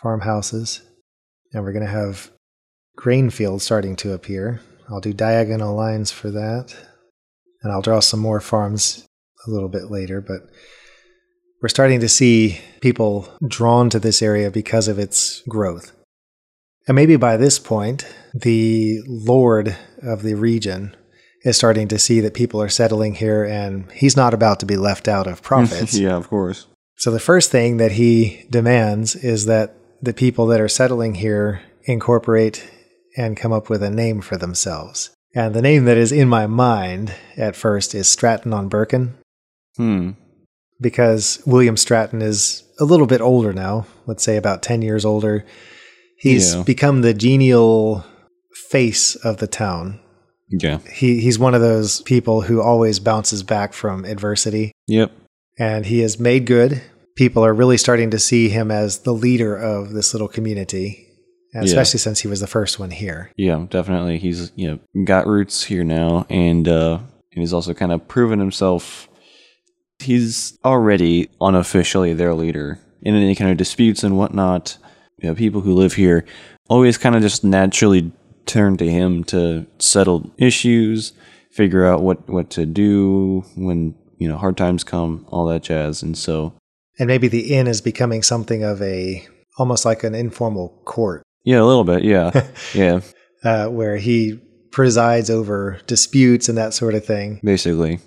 farmhouses, 0.02 0.82
and 1.52 1.64
we're 1.64 1.72
going 1.72 1.84
to 1.84 1.90
have 1.90 2.30
grain 2.96 3.30
fields 3.30 3.64
starting 3.64 3.96
to 3.96 4.12
appear. 4.12 4.60
I'll 4.90 5.00
do 5.00 5.12
diagonal 5.12 5.74
lines 5.74 6.10
for 6.10 6.30
that. 6.30 6.74
And 7.62 7.72
I'll 7.72 7.82
draw 7.82 8.00
some 8.00 8.20
more 8.20 8.40
farms 8.40 9.04
a 9.46 9.50
little 9.50 9.68
bit 9.68 9.90
later, 9.90 10.20
but 10.20 10.42
we're 11.60 11.68
starting 11.68 12.00
to 12.00 12.08
see 12.08 12.60
people 12.80 13.28
drawn 13.46 13.90
to 13.90 13.98
this 13.98 14.22
area 14.22 14.50
because 14.50 14.86
of 14.86 14.98
its 14.98 15.42
growth. 15.48 15.92
And 16.88 16.94
maybe 16.94 17.16
by 17.16 17.36
this 17.36 17.58
point, 17.58 18.06
the 18.34 19.00
lord 19.06 19.76
of 20.02 20.22
the 20.22 20.34
region 20.34 20.96
is 21.44 21.56
starting 21.56 21.86
to 21.88 21.98
see 21.98 22.20
that 22.20 22.34
people 22.34 22.60
are 22.60 22.68
settling 22.68 23.14
here 23.14 23.44
and 23.44 23.90
he's 23.92 24.16
not 24.16 24.34
about 24.34 24.58
to 24.60 24.66
be 24.66 24.76
left 24.76 25.06
out 25.06 25.26
of 25.26 25.42
profits. 25.50 25.96
yeah, 25.96 26.16
of 26.16 26.28
course. 26.28 26.66
So 26.96 27.10
the 27.10 27.20
first 27.20 27.52
thing 27.52 27.76
that 27.76 27.92
he 27.92 28.44
demands 28.50 29.14
is 29.14 29.46
that 29.46 29.74
the 30.02 30.14
people 30.14 30.46
that 30.46 30.60
are 30.60 30.68
settling 30.68 31.14
here 31.16 31.62
incorporate 31.84 32.68
and 33.16 33.36
come 33.36 33.52
up 33.52 33.68
with 33.68 33.82
a 33.82 33.90
name 33.90 34.20
for 34.20 34.36
themselves. 34.36 35.10
And 35.34 35.54
the 35.54 35.62
name 35.62 35.84
that 35.84 35.96
is 35.96 36.10
in 36.10 36.28
my 36.28 36.46
mind 36.46 37.14
at 37.36 37.54
first 37.54 37.94
is 37.94 38.08
Stratton 38.08 38.52
on 38.52 38.70
Birken. 38.70 39.12
Hmm. 39.76 40.12
Because 40.80 41.42
William 41.44 41.76
Stratton 41.76 42.22
is 42.22 42.64
a 42.80 42.84
little 42.84 43.06
bit 43.06 43.20
older 43.20 43.52
now, 43.52 43.86
let's 44.06 44.22
say 44.22 44.36
about 44.36 44.62
10 44.62 44.82
years 44.82 45.04
older. 45.04 45.44
He's 46.18 46.54
Yeah. 46.54 46.62
become 46.64 47.02
the 47.02 47.14
genial 47.14 48.04
face 48.70 49.14
of 49.16 49.36
the 49.38 49.46
town. 49.46 50.00
Yeah. 50.50 50.78
He, 50.92 51.20
he's 51.20 51.38
one 51.38 51.54
of 51.54 51.60
those 51.60 52.00
people 52.02 52.42
who 52.42 52.60
always 52.62 52.98
bounces 53.00 53.42
back 53.42 53.72
from 53.72 54.04
adversity. 54.04 54.72
Yep. 54.86 55.12
and 55.60 55.86
he 55.86 55.98
has 56.00 56.20
made 56.20 56.46
good. 56.46 56.80
People 57.16 57.44
are 57.44 57.52
really 57.52 57.76
starting 57.78 58.10
to 58.12 58.18
see 58.20 58.48
him 58.48 58.70
as 58.70 58.98
the 59.00 59.12
leader 59.12 59.56
of 59.56 59.92
this 59.92 60.14
little 60.14 60.28
community, 60.28 61.04
and 61.52 61.64
Yeah. 61.64 61.68
especially 61.70 61.98
since 61.98 62.20
he 62.20 62.28
was 62.28 62.38
the 62.38 62.46
first 62.46 62.78
one 62.78 62.92
here. 62.92 63.32
Yeah, 63.36 63.66
definitely. 63.68 64.18
He's 64.18 64.52
you 64.54 64.68
know 64.94 65.04
got 65.04 65.26
roots 65.26 65.64
here 65.64 65.82
now, 65.82 66.26
and 66.30 66.68
uh, 66.68 66.98
and 67.32 67.40
he's 67.42 67.52
also 67.52 67.74
kind 67.74 67.90
of 67.90 68.06
proven 68.06 68.38
himself. 68.38 69.08
He's 69.98 70.56
already 70.64 71.28
unofficially 71.40 72.14
their 72.14 72.34
leader 72.34 72.78
in 73.02 73.16
any 73.16 73.34
kind 73.34 73.50
of 73.50 73.56
disputes 73.56 74.04
and 74.04 74.16
whatnot. 74.16 74.78
You 75.18 75.28
know, 75.28 75.34
people 75.34 75.60
who 75.60 75.74
live 75.74 75.94
here 75.94 76.24
always 76.68 76.98
kind 76.98 77.16
of 77.16 77.22
just 77.22 77.42
naturally 77.44 78.12
turn 78.46 78.76
to 78.78 78.88
him 78.90 79.24
to 79.24 79.66
settle 79.78 80.30
issues, 80.38 81.12
figure 81.50 81.86
out 81.86 82.02
what 82.02 82.28
what 82.28 82.50
to 82.50 82.66
do 82.66 83.44
when 83.56 83.94
you 84.18 84.28
know 84.28 84.36
hard 84.36 84.56
times 84.56 84.84
come, 84.84 85.26
all 85.28 85.46
that 85.46 85.62
jazz. 85.62 86.02
And 86.02 86.16
so, 86.16 86.54
And 86.98 87.08
maybe 87.08 87.28
the 87.28 87.54
inn 87.54 87.66
is 87.66 87.80
becoming 87.80 88.22
something 88.22 88.62
of 88.62 88.80
a 88.82 89.26
almost 89.58 89.84
like 89.84 90.04
an 90.04 90.14
informal 90.14 90.80
court, 90.84 91.22
yeah, 91.44 91.60
a 91.60 91.64
little 91.64 91.84
bit, 91.84 92.04
yeah, 92.04 92.46
yeah, 92.74 93.00
uh, 93.44 93.68
where 93.68 93.96
he 93.96 94.40
presides 94.70 95.30
over 95.30 95.80
disputes 95.86 96.48
and 96.48 96.58
that 96.58 96.74
sort 96.74 96.94
of 96.94 97.04
thing. 97.04 97.40
basically. 97.42 98.00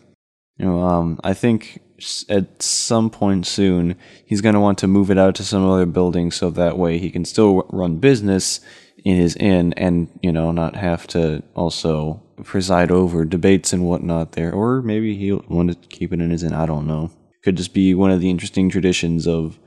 You 0.62 0.67
know, 0.67 0.84
um, 0.84 1.19
I 1.24 1.34
think 1.34 1.82
at 2.30 2.62
some 2.62 3.10
point 3.10 3.47
soon 3.47 3.95
he's 4.24 4.41
going 4.41 4.54
to 4.54 4.62
want 4.62 4.78
to 4.78 4.88
move 4.88 5.10
it 5.10 5.17
out 5.17 5.34
to 5.36 5.43
some 5.43 5.67
other 5.67 5.88
building 5.88 6.30
so 6.30 6.52
that 6.52 6.78
way 6.78 7.00
he 7.00 7.10
can 7.10 7.26
still 7.26 7.65
run 7.71 7.97
business 7.97 8.60
in 9.04 9.17
his 9.17 9.36
inn 9.38 9.74
and 9.74 10.08
you 10.21 10.32
know 10.32 10.52
not 10.52 10.76
have 10.76 11.08
to 11.08 11.41
also 11.56 12.21
preside 12.43 12.91
over 12.91 13.26
debates 13.26 13.74
and 13.74 13.86
whatnot 13.86 14.34
there. 14.34 14.54
Or 14.54 14.84
maybe 14.84 15.17
he'll 15.17 15.43
want 15.50 15.71
to 15.71 15.88
keep 15.88 16.13
it 16.13 16.21
in 16.21 16.30
his 16.30 16.43
inn. 16.43 16.54
I 16.54 16.67
don't 16.67 16.86
know. 16.86 17.10
Could 17.43 17.58
just 17.58 17.74
be 17.74 17.95
one 17.95 18.12
of 18.12 18.19
the 18.19 18.30
interesting 18.30 18.69
traditions 18.69 19.28
of 19.28 19.58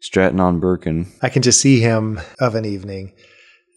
Stratton 0.00 0.40
on 0.40 0.60
Birken. 0.60 1.06
I 1.22 1.28
can 1.28 1.42
just 1.42 1.60
see 1.60 1.78
him 1.78 2.20
of 2.40 2.56
an 2.56 2.64
evening 2.64 3.12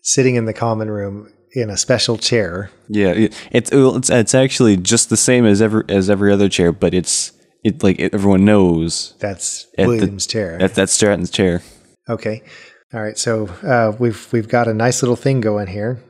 sitting 0.02 0.34
in 0.34 0.46
the 0.46 0.54
common 0.54 0.90
room 0.90 1.32
in 1.56 1.70
a 1.70 1.78
special 1.78 2.18
chair. 2.18 2.70
Yeah, 2.88 3.14
it's 3.16 3.72
it's 3.72 4.10
it's 4.10 4.36
actually 4.36 4.78
just 4.78 5.10
the 5.10 5.18
same 5.18 5.46
as 5.46 5.62
every 5.62 5.84
as 5.90 6.10
every 6.10 6.32
other 6.32 6.50
chair, 6.50 6.72
but 6.72 6.94
it's 6.94 7.32
it 7.64 7.82
like 7.82 8.00
it, 8.00 8.14
everyone 8.14 8.46
knows 8.46 9.16
That's 9.20 9.66
At 9.78 9.84
the- 9.84 9.88
William's 9.88 10.28
chair. 10.28 10.58
that 10.60 10.76
that's 10.76 10.94
Stratton's 10.94 11.32
chair. 11.32 11.62
Okay. 12.08 12.44
All 12.94 13.02
right. 13.02 13.18
So 13.18 13.48
uh, 13.64 13.96
we've 13.98 14.28
we've 14.32 14.48
got 14.48 14.68
a 14.68 14.74
nice 14.74 15.02
little 15.02 15.16
thing 15.16 15.42
going 15.42 15.68
here, 15.68 16.04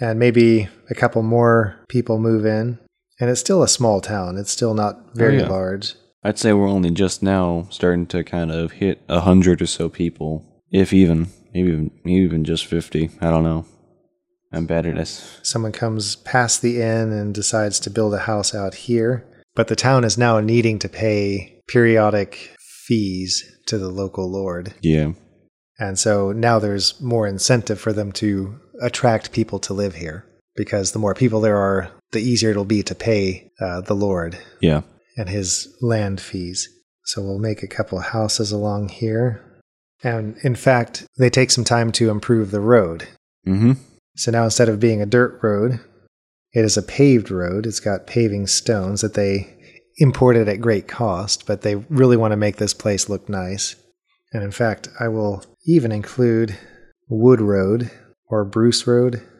and 0.00 0.18
maybe 0.18 0.68
a 0.88 0.94
couple 0.94 1.22
more 1.22 1.76
people 1.88 2.18
move 2.18 2.46
in, 2.46 2.78
and 3.20 3.28
it's 3.28 3.40
still 3.40 3.62
a 3.62 3.68
small 3.68 4.00
town. 4.00 4.38
It's 4.38 4.50
still 4.50 4.74
not 4.74 5.14
very 5.14 5.38
yeah. 5.38 5.48
large. 5.48 5.94
I'd 6.24 6.38
say 6.38 6.52
we're 6.52 6.68
only 6.68 6.90
just 6.90 7.22
now 7.22 7.66
starting 7.70 8.06
to 8.06 8.22
kind 8.24 8.50
of 8.52 8.72
hit 8.72 9.02
a 9.08 9.20
hundred 9.20 9.60
or 9.60 9.66
so 9.66 9.88
people, 9.88 10.62
if 10.70 10.92
even, 10.92 11.26
maybe 11.52 11.68
even, 11.70 11.90
maybe 12.04 12.20
even 12.24 12.44
just 12.44 12.64
fifty. 12.64 13.10
I 13.20 13.30
don't 13.30 13.44
know. 13.44 13.66
I'm 14.52 14.66
bad 14.66 14.86
at 14.86 14.96
this. 14.96 15.40
Someone 15.42 15.72
comes 15.72 16.16
past 16.16 16.62
the 16.62 16.82
inn 16.82 17.12
and 17.12 17.34
decides 17.34 17.80
to 17.80 17.90
build 17.90 18.14
a 18.14 18.18
house 18.20 18.54
out 18.54 18.74
here, 18.74 19.26
but 19.54 19.68
the 19.68 19.76
town 19.76 20.04
is 20.04 20.18
now 20.18 20.40
needing 20.40 20.78
to 20.80 20.88
pay 20.88 21.60
periodic 21.68 22.54
fees 22.86 23.44
to 23.66 23.78
the 23.78 23.88
local 23.88 24.30
lord, 24.30 24.74
Yeah, 24.82 25.12
and 25.78 25.98
so 25.98 26.32
now 26.32 26.58
there's 26.58 27.00
more 27.00 27.26
incentive 27.26 27.80
for 27.80 27.92
them 27.92 28.12
to 28.12 28.58
attract 28.82 29.32
people 29.32 29.58
to 29.60 29.72
live 29.72 29.94
here 29.94 30.26
because 30.56 30.92
the 30.92 30.98
more 30.98 31.14
people 31.14 31.40
there 31.40 31.56
are, 31.56 31.90
the 32.10 32.20
easier 32.20 32.50
it'll 32.50 32.64
be 32.64 32.82
to 32.82 32.94
pay 32.94 33.50
uh, 33.60 33.80
the 33.80 33.94
lord. 33.94 34.36
yeah, 34.60 34.82
and 35.16 35.28
his 35.28 35.68
land 35.80 36.20
fees. 36.20 36.68
So 37.04 37.22
we'll 37.22 37.38
make 37.38 37.62
a 37.62 37.66
couple 37.68 37.98
of 37.98 38.04
houses 38.06 38.52
along 38.52 38.88
here. 38.90 39.62
And 40.04 40.36
in 40.42 40.54
fact, 40.54 41.06
they 41.18 41.30
take 41.30 41.50
some 41.50 41.64
time 41.64 41.92
to 41.92 42.10
improve 42.10 42.50
the 42.50 42.60
road. 42.60 43.08
mm-hmm. 43.46 43.72
So 44.16 44.30
now 44.30 44.44
instead 44.44 44.68
of 44.68 44.80
being 44.80 45.00
a 45.00 45.06
dirt 45.06 45.38
road, 45.42 45.80
it 46.52 46.64
is 46.64 46.76
a 46.76 46.82
paved 46.82 47.30
road. 47.30 47.66
It's 47.66 47.80
got 47.80 48.06
paving 48.06 48.46
stones 48.46 49.00
that 49.00 49.14
they 49.14 49.56
imported 49.98 50.48
at 50.48 50.60
great 50.60 50.88
cost, 50.88 51.46
but 51.46 51.62
they 51.62 51.76
really 51.76 52.16
want 52.16 52.32
to 52.32 52.36
make 52.36 52.56
this 52.56 52.74
place 52.74 53.08
look 53.08 53.28
nice. 53.28 53.76
And 54.32 54.42
in 54.42 54.50
fact, 54.50 54.88
I 54.98 55.08
will 55.08 55.44
even 55.66 55.92
include 55.92 56.58
Wood 57.08 57.40
Road 57.40 57.90
or 58.28 58.44
Bruce 58.44 58.86
Road. 58.86 59.22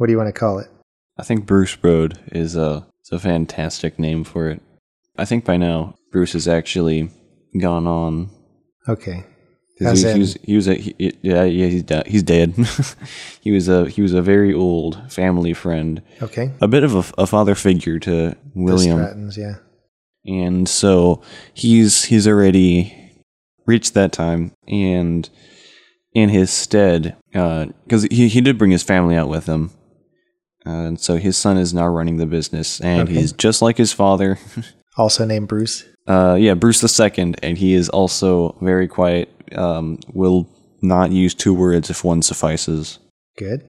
What 0.00 0.06
do 0.06 0.12
you 0.14 0.16
want 0.16 0.34
to 0.34 0.40
call 0.40 0.58
it? 0.60 0.68
I 1.18 1.22
think 1.24 1.44
Bruce 1.44 1.76
Road 1.82 2.18
is 2.32 2.56
a 2.56 2.86
a 3.12 3.18
fantastic 3.18 3.98
name 3.98 4.24
for 4.24 4.48
it. 4.48 4.62
I 5.18 5.24
think 5.24 5.44
by 5.44 5.56
now 5.56 5.96
Bruce 6.10 6.32
has 6.32 6.48
actually 6.48 7.10
gone 7.60 7.86
on 7.86 8.30
Okay. 8.88 9.24
As 9.80 10.02
he, 10.02 10.12
he 10.12 10.18
was 10.18 10.38
he 10.42 10.56
was 10.56 10.68
a 10.68 10.74
he, 10.74 10.94
yeah 11.22 11.44
yeah 11.44 11.66
he's 11.66 11.82
dead 11.82 12.06
he's 12.06 12.22
dead. 12.22 12.54
he 13.40 13.50
was 13.52 13.68
a 13.68 13.88
he 13.88 14.02
was 14.02 14.12
a 14.12 14.22
very 14.22 14.52
old 14.52 15.00
family 15.12 15.54
friend, 15.54 16.02
Okay. 16.22 16.50
a 16.60 16.68
bit 16.68 16.84
of 16.84 16.94
a, 16.94 17.22
a 17.22 17.26
father 17.26 17.54
figure 17.54 17.98
to 17.98 18.10
The 18.10 18.36
William, 18.54 18.98
Strattons, 18.98 19.36
yeah. 19.36 19.54
and 20.26 20.68
so 20.68 21.22
he's 21.54 22.04
he's 22.04 22.28
already 22.28 22.94
reached 23.66 23.94
that 23.94 24.12
time, 24.12 24.52
and 24.68 25.28
in 26.14 26.28
his 26.28 26.50
stead, 26.50 27.16
because 27.32 28.02
he 28.10 28.28
he 28.28 28.40
did 28.40 28.58
bring 28.58 28.70
his 28.72 28.82
family 28.82 29.16
out 29.16 29.28
with 29.28 29.46
him, 29.46 29.70
uh, 30.66 30.70
and 30.70 31.00
so 31.00 31.16
his 31.16 31.36
son 31.36 31.56
is 31.56 31.72
now 31.72 31.86
running 31.86 32.16
the 32.18 32.26
business, 32.26 32.80
and 32.80 33.08
Okay. 33.08 33.14
he's 33.14 33.32
just 33.32 33.62
like 33.62 33.78
his 33.78 33.92
father. 33.92 34.38
Also 34.96 35.24
named 35.24 35.46
Bruce. 35.48 35.84
Uh, 36.08 36.36
yeah, 36.38 36.52
Bruce 36.54 36.80
the 36.80 36.88
Second, 36.88 37.38
and 37.44 37.56
he 37.56 37.72
is 37.74 37.88
also 37.88 38.58
very 38.60 38.88
quiet. 38.88 39.30
Um, 39.56 39.98
will 40.12 40.48
not 40.82 41.12
use 41.12 41.34
two 41.34 41.54
words 41.54 41.90
if 41.90 42.04
one 42.04 42.22
suffices. 42.22 42.98
Good. 43.36 43.66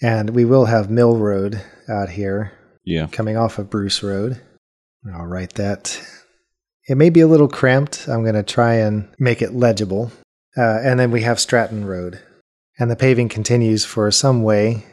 And 0.00 0.30
we 0.30 0.44
will 0.44 0.66
have 0.66 0.90
Mill 0.90 1.16
Road 1.16 1.62
out 1.88 2.10
here 2.10 2.52
Yeah, 2.84 3.06
coming 3.08 3.36
off 3.36 3.58
of 3.58 3.70
Bruce 3.70 4.02
Road. 4.02 4.40
I'll 5.14 5.26
write 5.26 5.54
that. 5.54 6.00
It 6.88 6.96
may 6.96 7.10
be 7.10 7.20
a 7.20 7.26
little 7.26 7.48
cramped. 7.48 8.08
I'm 8.08 8.22
going 8.22 8.34
to 8.34 8.42
try 8.42 8.74
and 8.74 9.08
make 9.18 9.42
it 9.42 9.54
legible. 9.54 10.10
Uh, 10.56 10.80
and 10.82 10.98
then 10.98 11.10
we 11.10 11.22
have 11.22 11.38
Stratton 11.40 11.84
Road. 11.84 12.20
And 12.78 12.90
the 12.90 12.96
paving 12.96 13.28
continues 13.28 13.84
for 13.84 14.10
some 14.10 14.42
way. 14.42 14.84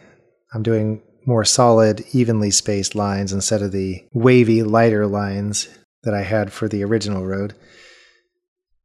I'm 0.54 0.63
doing 0.63 1.02
more 1.26 1.45
solid, 1.45 2.06
evenly 2.12 2.52
spaced 2.52 2.95
lines 2.95 3.34
instead 3.34 3.62
of 3.62 3.72
the 3.72 4.04
wavy, 4.13 4.63
lighter 4.63 5.08
lines 5.08 5.67
that 6.04 6.13
I 6.13 6.24
had 6.24 6.52
for 6.54 6.67
the 6.67 6.84
original 6.84 7.26
road. 7.26 7.56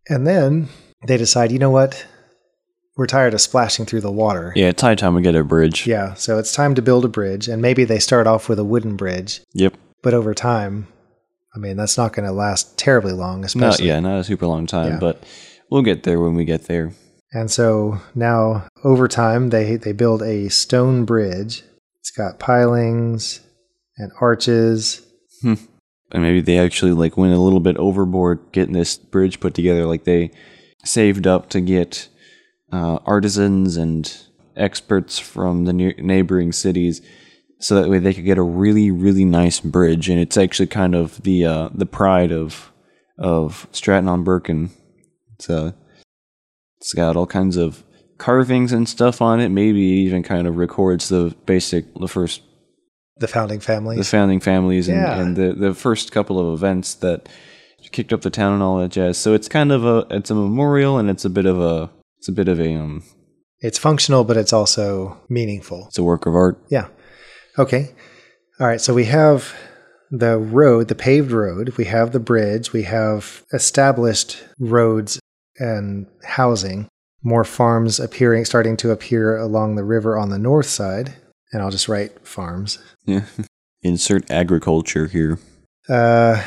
And 0.08 0.26
then 0.26 0.68
they 1.06 1.16
decide, 1.16 1.52
you 1.52 1.58
know 1.58 1.70
what? 1.70 2.06
We're 2.96 3.06
tired 3.06 3.34
of 3.34 3.40
splashing 3.40 3.86
through 3.86 4.02
the 4.02 4.12
water. 4.12 4.52
yeah. 4.54 4.68
It's 4.68 4.80
high 4.82 4.94
time 4.94 5.14
we 5.14 5.22
get 5.22 5.34
a 5.34 5.42
bridge. 5.42 5.86
Yeah, 5.86 6.14
so 6.14 6.38
it's 6.38 6.52
time 6.52 6.74
to 6.76 6.82
build 6.82 7.04
a 7.04 7.08
bridge, 7.08 7.48
and 7.48 7.60
maybe 7.60 7.84
they 7.84 7.98
start 7.98 8.26
off 8.28 8.48
with 8.48 8.58
a 8.58 8.64
wooden 8.64 8.94
bridge, 8.96 9.40
Yep. 9.52 9.74
but 10.02 10.14
over 10.14 10.32
time, 10.32 10.86
I 11.54 11.58
mean, 11.58 11.76
that's 11.76 11.96
not 11.98 12.12
going 12.12 12.26
to 12.26 12.32
last 12.32 12.78
terribly 12.78 13.12
long, 13.12 13.40
Not 13.40 13.46
especially. 13.46 13.88
yeah, 13.88 13.98
not 14.00 14.20
a 14.20 14.24
super 14.24 14.46
long 14.46 14.66
time, 14.66 14.92
Yeah. 14.92 14.98
but 15.00 15.22
we'll 15.70 15.82
get 15.82 16.04
there 16.04 16.20
when 16.20 16.34
we 16.34 16.44
get 16.44 16.64
there. 16.66 16.92
And 17.32 17.50
so 17.50 17.98
now, 18.14 18.68
over 18.84 19.08
time, 19.08 19.50
they 19.50 19.74
they 19.74 19.90
build 19.92 20.22
a 20.22 20.48
stone 20.48 21.04
bridge. 21.04 21.64
It's 21.98 22.12
got 22.12 22.38
pilings 22.38 23.40
and 23.98 24.12
arches. 24.20 25.02
Hmm. 25.42 25.54
And 26.12 26.22
maybe 26.22 26.40
they 26.40 26.58
actually 26.58 26.92
like 26.92 27.16
went 27.16 27.34
a 27.34 27.38
little 27.40 27.58
bit 27.58 27.76
overboard 27.76 28.38
getting 28.52 28.74
this 28.74 28.96
bridge 28.96 29.40
put 29.40 29.52
together. 29.54 29.84
Like 29.84 30.04
they 30.04 30.30
saved 30.84 31.26
up 31.26 31.48
to 31.50 31.60
get 31.60 32.08
uh, 32.72 32.98
artisans 33.06 33.76
and 33.76 34.16
experts 34.56 35.18
from 35.18 35.64
the 35.64 35.72
near- 35.72 35.94
neighboring 35.98 36.52
cities 36.52 37.00
so 37.60 37.80
that 37.80 37.88
way 37.88 37.98
they 37.98 38.12
could 38.14 38.24
get 38.24 38.36
a 38.38 38.42
really 38.42 38.90
really 38.90 39.24
nice 39.24 39.60
bridge, 39.60 40.08
and 40.08 40.20
it's 40.20 40.36
actually 40.36 40.66
kind 40.66 40.94
of 40.94 41.22
the 41.22 41.44
uh, 41.46 41.68
the 41.74 41.86
pride 41.86 42.32
of 42.32 42.70
of 43.18 43.66
Stratton 43.72 44.08
on 44.08 44.24
Birken. 44.24 44.70
It's 45.34 45.48
uh, 45.48 45.72
it's 46.78 46.92
got 46.92 47.16
all 47.16 47.26
kinds 47.26 47.56
of 47.56 47.82
carvings 48.18 48.72
and 48.72 48.88
stuff 48.88 49.22
on 49.22 49.40
it. 49.40 49.48
Maybe 49.48 49.80
even 49.80 50.22
kind 50.22 50.46
of 50.46 50.56
records 50.56 51.08
the 51.08 51.34
basic 51.46 51.86
the 51.94 52.08
first 52.08 52.42
The 53.18 53.28
founding 53.28 53.58
the 53.60 53.64
families. 53.64 54.10
founding 54.10 54.40
families 54.40 54.88
and, 54.88 54.98
Yeah. 54.98 55.20
and 55.20 55.36
the, 55.36 55.52
the 55.54 55.74
first 55.74 56.12
couple 56.12 56.38
of 56.38 56.52
events 56.54 56.94
that 56.96 57.28
kicked 57.92 58.12
up 58.12 58.22
the 58.22 58.30
town 58.30 58.52
and 58.52 58.62
all 58.62 58.78
that 58.78 58.90
jazz. 58.90 59.18
So 59.18 59.34
it's 59.34 59.48
kind 59.48 59.72
of 59.72 59.84
a 59.84 60.06
it's 60.10 60.30
a 60.30 60.34
memorial 60.34 60.98
and 60.98 61.08
it's 61.10 61.24
a 61.24 61.30
bit 61.30 61.46
of 61.46 61.60
a 61.60 61.90
it's 62.18 62.28
a 62.28 62.32
bit 62.32 62.48
of 62.48 62.60
a 62.60 62.74
um 62.74 63.02
It's 63.60 63.78
functional, 63.78 64.24
but 64.24 64.36
it's 64.36 64.52
also 64.52 65.20
meaningful. 65.28 65.86
it's 65.88 65.98
a 65.98 66.02
work 66.04 66.26
of 66.26 66.34
art. 66.34 66.58
Yeah. 66.70 66.88
Okay. 67.58 67.94
All 68.60 68.66
right. 68.66 68.80
So 68.80 68.94
we 68.94 69.04
have 69.06 69.54
the 70.10 70.38
road, 70.38 70.88
the 70.88 70.94
paved 70.94 71.32
road. 71.32 71.74
We 71.76 71.86
have 71.86 72.12
the 72.12 72.20
bridge. 72.20 72.72
We 72.72 72.82
have 72.84 73.42
established 73.52 74.42
roads 74.58 75.18
and 75.58 76.06
housing. 76.24 76.88
More 77.22 77.44
farms 77.44 77.98
appearing, 77.98 78.44
starting 78.44 78.76
to 78.78 78.90
appear 78.90 79.36
along 79.38 79.76
the 79.76 79.84
river 79.84 80.18
on 80.18 80.28
the 80.30 80.38
north 80.38 80.66
side. 80.66 81.14
And 81.52 81.62
I'll 81.62 81.70
just 81.70 81.88
write 81.88 82.26
farms. 82.26 82.78
Yeah. 83.06 83.24
Insert 83.82 84.30
agriculture 84.30 85.06
here. 85.06 85.38
Uh, 85.88 86.42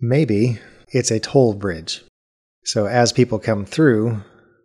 maybe 0.00 0.58
it's 0.92 1.10
a 1.10 1.18
toll 1.20 1.54
bridge. 1.54 2.02
So 2.64 2.86
as 2.86 3.12
people 3.12 3.38
come 3.38 3.64
through, 3.64 4.22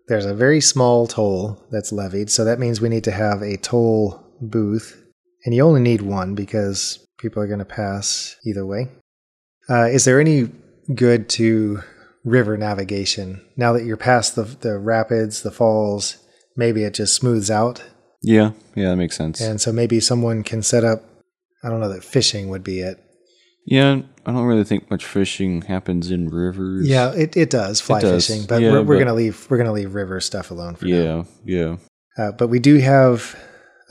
there's 0.08 0.26
a 0.26 0.34
very 0.36 0.62
small 0.62 1.08
toll 1.08 1.62
that's 1.72 1.92
levied. 1.92 2.30
So 2.30 2.46
that 2.46 2.60
means 2.60 2.80
we 2.80 2.90
need 2.90 3.04
to 3.06 3.12
have 3.12 3.42
a 3.42 3.58
toll 3.58 4.24
booth, 4.40 5.02
and 5.46 5.54
you 5.56 5.64
only 5.64 5.82
need 5.82 6.02
one 6.02 6.36
because 6.36 7.06
people 7.18 7.42
are 7.42 7.48
going 7.48 7.60
to 7.60 7.66
pass 7.66 8.36
either 8.46 8.66
way. 8.66 8.90
Uh, 9.70 9.86
is 9.88 10.06
there 10.06 10.20
any 10.20 10.50
good 10.96 11.28
to 11.30 11.82
river 12.24 12.56
navigation 12.58 13.42
now 13.58 13.74
that 13.74 13.84
you're 13.86 13.98
past 13.98 14.36
the 14.36 14.44
the 14.44 14.78
rapids, 14.78 15.42
the 15.42 15.52
falls? 15.52 16.18
Maybe 16.56 16.84
it 16.84 16.94
just 16.94 17.16
smooths 17.16 17.52
out, 17.52 17.84
Yeah, 18.22 18.52
yeah, 18.76 18.90
that 18.90 18.96
makes 18.96 19.16
sense. 19.18 19.42
and 19.42 19.60
so 19.62 19.72
maybe 19.72 20.00
someone 20.00 20.44
can 20.44 20.62
set 20.64 20.84
up. 20.84 21.04
I 21.64 21.70
don't 21.70 21.80
know 21.82 21.90
that 21.94 22.04
fishing 22.04 22.50
would 22.50 22.64
be 22.64 22.80
it. 22.80 22.98
Yeah, 23.68 24.02
I 24.26 24.32
don't 24.32 24.46
really 24.46 24.64
think 24.64 24.90
much 24.90 25.06
fishing 25.06 25.62
happens 25.62 26.10
in 26.10 26.30
rivers. 26.30 26.88
Yeah, 26.88 27.14
it, 27.14 27.38
it 27.38 27.50
does 27.52 27.80
fly 27.82 28.00
does. 28.02 28.26
fishing, 28.28 28.46
but 28.48 28.62
Yeah, 28.62 28.72
we're, 28.72 28.82
we're 28.84 28.96
but- 28.96 29.00
gonna 29.06 29.14
leave 29.14 29.46
we're 29.50 29.58
gonna 29.58 29.74
leave 29.74 29.94
river 29.94 30.20
stuff 30.20 30.50
alone 30.50 30.76
for 30.76 30.86
now. 30.86 31.26
Yeah, 31.46 31.60
yeah. 31.60 31.78
Uh, 32.18 32.32
but 32.32 32.48
we 32.48 32.58
do 32.60 32.78
have 32.78 33.38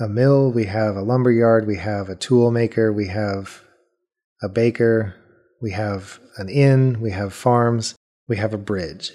a 0.00 0.08
mill, 0.08 0.50
we 0.50 0.64
have 0.64 0.96
a 0.96 1.02
lumber 1.02 1.30
yard, 1.30 1.66
we 1.66 1.76
have 1.76 2.08
a 2.08 2.16
tool 2.16 2.50
maker, 2.50 2.92
we 2.92 3.06
have 3.06 3.62
a 4.42 4.48
baker, 4.48 5.14
we 5.62 5.70
have 5.72 6.18
an 6.38 6.48
inn, 6.48 7.00
we 7.00 7.10
have 7.12 7.32
farms, 7.32 7.94
we 8.28 8.36
have 8.36 8.52
a 8.52 8.58
bridge. 8.58 9.12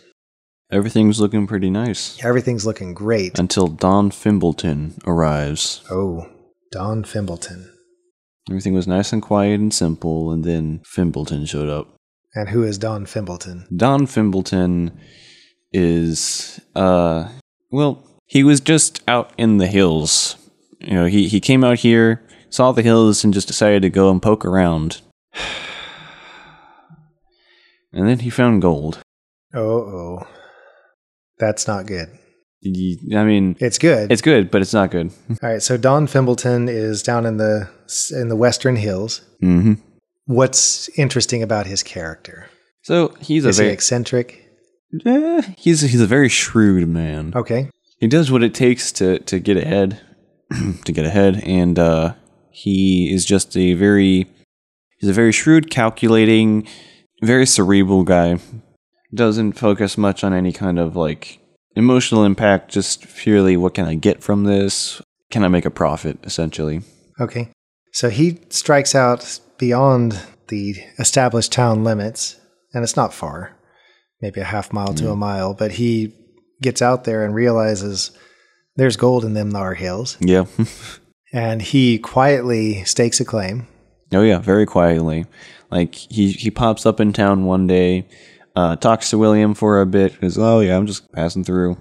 Everything's 0.72 1.20
looking 1.20 1.48
pretty 1.48 1.70
nice. 1.70 2.24
Everything's 2.24 2.66
looking 2.66 2.94
great. 2.94 3.38
Until 3.38 3.68
Don 3.68 4.10
Fimbleton 4.10 4.98
arrives. 5.06 5.84
Oh, 5.92 6.30
Don 6.72 7.04
Fimbleton. 7.04 7.70
Everything 8.50 8.74
was 8.74 8.88
nice 8.88 9.14
and 9.14 9.22
quiet 9.22 9.60
and 9.60 9.74
simple, 9.74 10.32
and 10.32 10.44
then 10.44 10.80
Fimbleton 10.80 11.48
showed 11.48 11.70
up. 11.70 11.96
And 12.34 12.50
who 12.50 12.64
is 12.64 12.78
Don 12.78 13.06
Fimbleton? 13.06 13.66
Don 13.76 14.06
Fimbleton 14.08 14.92
is 15.74 16.60
uh 16.76 17.30
well, 17.72 18.06
he 18.26 18.44
was 18.44 18.60
just 18.60 19.02
out 19.08 19.32
in 19.38 19.58
the 19.58 19.68
hills. 19.68 20.36
You 20.80 20.94
know, 20.96 21.06
he, 21.06 21.28
he 21.28 21.40
came 21.40 21.64
out 21.64 21.80
here, 21.80 22.22
saw 22.50 22.72
the 22.72 22.82
hills, 22.82 23.24
and 23.24 23.34
just 23.34 23.48
decided 23.48 23.82
to 23.84 23.90
go 23.90 24.10
and 24.10 24.22
poke 24.22 24.46
around. 24.46 25.02
And 27.94 28.08
then 28.08 28.20
he 28.20 28.30
found 28.30 28.62
gold. 28.62 29.00
Oh, 29.54 29.60
oh. 29.62 30.28
That's 31.40 31.68
not 31.68 31.86
good. 31.88 32.08
I 32.64 33.24
mean, 33.26 33.58
It's 33.60 33.78
good. 33.78 34.12
it's 34.12 34.22
good, 34.22 34.50
but 34.50 34.62
it's 34.62 34.74
not 34.74 34.92
good. 34.92 35.12
All 35.44 35.50
right, 35.50 35.62
so 35.62 35.76
Don 35.76 36.08
Fimbleton 36.08 36.70
is 36.70 37.04
down 37.04 37.26
in 37.26 37.36
the 37.38 37.70
in 38.12 38.30
the 38.30 38.36
Western 38.36 38.76
Hills. 38.76 39.22
hmm 39.40 39.74
What's 40.26 40.88
interesting 40.98 41.44
about 41.44 41.66
his 41.66 41.84
character? 41.84 42.48
So 42.84 43.16
he's 43.20 43.44
a 43.46 43.50
Is 43.50 43.58
he 43.58 43.64
very 43.64 43.74
eccentric? 43.74 44.48
eh, 45.06 45.42
he's 45.58 45.82
he's 45.82 46.00
a 46.02 46.06
very 46.08 46.30
shrewd 46.30 46.88
man. 46.88 47.34
Okay. 47.36 47.70
He 48.00 48.08
does 48.08 48.32
what 48.32 48.44
it 48.44 48.54
takes 48.54 48.92
to 48.94 49.20
to 49.20 49.40
get 49.40 49.58
ahead, 49.58 50.00
to 50.86 50.92
get 50.92 51.06
ahead, 51.06 51.42
and 51.46 51.78
uh, 51.78 52.14
he 52.52 53.12
is 53.14 53.26
just 53.26 53.58
a 53.58 53.74
very 53.74 54.28
he's 55.00 55.10
a 55.10 55.14
very 55.14 55.32
shrewd, 55.32 55.70
calculating, 55.70 56.68
very 57.22 57.46
cerebral 57.46 58.04
guy. 58.04 58.38
Doesn't 59.14 59.54
focus 59.54 59.98
much 59.98 60.24
on 60.24 60.34
any 60.34 60.54
kind 60.54 60.80
of 60.80 60.96
like 60.96 61.40
emotional 61.76 62.24
impact. 62.24 62.72
Just 62.72 63.08
purely, 63.18 63.58
what 63.58 63.74
can 63.74 63.86
I 63.86 63.96
get 63.96 64.24
from 64.24 64.46
this? 64.46 65.02
Can 65.32 65.44
I 65.44 65.48
make 65.50 65.66
a 65.66 65.72
profit? 65.72 66.18
Essentially, 66.24 66.82
Okay. 67.20 67.50
So 67.92 68.10
he 68.10 68.40
strikes 68.50 68.96
out 68.96 69.40
beyond 69.58 70.20
the 70.48 70.76
established 70.98 71.52
town 71.52 71.84
limits, 71.84 72.40
and 72.74 72.84
it's 72.84 72.96
not 72.96 73.14
far, 73.14 73.56
maybe 74.22 74.42
a 74.42 74.46
half 74.46 74.74
mile 74.74 74.94
to 74.96 75.12
a 75.12 75.16
mile, 75.16 75.54
but 75.54 75.74
he 75.74 76.14
gets 76.62 76.82
out 76.82 77.04
there 77.04 77.26
and 77.26 77.34
realizes 77.34 78.12
there's 78.76 78.98
gold 78.98 79.26
in 79.26 79.34
them 79.34 79.52
thar 79.52 79.74
hills, 79.74 80.18
yeah. 80.20 80.46
and 81.34 81.62
he 81.62 81.98
quietly 82.00 82.84
stakes 82.86 83.20
a 83.20 83.26
claim. 83.26 83.68
Oh 84.14 84.22
yeah, 84.22 84.40
very 84.40 84.66
quietly. 84.66 85.26
Like 85.70 85.96
he 85.96 86.32
he 86.32 86.52
pops 86.52 86.86
up 86.86 87.00
in 87.00 87.14
town 87.14 87.46
one 87.46 87.68
day, 87.68 88.08
uh, 88.56 88.76
talks 88.76 89.10
to 89.10 89.18
William 89.18 89.54
for 89.54 89.82
a 89.82 89.86
bit. 89.86 90.20
Goes, 90.20 90.38
oh 90.38 90.60
yeah, 90.60 90.78
I'm 90.78 90.88
just 90.88 91.12
passing 91.14 91.44
through. 91.44 91.78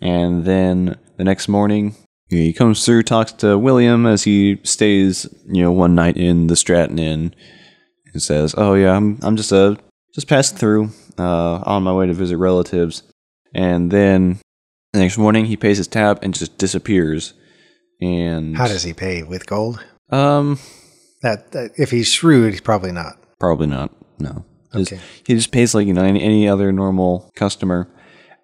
And 0.00 0.44
then 0.44 0.98
the 1.16 1.24
next 1.24 1.48
morning, 1.48 1.94
he 2.28 2.52
comes 2.52 2.84
through, 2.84 3.02
talks 3.04 3.32
to 3.32 3.58
William 3.58 4.06
as 4.06 4.24
he 4.24 4.58
stays, 4.64 5.26
you 5.46 5.62
know, 5.62 5.72
one 5.72 5.94
night 5.94 6.16
in 6.16 6.46
the 6.48 6.56
Stratton 6.56 6.98
Inn, 6.98 7.34
and 8.12 8.22
says, 8.22 8.54
"Oh 8.56 8.74
yeah, 8.74 8.96
I'm 8.96 9.18
I'm 9.22 9.36
just 9.36 9.52
uh 9.52 9.76
just 10.14 10.28
passing 10.28 10.58
through, 10.58 10.90
uh, 11.18 11.56
on 11.64 11.82
my 11.82 11.92
way 11.92 12.06
to 12.06 12.12
visit 12.14 12.36
relatives." 12.38 13.02
And 13.54 13.90
then 13.90 14.40
the 14.92 15.00
next 15.00 15.18
morning, 15.18 15.44
he 15.46 15.56
pays 15.56 15.78
his 15.78 15.86
tab 15.88 16.18
and 16.22 16.34
just 16.34 16.58
disappears. 16.58 17.34
And 18.00 18.56
How 18.56 18.66
does 18.68 18.82
he 18.82 18.92
pay 18.92 19.22
with 19.22 19.46
gold? 19.46 19.82
um 20.10 20.58
That, 21.22 21.52
that 21.52 21.70
if 21.76 21.90
he's 21.90 22.08
shrewd, 22.08 22.52
he's 22.52 22.60
probably 22.60 22.92
not. 22.92 23.16
Probably 23.38 23.66
not. 23.66 23.90
No. 24.18 24.44
Okay. 24.74 24.98
He 25.26 25.34
just 25.34 25.52
pays 25.52 25.74
like 25.74 25.86
you 25.86 25.94
know 25.94 26.02
any, 26.02 26.20
any 26.22 26.48
other 26.48 26.72
normal 26.72 27.30
customer, 27.36 27.88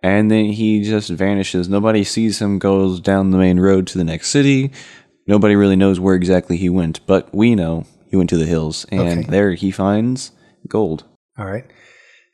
and 0.03 0.31
then 0.31 0.47
he 0.47 0.83
just 0.83 1.11
vanishes. 1.11 1.69
Nobody 1.69 2.05
sees 2.05 2.41
him. 2.41 2.59
Goes 2.59 3.01
down 3.01 3.31
the 3.31 3.39
main 3.39 3.61
road 3.61 3.87
to 3.89 3.99
the 3.99 4.05
next 4.05 4.29
city. 4.31 4.71
Nobody 5.27 5.55
really 5.57 5.77
knows 5.77 6.01
where 6.01 6.15
exactly 6.15 6.57
he 6.57 6.69
went, 6.69 7.05
but 7.07 7.33
we 7.35 7.55
know 7.55 7.85
he 8.09 8.17
went 8.17 8.31
to 8.31 8.37
the 8.39 8.47
hills, 8.47 8.85
and 8.91 9.01
Okay. 9.01 9.23
there 9.29 9.53
he 9.55 9.71
finds 9.71 10.33
gold. 10.69 11.05
All 11.39 11.47
right. 11.47 11.65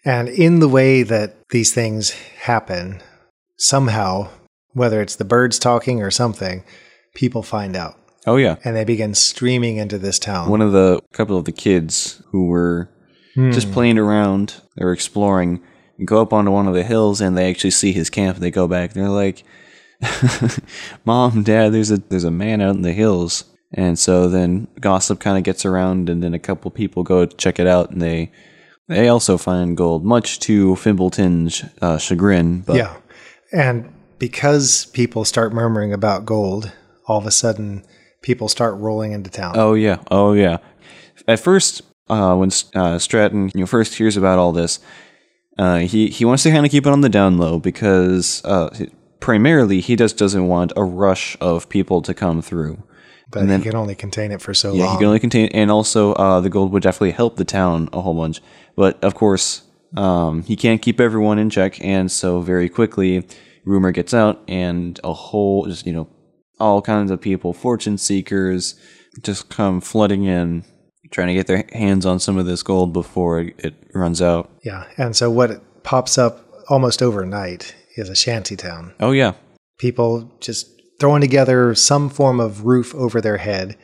And 0.04 0.28
in 0.28 0.60
the 0.60 0.68
way 0.68 1.02
that 1.02 1.36
these 1.50 1.72
things 1.74 2.10
happen, 2.42 3.02
somehow, 3.58 4.28
whether 4.72 5.00
it's 5.00 5.16
the 5.16 5.24
birds 5.24 5.58
talking 5.58 6.02
or 6.02 6.10
something, 6.10 6.62
people 7.14 7.42
find 7.42 7.76
out 7.76 7.94
Oh 8.26 8.36
yeah, 8.36 8.56
and 8.64 8.74
they 8.76 8.84
begin 8.84 9.14
streaming 9.14 9.76
into 9.76 9.98
this 9.98 10.18
town. 10.18 10.48
one 10.50 10.60
of 10.62 10.72
the 10.72 11.00
couple 11.12 11.36
of 11.36 11.44
the 11.44 11.52
kids 11.52 12.22
who 12.30 12.46
were 12.46 12.88
Hmm. 13.34 13.50
just 13.50 13.70
playing 13.72 13.98
around, 13.98 14.54
they 14.76 14.84
were 14.84 14.92
exploring, 14.92 15.60
go 16.04 16.20
up 16.22 16.32
onto 16.32 16.50
one 16.50 16.68
of 16.68 16.74
the 16.74 16.82
hills, 16.82 17.20
and 17.20 17.36
they 17.36 17.50
actually 17.50 17.70
see 17.70 17.92
his 17.92 18.10
camp. 18.10 18.38
They 18.38 18.50
go 18.50 18.68
back. 18.68 18.92
They're 18.92 19.08
like, 19.08 19.44
"Mom, 21.04 21.42
Dad, 21.42 21.72
there's 21.72 21.90
a 21.90 21.98
there's 21.98 22.24
a 22.24 22.30
man 22.30 22.60
out 22.60 22.76
in 22.76 22.82
the 22.82 22.92
hills." 22.92 23.44
And 23.72 23.98
so 23.98 24.28
then 24.28 24.68
gossip 24.80 25.20
kind 25.20 25.36
of 25.36 25.44
gets 25.44 25.64
around, 25.64 26.08
and 26.08 26.22
then 26.22 26.34
a 26.34 26.38
couple 26.38 26.70
people 26.70 27.02
go 27.02 27.26
check 27.26 27.58
it 27.58 27.66
out, 27.66 27.90
and 27.90 28.00
they 28.00 28.30
they 28.88 29.08
also 29.08 29.36
find 29.36 29.76
gold, 29.76 30.04
much 30.04 30.38
to 30.40 30.76
Fimbleton's 30.76 31.64
uh, 31.82 31.98
chagrin. 31.98 32.60
But 32.60 32.76
yeah. 32.76 32.96
And 33.52 33.92
because 34.18 34.86
people 34.86 35.24
start 35.24 35.52
murmuring 35.52 35.92
about 35.92 36.24
gold, 36.24 36.72
all 37.06 37.18
of 37.18 37.26
a 37.26 37.30
sudden 37.30 37.84
people 38.22 38.48
start 38.48 38.76
rolling 38.76 39.12
into 39.12 39.30
town. 39.30 39.54
Oh 39.56 39.74
yeah, 39.74 39.98
oh 40.10 40.32
yeah. 40.32 40.58
At 41.28 41.40
first, 41.40 41.82
uh, 42.08 42.36
when 42.36 42.50
uh, 42.74 42.98
Stratton 42.98 43.50
you 43.54 43.60
know 43.60 43.66
first 43.66 43.94
hears 43.94 44.16
about 44.16 44.38
all 44.38 44.52
this, 44.52 44.78
uh, 45.58 45.78
he 45.78 46.08
he 46.10 46.24
wants 46.24 46.42
to 46.44 46.50
kind 46.50 46.64
of 46.66 46.70
keep 46.72 46.86
it 46.86 46.90
on 46.92 47.00
the 47.00 47.08
down 47.08 47.38
low 47.38 47.58
because 47.58 48.44
uh, 48.44 48.68
primarily 49.20 49.80
he 49.80 49.96
just 49.96 50.16
doesn't 50.18 50.46
want 50.46 50.72
a 50.76 50.84
rush 50.84 51.36
of 51.40 51.68
people 51.68 52.02
to 52.02 52.12
come 52.14 52.42
through. 52.42 52.82
but 53.30 53.40
and 53.40 53.50
then- 53.50 53.60
he 53.62 53.68
can 53.70 53.76
only 53.76 53.94
contain 53.94 54.30
it 54.32 54.40
for 54.42 54.54
so 54.54 54.72
Yeah, 54.74 54.84
long. 54.84 54.92
he 54.92 54.98
can 54.98 55.06
only 55.06 55.18
contain, 55.20 55.48
and 55.52 55.70
also 55.70 56.12
uh, 56.14 56.40
the 56.40 56.50
gold 56.50 56.72
would 56.72 56.82
definitely 56.82 57.12
help 57.12 57.36
the 57.36 57.44
town 57.44 57.88
a 57.92 58.00
whole 58.00 58.14
bunch. 58.14 58.40
But 58.76 59.02
of 59.02 59.14
course, 59.14 59.62
um, 59.96 60.42
he 60.42 60.56
can't 60.56 60.82
keep 60.82 61.00
everyone 61.00 61.38
in 61.38 61.48
check, 61.50 61.82
and 61.84 62.10
so 62.10 62.40
very 62.40 62.68
quickly, 62.68 63.26
rumor 63.64 63.90
gets 63.92 64.12
out, 64.14 64.42
and 64.48 65.00
a 65.02 65.12
whole 65.12 65.66
just 65.66 65.86
you 65.86 65.92
know 65.92 66.08
all 66.60 66.80
kinds 66.82 67.10
of 67.10 67.20
people, 67.20 67.52
fortune 67.52 67.98
seekers, 67.98 68.74
just 69.22 69.48
come 69.48 69.80
flooding 69.80 70.24
in, 70.24 70.64
trying 71.10 71.28
to 71.28 71.34
get 71.34 71.46
their 71.46 71.64
hands 71.72 72.04
on 72.06 72.18
some 72.20 72.36
of 72.38 72.46
this 72.46 72.62
gold 72.62 72.92
before 72.92 73.40
it, 73.40 73.54
it 73.58 73.74
runs 73.94 74.20
out. 74.22 74.50
Yeah. 74.64 74.84
And 74.96 75.14
so 75.16 75.30
what 75.30 75.82
pops 75.82 76.18
up 76.18 76.44
almost 76.68 77.02
overnight 77.02 77.74
is 77.96 78.08
a 78.08 78.14
shanty 78.16 78.56
town. 78.56 78.94
Oh 79.00 79.12
yeah, 79.12 79.32
People 79.78 80.32
just 80.40 80.68
throwing 80.98 81.20
together 81.20 81.74
some 81.74 82.08
form 82.08 82.40
of 82.40 82.64
roof 82.64 82.94
over 82.94 83.20
their 83.20 83.36
head. 83.36 83.76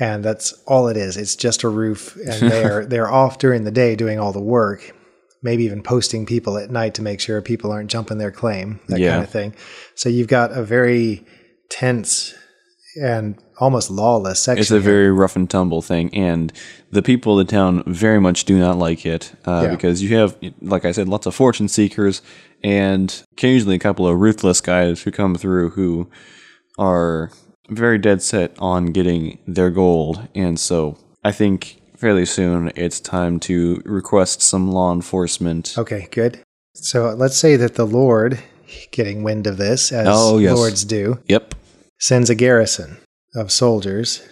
And 0.00 0.24
that's 0.24 0.52
all 0.66 0.88
it 0.88 0.96
is. 0.96 1.16
It's 1.16 1.34
just 1.36 1.62
a 1.64 1.68
roof. 1.68 2.16
And 2.16 2.50
they're 2.50 2.86
they're 2.90 3.10
off 3.10 3.38
during 3.38 3.64
the 3.64 3.70
day 3.70 3.96
doing 3.96 4.18
all 4.18 4.32
the 4.32 4.40
work. 4.40 4.94
Maybe 5.42 5.64
even 5.64 5.82
posting 5.82 6.24
people 6.26 6.56
at 6.58 6.70
night 6.70 6.94
to 6.94 7.02
make 7.02 7.20
sure 7.20 7.40
people 7.42 7.70
aren't 7.70 7.90
jumping 7.90 8.18
their 8.18 8.30
claim, 8.32 8.80
that 8.88 8.98
Yeah. 8.98 9.12
kind 9.12 9.24
of 9.24 9.30
thing. 9.30 9.54
So 9.94 10.08
you've 10.08 10.26
got 10.28 10.50
a 10.52 10.62
very 10.62 11.24
tense 11.68 12.34
and 13.00 13.36
almost 13.58 13.90
lawless 13.90 14.40
section. 14.40 14.60
it's 14.60 14.70
a 14.70 14.80
very 14.80 15.10
rough 15.10 15.36
and 15.36 15.48
tumble 15.48 15.82
thing, 15.82 16.12
and 16.14 16.52
the 16.90 17.02
people 17.02 17.38
of 17.38 17.46
the 17.46 17.50
town 17.50 17.82
very 17.86 18.20
much 18.20 18.44
do 18.44 18.58
not 18.58 18.76
like 18.78 19.04
it 19.06 19.32
uh, 19.46 19.62
Yeah. 19.64 19.70
because 19.74 20.02
you 20.02 20.16
have, 20.16 20.36
like 20.60 20.84
I 20.84 20.92
said, 20.92 21.08
lots 21.08 21.26
of 21.26 21.34
fortune 21.34 21.68
seekers 21.68 22.22
and 22.64 23.22
occasionally 23.32 23.76
a 23.76 23.78
couple 23.78 24.06
of 24.06 24.18
ruthless 24.18 24.60
guys 24.60 25.02
who 25.02 25.10
come 25.10 25.34
through 25.36 25.70
who 25.70 26.08
are 26.78 27.30
very 27.70 27.98
dead 27.98 28.22
set 28.22 28.52
on 28.58 28.86
getting 28.86 29.38
their 29.46 29.70
gold, 29.70 30.26
and 30.34 30.58
so 30.58 30.96
I 31.24 31.32
think 31.32 31.80
fairly 31.96 32.24
soon 32.26 32.70
it's 32.76 33.00
time 33.00 33.40
to 33.40 33.82
request 33.84 34.40
some 34.40 34.70
law 34.70 34.92
enforcement. 34.92 35.74
Okay, 35.76 36.08
good. 36.10 36.40
So 36.74 37.10
let's 37.10 37.36
say 37.36 37.56
that 37.56 37.74
the 37.74 37.84
Lord, 37.86 38.38
getting 38.92 39.22
wind 39.24 39.46
of 39.48 39.56
this, 39.56 39.90
as 39.92 40.06
Oh, 40.08 40.38
yes. 40.38 40.56
lords 40.56 40.84
do, 40.84 41.18
Yep. 41.26 41.54
Sends 41.98 42.30
a 42.30 42.34
garrison 42.34 42.98
of 43.34 43.50
soldiers 43.52 44.22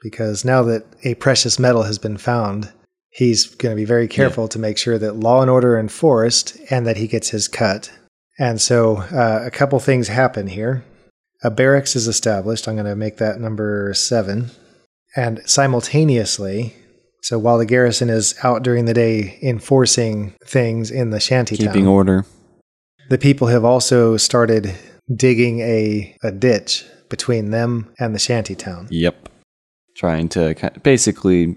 because 0.00 0.44
now 0.44 0.62
that 0.62 0.84
a 1.04 1.14
precious 1.14 1.58
metal 1.58 1.82
has 1.82 1.98
been 1.98 2.16
found, 2.16 2.72
he's 3.10 3.46
going 3.46 3.72
to 3.74 3.80
be 3.80 3.84
very 3.84 4.08
careful 4.08 4.48
to 4.48 4.58
make 4.58 4.78
sure 4.78 4.98
that 4.98 5.16
law 5.16 5.42
and 5.42 5.50
order 5.50 5.76
are 5.76 5.80
enforced 5.80 6.56
and 6.70 6.86
that 6.86 6.96
he 6.96 7.06
gets 7.06 7.30
his 7.30 7.48
cut. 7.48 7.90
And 8.38 8.60
so 8.60 8.98
uh, 8.98 9.42
a 9.44 9.50
couple 9.50 9.78
things 9.80 10.08
happen 10.08 10.46
here. 10.46 10.84
A 11.42 11.50
barracks 11.50 11.96
is 11.96 12.06
established. 12.06 12.66
I'm 12.66 12.76
going 12.76 12.86
to 12.86 12.96
make 12.96 13.18
that 13.18 13.40
number 13.40 13.92
seven. 13.94 14.50
And 15.16 15.40
simultaneously, 15.44 16.74
so 17.22 17.38
while 17.38 17.58
the 17.58 17.66
garrison 17.66 18.08
is 18.08 18.34
out 18.42 18.62
during 18.62 18.84
the 18.86 18.94
day 18.94 19.38
enforcing 19.42 20.34
things 20.44 20.90
in 20.90 21.10
the 21.10 21.20
shanty 21.20 21.56
Keeping 21.56 21.84
town, 21.84 21.92
order. 21.92 22.24
the 23.08 23.18
people 23.18 23.48
have 23.48 23.64
also 23.64 24.16
started 24.16 24.74
digging 25.14 25.60
a, 25.60 26.16
a 26.22 26.30
ditch 26.30 26.84
between 27.08 27.50
them 27.50 27.92
and 27.98 28.14
the 28.14 28.18
shanty 28.18 28.54
town. 28.54 28.88
Yep. 28.90 29.28
Trying 29.96 30.28
to 30.30 30.54
basically 30.82 31.56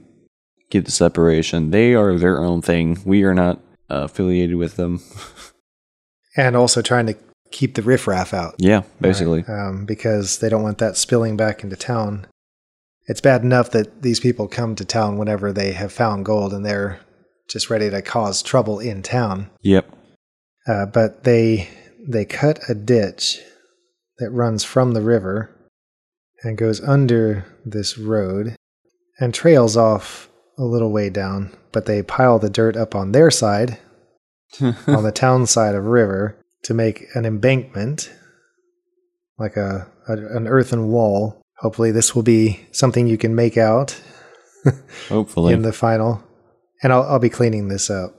keep 0.70 0.86
the 0.86 0.92
separation. 0.92 1.72
They 1.72 1.94
are 1.94 2.18
their 2.18 2.44
own 2.44 2.62
thing. 2.62 3.00
We 3.06 3.24
are 3.24 3.34
not 3.36 3.60
uh, 3.90 4.06
affiliated 4.06 4.56
with 4.56 4.76
them. 4.76 5.02
And 6.36 6.56
also 6.56 6.82
trying 6.82 7.06
to 7.06 7.16
keep 7.52 7.76
the 7.76 7.84
riffraff 7.84 8.34
out. 8.34 8.56
yeah, 8.58 8.82
basically. 9.00 9.46
Um, 9.48 9.86
because 9.86 10.40
they 10.40 10.50
don't 10.50 10.64
want 10.64 10.80
that 10.80 10.98
spilling 10.98 11.38
back 11.38 11.64
into 11.64 11.76
town. 11.76 12.26
It's 13.06 13.22
bad 13.22 13.44
enough 13.44 13.70
that 13.70 14.02
these 14.02 14.20
people 14.20 14.48
come 14.48 14.74
to 14.78 14.84
town 14.84 15.18
whenever 15.18 15.54
they 15.54 15.74
have 15.74 15.92
found 15.94 16.26
gold 16.26 16.52
and 16.52 16.66
they're 16.66 17.00
just 17.48 17.70
ready 17.70 17.92
to 17.92 18.02
cause 18.02 18.42
trouble 18.42 18.80
in 18.80 19.04
town. 19.04 19.52
Yep. 19.62 19.96
Uh, 20.66 20.88
but 20.88 21.24
they 21.24 21.70
they 22.08 22.26
cut 22.26 22.60
a 22.70 22.76
ditch 22.76 23.40
that 24.18 24.32
runs 24.32 24.64
from 24.64 24.92
the 24.92 25.02
river 25.02 25.50
and 26.44 26.58
goes 26.58 26.82
under 26.82 27.46
this 27.66 27.98
road 27.98 28.56
and 29.20 29.34
trails 29.34 29.78
off 29.78 30.30
a 30.58 30.64
little 30.64 30.92
way 30.92 31.10
down. 31.10 31.56
But 31.72 31.86
they 31.86 32.04
pile 32.04 32.40
the 32.40 32.50
dirt 32.50 32.76
up 32.76 32.94
on 32.94 33.12
their 33.12 33.32
side, 33.32 33.80
on 34.62 35.04
the 35.04 35.12
town 35.12 35.48
side 35.48 35.76
of 35.76 35.86
river, 35.86 36.38
to 36.64 36.74
make 36.74 37.06
an 37.16 37.26
embankment, 37.26 38.12
like 39.40 39.58
a, 39.58 39.88
a 40.08 40.14
an 40.14 40.48
earthen 40.48 40.90
wall. 40.90 41.42
Hopefully, 41.60 41.92
this 41.92 42.14
will 42.14 42.24
be 42.24 42.66
something 42.72 43.08
you 43.08 43.18
can 43.18 43.34
make 43.36 43.58
out 43.58 44.00
Hopefully. 45.10 45.54
in 45.54 45.62
the 45.62 45.74
final. 45.74 46.24
And 46.82 46.92
I'll, 46.92 47.04
I'll 47.04 47.20
be 47.20 47.30
cleaning 47.30 47.70
this 47.70 47.90
up. 47.90 48.14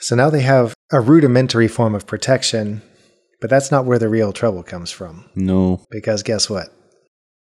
So 0.00 0.14
now 0.14 0.30
they 0.30 0.42
have 0.42 0.74
a 0.92 1.00
rudimentary 1.00 1.68
form 1.68 1.94
of 1.94 2.06
protection, 2.06 2.82
but 3.40 3.50
that's 3.50 3.70
not 3.70 3.84
where 3.84 3.98
the 3.98 4.08
real 4.08 4.32
trouble 4.32 4.62
comes 4.62 4.90
from. 4.90 5.28
no. 5.34 5.84
Because 5.90 6.22
guess 6.22 6.48
what? 6.50 6.68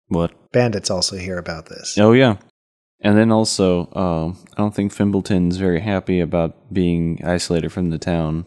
What? 0.09 0.31
Bandits 0.51 0.89
also 0.89 1.17
hear 1.17 1.37
about 1.37 1.65
this. 1.67 1.97
Oh, 1.99 2.13
yeah. 2.13 2.37
And 3.01 3.17
then 3.17 3.31
also, 3.31 3.91
um, 3.93 4.37
I 4.53 4.57
don't 4.61 4.73
think 4.73 4.93
Fimbleton's 4.93 5.57
very 5.57 5.81
happy 5.81 6.19
about 6.19 6.73
being 6.73 7.19
isolated 7.23 7.71
from 7.71 7.89
the 7.89 7.97
town. 7.99 8.45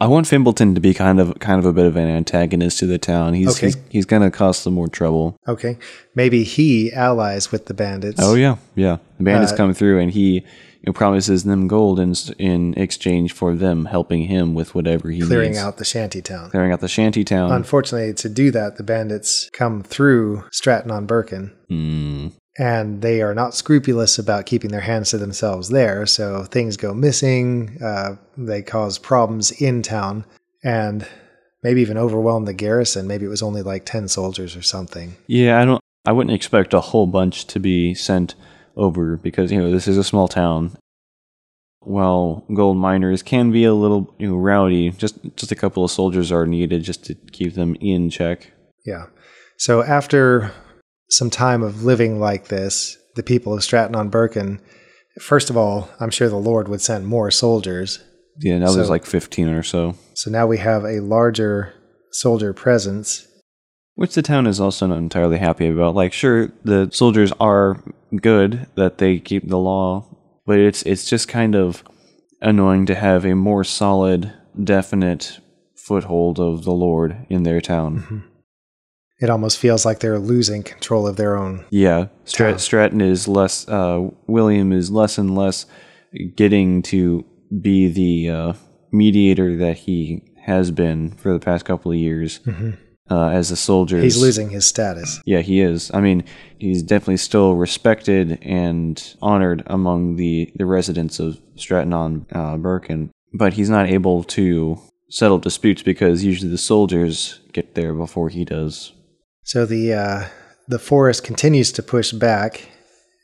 I 0.00 0.08
want 0.08 0.26
Fimbleton 0.26 0.74
to 0.74 0.80
be 0.80 0.92
kind 0.92 1.20
of 1.20 1.38
kind 1.38 1.58
of 1.58 1.64
a 1.64 1.72
bit 1.72 1.86
of 1.86 1.96
an 1.96 2.08
antagonist 2.08 2.78
to 2.80 2.86
the 2.86 2.98
town. 2.98 3.32
He's 3.34 3.56
Okay. 3.56 3.66
he's, 3.68 3.76
he's 3.88 4.04
going 4.04 4.22
to 4.22 4.30
cause 4.30 4.58
some 4.58 4.74
more 4.74 4.88
trouble. 4.88 5.36
Okay. 5.48 5.78
Maybe 6.14 6.42
he 6.44 6.92
allies 6.92 7.50
with 7.52 7.64
the 7.66 7.74
bandits. 7.74 8.20
Oh 8.22 8.34
yeah, 8.34 8.56
yeah. 8.74 8.98
The 9.18 9.24
bandits 9.24 9.52
Uh, 9.52 9.56
come 9.56 9.72
through, 9.72 10.00
and 10.00 10.10
he 10.10 10.44
know, 10.86 10.92
promises 10.92 11.44
them 11.44 11.66
gold 11.68 11.98
in 12.00 12.14
in 12.38 12.74
exchange 12.74 13.32
for 13.32 13.54
them 13.54 13.86
helping 13.86 14.22
him 14.24 14.54
with 14.54 14.74
whatever 14.74 15.08
he 15.10 15.16
needs. 15.18 15.28
Clearing 15.28 15.50
needs. 15.52 15.62
out 15.62 15.76
the 15.78 15.84
shanty 15.84 16.22
town. 16.22 16.50
clearing 16.50 16.72
out 16.72 16.80
the 16.80 16.88
shanty 16.88 17.24
town. 17.24 17.50
Unfortunately, 17.52 18.14
to 18.14 18.28
do 18.28 18.50
that, 18.52 18.76
the 18.76 18.82
bandits 18.82 19.50
come 19.52 19.82
through 19.82 20.44
Stratton 20.52 20.90
on 20.90 21.06
Birkin, 21.06 21.52
Hmm. 21.68 22.28
and 22.58 23.02
they 23.02 23.20
are 23.22 23.34
not 23.34 23.54
scrupulous 23.54 24.18
about 24.18 24.46
keeping 24.46 24.70
their 24.70 24.80
hands 24.80 25.10
to 25.10 25.18
themselves 25.18 25.68
there. 25.68 26.06
So 26.06 26.44
things 26.44 26.76
go 26.76 26.94
missing. 26.94 27.78
Uh, 27.82 28.16
they 28.38 28.62
cause 28.62 28.98
problems 28.98 29.50
in 29.52 29.82
town, 29.82 30.24
and 30.64 31.06
maybe 31.62 31.80
even 31.80 31.98
overwhelm 31.98 32.44
the 32.44 32.52
garrison. 32.54 33.06
Maybe 33.06 33.26
it 33.26 33.30
was 33.30 33.42
only 33.42 33.62
like 33.62 33.84
ten 33.84 34.08
soldiers 34.08 34.56
or 34.56 34.62
something. 34.62 35.16
Yeah, 35.26 35.60
I 35.60 35.64
don't. 35.64 35.82
I 36.04 36.12
wouldn't 36.12 36.34
expect 36.36 36.72
a 36.72 36.80
whole 36.80 37.08
bunch 37.08 37.46
to 37.48 37.58
be 37.58 37.92
sent 37.92 38.36
over 38.76 39.16
because 39.16 39.50
you 39.50 39.58
know 39.60 39.70
this 39.70 39.88
is 39.88 39.98
a 39.98 40.04
small 40.04 40.28
town. 40.28 40.76
While 41.80 42.44
gold 42.52 42.76
miners 42.76 43.22
can 43.22 43.52
be 43.52 43.64
a 43.64 43.74
little 43.74 44.14
you 44.18 44.28
know 44.28 44.36
rowdy, 44.36 44.90
just 44.90 45.18
just 45.36 45.52
a 45.52 45.56
couple 45.56 45.84
of 45.84 45.90
soldiers 45.90 46.32
are 46.32 46.46
needed 46.46 46.82
just 46.82 47.04
to 47.06 47.14
keep 47.14 47.54
them 47.54 47.76
in 47.80 48.10
check. 48.10 48.52
Yeah. 48.84 49.06
So 49.58 49.82
after 49.82 50.52
some 51.10 51.30
time 51.30 51.62
of 51.62 51.84
living 51.84 52.18
like 52.18 52.48
this, 52.48 52.98
the 53.14 53.22
people 53.22 53.54
of 53.54 53.62
Stratton 53.62 53.94
on 53.94 54.08
Birkin, 54.08 54.60
first 55.20 55.50
of 55.50 55.56
all, 55.56 55.88
I'm 56.00 56.10
sure 56.10 56.28
the 56.28 56.36
Lord 56.36 56.68
would 56.68 56.80
send 56.80 57.06
more 57.06 57.30
soldiers. 57.30 58.02
Yeah, 58.40 58.58
now 58.58 58.72
there's 58.72 58.90
like 58.90 59.06
fifteen 59.06 59.48
or 59.48 59.62
so, 59.62 59.94
So 60.14 60.30
now 60.30 60.46
we 60.46 60.58
have 60.58 60.84
a 60.84 61.00
larger 61.00 61.72
soldier 62.12 62.52
presence. 62.52 63.25
Which 63.96 64.14
the 64.14 64.22
town 64.22 64.46
is 64.46 64.60
also 64.60 64.86
not 64.86 64.98
entirely 64.98 65.38
happy 65.38 65.68
about. 65.68 65.94
Like, 65.94 66.12
sure, 66.12 66.52
the 66.64 66.88
soldiers 66.92 67.32
are 67.40 67.82
good 68.14 68.66
that 68.76 68.98
they 68.98 69.18
keep 69.18 69.48
the 69.48 69.58
law, 69.58 70.06
but 70.46 70.58
it's 70.58 70.82
it's 70.84 71.10
just 71.10 71.26
kind 71.28 71.56
of 71.56 71.82
annoying 72.40 72.86
to 72.86 72.94
have 72.94 73.24
a 73.24 73.34
more 73.34 73.64
solid, 73.64 74.32
definite 74.62 75.40
foothold 75.74 76.38
of 76.38 76.64
the 76.64 76.72
Lord 76.72 77.26
in 77.28 77.42
their 77.42 77.60
town. 77.60 78.24
It 79.18 79.30
almost 79.30 79.58
feels 79.58 79.86
like 79.86 80.00
they're 80.00 80.18
losing 80.18 80.62
control 80.62 81.06
of 81.06 81.16
their 81.16 81.36
own. 81.36 81.64
Yeah. 81.70 82.08
Strat- 82.26 82.60
Stratton 82.60 83.00
is 83.00 83.26
less. 83.26 83.66
Uh, 83.66 84.10
William 84.26 84.72
is 84.72 84.90
less 84.90 85.16
and 85.16 85.34
less 85.34 85.64
getting 86.34 86.82
to 86.82 87.24
be 87.62 87.88
the 87.88 88.30
uh, 88.30 88.52
mediator 88.92 89.56
that 89.56 89.78
he 89.78 90.22
has 90.44 90.70
been 90.70 91.12
for 91.12 91.32
the 91.32 91.40
past 91.40 91.64
couple 91.64 91.92
of 91.92 91.98
years 91.98 92.40
uh, 93.10 93.28
as 93.28 93.50
a 93.50 93.56
soldier. 93.56 94.00
He's 94.00 94.20
losing 94.20 94.50
his 94.50 94.66
status. 94.66 95.20
Yeah, 95.24 95.40
he 95.40 95.60
is. 95.60 95.90
I 95.94 96.00
mean, 96.00 96.24
he's 96.58 96.82
definitely 96.82 97.18
still 97.18 97.54
respected 97.54 98.38
and 98.42 99.16
honored 99.22 99.62
among 99.66 100.16
the, 100.16 100.52
the 100.56 100.66
residents 100.66 101.18
of 101.20 101.40
Stratton 101.56 101.92
on 101.92 102.26
uh, 102.32 102.56
Birkin, 102.56 103.10
but 103.32 103.54
he's 103.54 103.70
not 103.70 103.88
able 103.88 104.24
to 104.24 104.80
settle 105.08 105.38
disputes 105.38 105.82
because 105.82 106.24
usually 106.24 106.50
the 106.50 106.58
soldiers 106.58 107.40
get 107.52 107.74
there 107.74 107.94
before 107.94 108.28
he 108.28 108.44
does. 108.44 108.92
So 109.44 109.64
the 109.64 109.94
uh, 109.94 110.28
the 110.66 110.78
forest 110.78 111.22
continues 111.22 111.70
to 111.72 111.82
push 111.82 112.12
back 112.12 112.68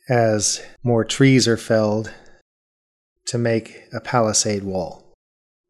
as 0.09 0.65
more 0.85 1.05
trees 1.05 1.49
are 1.49 1.57
felled 1.57 2.13
to 3.27 3.39
make 3.39 3.83
a 3.93 4.01
palisade 4.01 4.63
wall. 4.63 5.15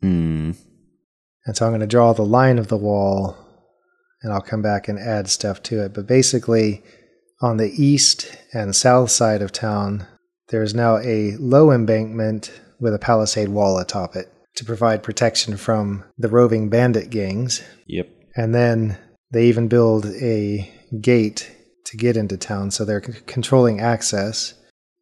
Hmm. 0.00 0.52
And 1.46 1.56
so 1.56 1.66
I'm 1.66 1.72
going 1.72 1.80
to 1.80 1.86
draw 1.86 2.12
the 2.12 2.24
line 2.24 2.58
of 2.58 2.68
the 2.68 2.76
wall 2.76 3.36
and 4.22 4.32
I'll 4.32 4.40
come 4.40 4.62
back 4.62 4.88
and 4.88 4.98
add 4.98 5.28
stuff 5.28 5.62
to 5.64 5.82
it. 5.84 5.94
But 5.94 6.06
basically, 6.06 6.82
on 7.40 7.56
the 7.56 7.72
east 7.82 8.36
and 8.52 8.74
south 8.74 9.10
side 9.10 9.42
of 9.42 9.52
town, 9.52 10.06
there 10.48 10.62
is 10.62 10.74
now 10.74 10.98
a 10.98 11.36
low 11.38 11.70
embankment 11.72 12.52
with 12.80 12.94
a 12.94 12.98
palisade 12.98 13.48
wall 13.48 13.78
atop 13.78 14.16
it 14.16 14.32
to 14.56 14.64
provide 14.64 15.02
protection 15.02 15.56
from 15.56 16.04
the 16.18 16.28
roving 16.28 16.68
bandit 16.68 17.10
gangs. 17.10 17.62
Yep. 17.86 18.08
And 18.36 18.54
then 18.54 18.98
they 19.30 19.46
even 19.46 19.68
build 19.68 20.06
a 20.06 20.70
gate 21.00 21.50
to 21.86 21.96
get 21.96 22.16
into 22.16 22.36
town, 22.36 22.70
so 22.70 22.84
they're 22.84 23.02
c- 23.02 23.12
controlling 23.26 23.80
access. 23.80 24.54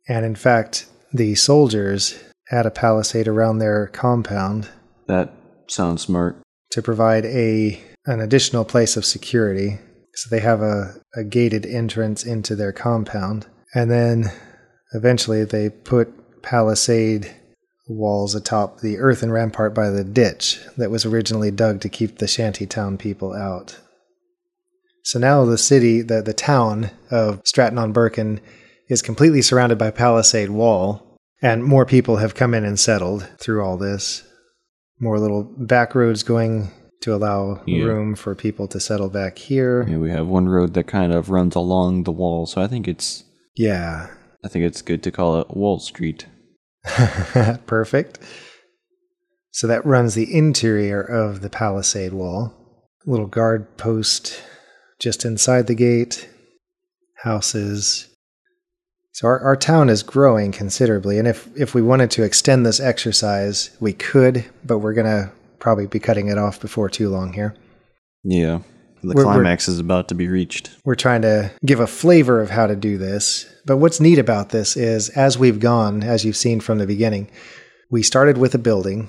And 0.09 0.25
in 0.25 0.35
fact, 0.37 0.87
the 1.13 1.35
soldiers 1.35 2.19
add 2.51 2.67
a 2.67 2.71
palisade 2.71 3.29
around 3.29 3.59
their 3.59 3.89
compound 3.89 4.69
That 5.07 5.33
sounds 5.69 6.03
smart. 6.03 6.37
to 6.71 6.83
provide 6.83 7.25
a 7.27 7.81
an 8.11 8.21
additional 8.21 8.65
place 8.65 8.97
of 8.97 9.05
security. 9.05 9.79
So 10.15 10.29
they 10.29 10.41
have 10.41 10.61
a, 10.61 11.01
a 11.15 11.25
gated 11.25 11.65
entrance 11.65 12.25
into 12.25 12.57
their 12.57 12.73
compound. 12.73 13.47
And 13.75 13.91
then 13.91 14.33
eventually 14.93 15.45
they 15.45 15.71
put 15.71 16.43
palisade 16.43 17.33
walls 17.89 18.35
atop 18.35 18.81
the 18.81 18.99
earthen 18.99 19.31
rampart 19.31 19.75
by 19.75 19.91
the 19.91 20.05
ditch 20.05 20.61
that 20.77 20.91
was 20.91 21.05
originally 21.05 21.51
dug 21.51 21.81
to 21.81 21.89
keep 21.89 22.19
the 22.19 22.29
shantytown 22.29 22.99
people 22.99 23.33
out. 23.33 23.79
So 25.05 25.19
now 25.19 25.45
the 25.45 25.59
city, 25.59 26.03
the, 26.03 26.23
the 26.23 26.35
town 26.35 26.91
of 27.11 27.41
Stratton 27.45 27.79
on 27.79 27.95
Birken 27.95 28.41
is 28.89 29.03
completely 29.03 29.43
surrounded 29.43 29.79
by 29.79 29.91
palisade 29.91 30.51
wall, 30.51 31.19
and 31.41 31.65
more 31.65 31.87
people 31.87 32.17
have 32.17 32.35
come 32.35 32.55
in 32.55 32.65
and 32.65 32.79
settled 32.79 33.29
through 33.39 33.65
all 33.65 33.77
this. 33.77 34.25
More 35.01 35.19
little 35.19 35.45
back 35.45 35.95
roads 35.95 36.23
going 36.23 36.71
to 37.01 37.15
allow 37.15 37.63
Yeah. 37.67 37.85
room 37.85 38.15
for 38.15 38.35
people 38.35 38.69
to 38.69 38.79
settle 38.81 39.09
back 39.09 39.39
here. 39.39 39.87
Yeah, 39.89 39.97
we 39.99 40.11
have 40.11 40.27
one 40.27 40.49
road 40.49 40.75
that 40.75 40.87
kind 40.87 41.13
of 41.13 41.31
runs 41.31 41.55
along 41.55 42.05
the 42.05 42.13
wall, 42.13 42.47
so 42.47 42.61
I 42.61 42.67
think 42.67 42.87
it's 42.87 43.25
Yeah. 43.57 44.09
I 44.45 44.49
think 44.49 44.65
it's 44.65 44.83
good 44.83 45.03
to 45.03 45.11
call 45.11 45.41
it 45.41 45.51
Wall 45.57 45.79
Street. 45.81 46.27
Perfect. 47.67 48.19
So 49.51 49.67
that 49.67 49.85
runs 49.85 50.15
the 50.15 50.35
interior 50.35 51.03
of 51.03 51.41
the 51.43 51.51
palisade 51.51 52.13
wall. 52.13 52.55
Little 53.07 53.27
guard 53.27 53.77
post 53.77 54.43
just 54.99 55.25
inside 55.25 55.67
the 55.67 55.75
gate. 55.75 56.29
Houses. 57.23 58.07
So 59.13 59.27
our, 59.27 59.41
our 59.41 59.57
town 59.57 59.91
is 59.91 60.03
growing 60.03 60.53
considerably, 60.53 61.19
and 61.19 61.27
if, 61.29 61.49
if 61.57 61.75
we 61.75 61.83
wanted 61.83 62.11
to 62.13 62.23
extend 62.23 62.65
this 62.65 62.81
exercise, 62.81 63.77
we 63.81 63.93
could, 63.93 64.45
but 64.65 64.79
we're 64.79 64.95
gonna 64.95 65.33
probably 65.61 65.87
be 65.87 65.99
cutting 66.01 66.29
it 66.29 66.39
off 66.39 66.61
before 66.61 66.89
too 66.89 67.09
long 67.09 67.33
here. 67.35 67.55
Yeah. 68.25 68.61
The 69.03 69.15
We're- 69.15 69.25
we're- 69.25 69.35
climax 69.37 69.69
is 69.69 69.79
about 69.79 70.09
to 70.09 70.15
be 70.15 70.29
reached. 70.29 70.71
we're 70.85 70.95
trying 70.95 71.23
to 71.23 71.51
give 71.65 71.81
a 71.81 71.87
flavor 71.87 72.41
of 72.43 72.51
how 72.51 72.67
to 72.67 72.77
do 72.77 72.99
this. 72.99 73.47
But 73.67 73.79
what's 73.79 74.01
neat 74.01 74.19
about 74.19 74.51
this 74.51 74.77
is 74.77 75.09
as 75.11 75.39
we've 75.39 75.59
gone, 75.61 76.03
as 76.03 76.25
you've 76.25 76.37
seen 76.37 76.61
from 76.61 76.79
the 76.79 76.87
beginning, 76.87 77.31
we 77.91 78.03
started 78.03 78.37
with 78.37 78.55
a 78.55 78.59
building. 78.59 79.09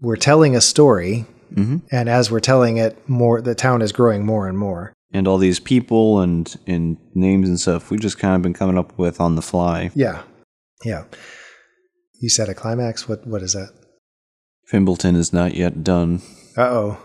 We're 0.00 0.16
telling 0.16 0.56
a 0.56 0.60
story, 0.60 1.26
hmm 1.54 1.76
and 1.92 2.08
as 2.08 2.30
we're 2.30 2.40
telling 2.40 2.76
it, 2.78 2.96
more 3.08 3.40
the 3.40 3.54
town 3.54 3.82
is 3.82 3.92
growing 3.92 4.26
more 4.26 4.48
and 4.48 4.58
more. 4.58 4.92
And 5.12 5.28
all 5.28 5.38
these 5.38 5.60
people 5.60 6.18
and 6.20 6.52
and 6.66 6.96
names 7.14 7.48
and 7.48 7.60
stuff 7.60 7.90
we've 7.92 8.00
just 8.00 8.18
kind 8.18 8.34
of 8.34 8.42
been 8.42 8.52
coming 8.54 8.76
up 8.76 8.98
with 8.98 9.20
on 9.20 9.36
the 9.36 9.42
fly. 9.42 9.92
Yeah. 9.94 10.22
Yeah. 10.84 11.04
You 12.20 12.28
said 12.28 12.48
a 12.48 12.54
climax? 12.54 13.08
What 13.08 13.24
what 13.26 13.42
is 13.42 13.52
that? 13.52 13.70
Fimbleton 14.70 15.16
is 15.16 15.32
not 15.32 15.54
yet 15.54 15.84
done. 15.84 16.22
Uh-oh. 16.56 16.98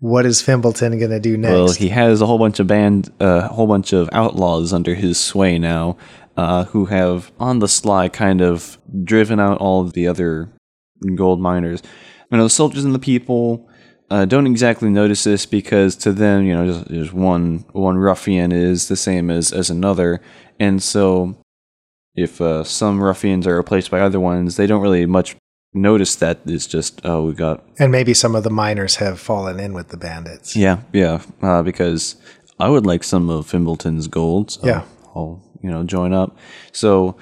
What 0.00 0.26
is 0.26 0.42
Fimbleton 0.42 0.98
going 0.98 1.10
to 1.10 1.20
do 1.20 1.36
next? 1.36 1.52
Well, 1.52 1.72
he 1.72 1.88
has 1.90 2.20
a 2.20 2.26
whole 2.26 2.38
bunch 2.38 2.58
of 2.58 2.66
band, 2.66 3.12
uh, 3.20 3.48
a 3.50 3.54
whole 3.54 3.68
bunch 3.68 3.92
of 3.92 4.08
outlaws 4.12 4.72
under 4.72 4.94
his 4.94 5.18
sway 5.18 5.58
now, 5.58 5.96
uh, 6.36 6.64
who 6.64 6.86
have 6.86 7.30
on 7.38 7.60
the 7.60 7.68
sly 7.68 8.08
kind 8.08 8.40
of 8.40 8.78
driven 9.04 9.38
out 9.38 9.58
all 9.58 9.80
of 9.80 9.92
the 9.92 10.08
other 10.08 10.48
gold 11.14 11.40
miners. 11.40 11.82
You 12.30 12.38
know, 12.38 12.44
the 12.44 12.50
soldiers 12.50 12.84
and 12.84 12.94
the 12.94 12.98
people 12.98 13.68
uh, 14.10 14.24
don't 14.24 14.46
exactly 14.46 14.90
notice 14.90 15.22
this 15.22 15.46
because 15.46 15.94
to 15.96 16.12
them, 16.12 16.44
you 16.44 16.54
know, 16.54 16.66
just, 16.66 16.88
just 16.88 17.12
one 17.12 17.64
one 17.72 17.96
ruffian 17.96 18.50
is 18.50 18.88
the 18.88 18.96
same 18.96 19.30
as 19.30 19.52
as 19.52 19.70
another, 19.70 20.20
and 20.58 20.82
so 20.82 21.36
if 22.14 22.40
uh, 22.40 22.64
some 22.64 23.00
ruffians 23.00 23.46
are 23.46 23.56
replaced 23.56 23.90
by 23.90 24.00
other 24.00 24.18
ones, 24.20 24.56
they 24.56 24.66
don't 24.66 24.82
really 24.82 25.06
much 25.06 25.36
notice 25.74 26.16
that. 26.16 26.40
It's 26.46 26.66
just 26.66 27.00
oh, 27.04 27.26
we 27.26 27.32
got 27.34 27.64
and 27.78 27.90
maybe 27.92 28.14
some 28.14 28.34
of 28.34 28.44
the 28.44 28.50
miners 28.50 28.96
have 28.96 29.18
fallen 29.20 29.58
in 29.60 29.72
with 29.72 29.88
the 29.88 29.96
bandits. 29.96 30.54
yeah, 30.56 30.80
yeah. 30.92 31.22
Uh, 31.40 31.62
because 31.62 32.16
I 32.58 32.68
would 32.68 32.86
like 32.86 33.04
some 33.04 33.28
of 33.30 33.50
Fimbleton's 33.50 34.08
gold. 34.08 34.50
So 34.52 34.66
Yeah. 34.66 34.82
I'll 35.14 35.42
you 35.62 35.70
know 35.70 35.82
join 35.84 36.12
up. 36.12 36.36
So 36.72 37.16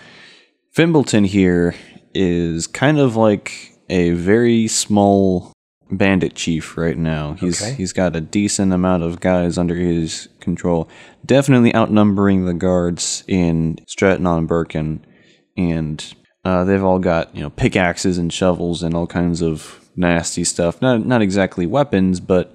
Fimbleton 0.76 1.26
here 1.26 1.74
is 2.14 2.66
kind 2.66 2.98
of 2.98 3.16
like 3.16 3.76
a 3.88 4.10
very 4.10 4.68
small 4.68 5.52
bandit 5.92 6.34
chief 6.34 6.76
right 6.76 6.96
now. 6.96 7.34
He's 7.34 7.60
Okay. 7.60 7.74
he's 7.74 7.92
got 7.92 8.14
a 8.14 8.20
decent 8.20 8.72
amount 8.72 9.02
of 9.02 9.20
guys 9.20 9.58
under 9.58 9.74
his 9.74 10.28
control. 10.40 10.88
Definitely 11.26 11.74
outnumbering 11.74 12.46
the 12.46 12.54
guards 12.54 13.24
in 13.26 13.78
Stratton 13.88 14.26
on 14.26 14.46
Birken, 14.46 15.00
and 15.56 16.14
uh, 16.44 16.64
they've 16.64 16.84
all 16.84 16.98
got 16.98 17.34
you 17.34 17.42
know 17.42 17.50
pickaxes 17.50 18.18
and 18.18 18.32
shovels 18.32 18.82
and 18.82 18.94
all 18.94 19.06
kinds 19.06 19.42
of 19.42 19.88
nasty 19.96 20.44
stuff. 20.44 20.80
Not 20.80 21.06
not 21.06 21.22
exactly 21.22 21.66
weapons, 21.66 22.20
but 22.20 22.54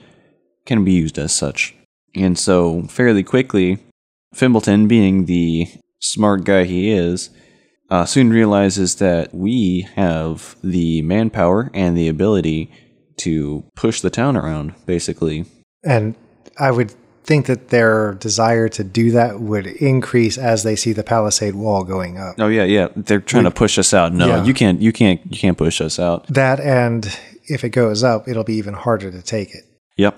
can 0.66 0.84
be 0.84 0.94
used 0.94 1.18
as 1.18 1.34
such. 1.34 1.76
And 2.16 2.40
so, 2.40 2.84
fairly 2.84 3.24
quickly, 3.24 3.80
Fimbleton, 4.34 4.88
being 4.88 5.26
the 5.26 5.68
smart 6.00 6.44
guy 6.44 6.64
he 6.64 6.92
is, 6.92 7.30
uh, 7.90 8.06
soon 8.06 8.30
realizes 8.32 8.96
that 8.96 9.34
we 9.34 9.88
have 9.96 10.56
the 10.64 11.02
manpower 11.04 11.70
and 11.74 11.96
the 11.96 12.08
ability 12.08 12.72
to 13.18 13.64
push 13.76 14.02
the 14.02 14.10
town 14.10 14.36
around, 14.36 14.74
basically. 14.86 15.46
And 15.84 16.16
I 16.60 16.72
would 16.72 16.94
think 17.26 17.48
that 17.48 17.70
their 17.70 18.14
desire 18.14 18.70
to 18.70 18.84
do 18.84 19.12
that 19.12 19.40
would 19.40 19.66
increase 19.68 20.38
as 20.38 20.64
they 20.64 20.76
see 20.76 20.94
the 20.94 21.04
palisade 21.04 21.56
wall 21.56 21.84
going 21.84 22.18
up. 22.18 22.36
Oh 22.40 22.48
yeah, 22.48 22.64
yeah. 22.64 22.90
They're 22.96 23.20
trying 23.20 23.46
to 23.46 23.52
push 23.52 23.78
us 23.80 23.94
out. 23.94 24.14
No, 24.14 24.28
Yeah. 24.28 24.44
you 24.44 24.54
can't. 24.54 24.82
You 24.82 24.92
can't. 24.94 25.22
You 25.32 25.38
can't 25.38 25.58
push 25.58 25.82
us 25.82 26.00
out. 26.00 26.28
That 26.28 26.60
and 26.60 27.06
if 27.48 27.64
it 27.64 27.70
goes 27.70 28.04
up, 28.04 28.28
it'll 28.28 28.44
be 28.44 28.56
even 28.56 28.74
harder 28.74 29.12
to 29.12 29.22
take 29.22 29.54
it. 29.56 29.64
Yep. 29.98 30.18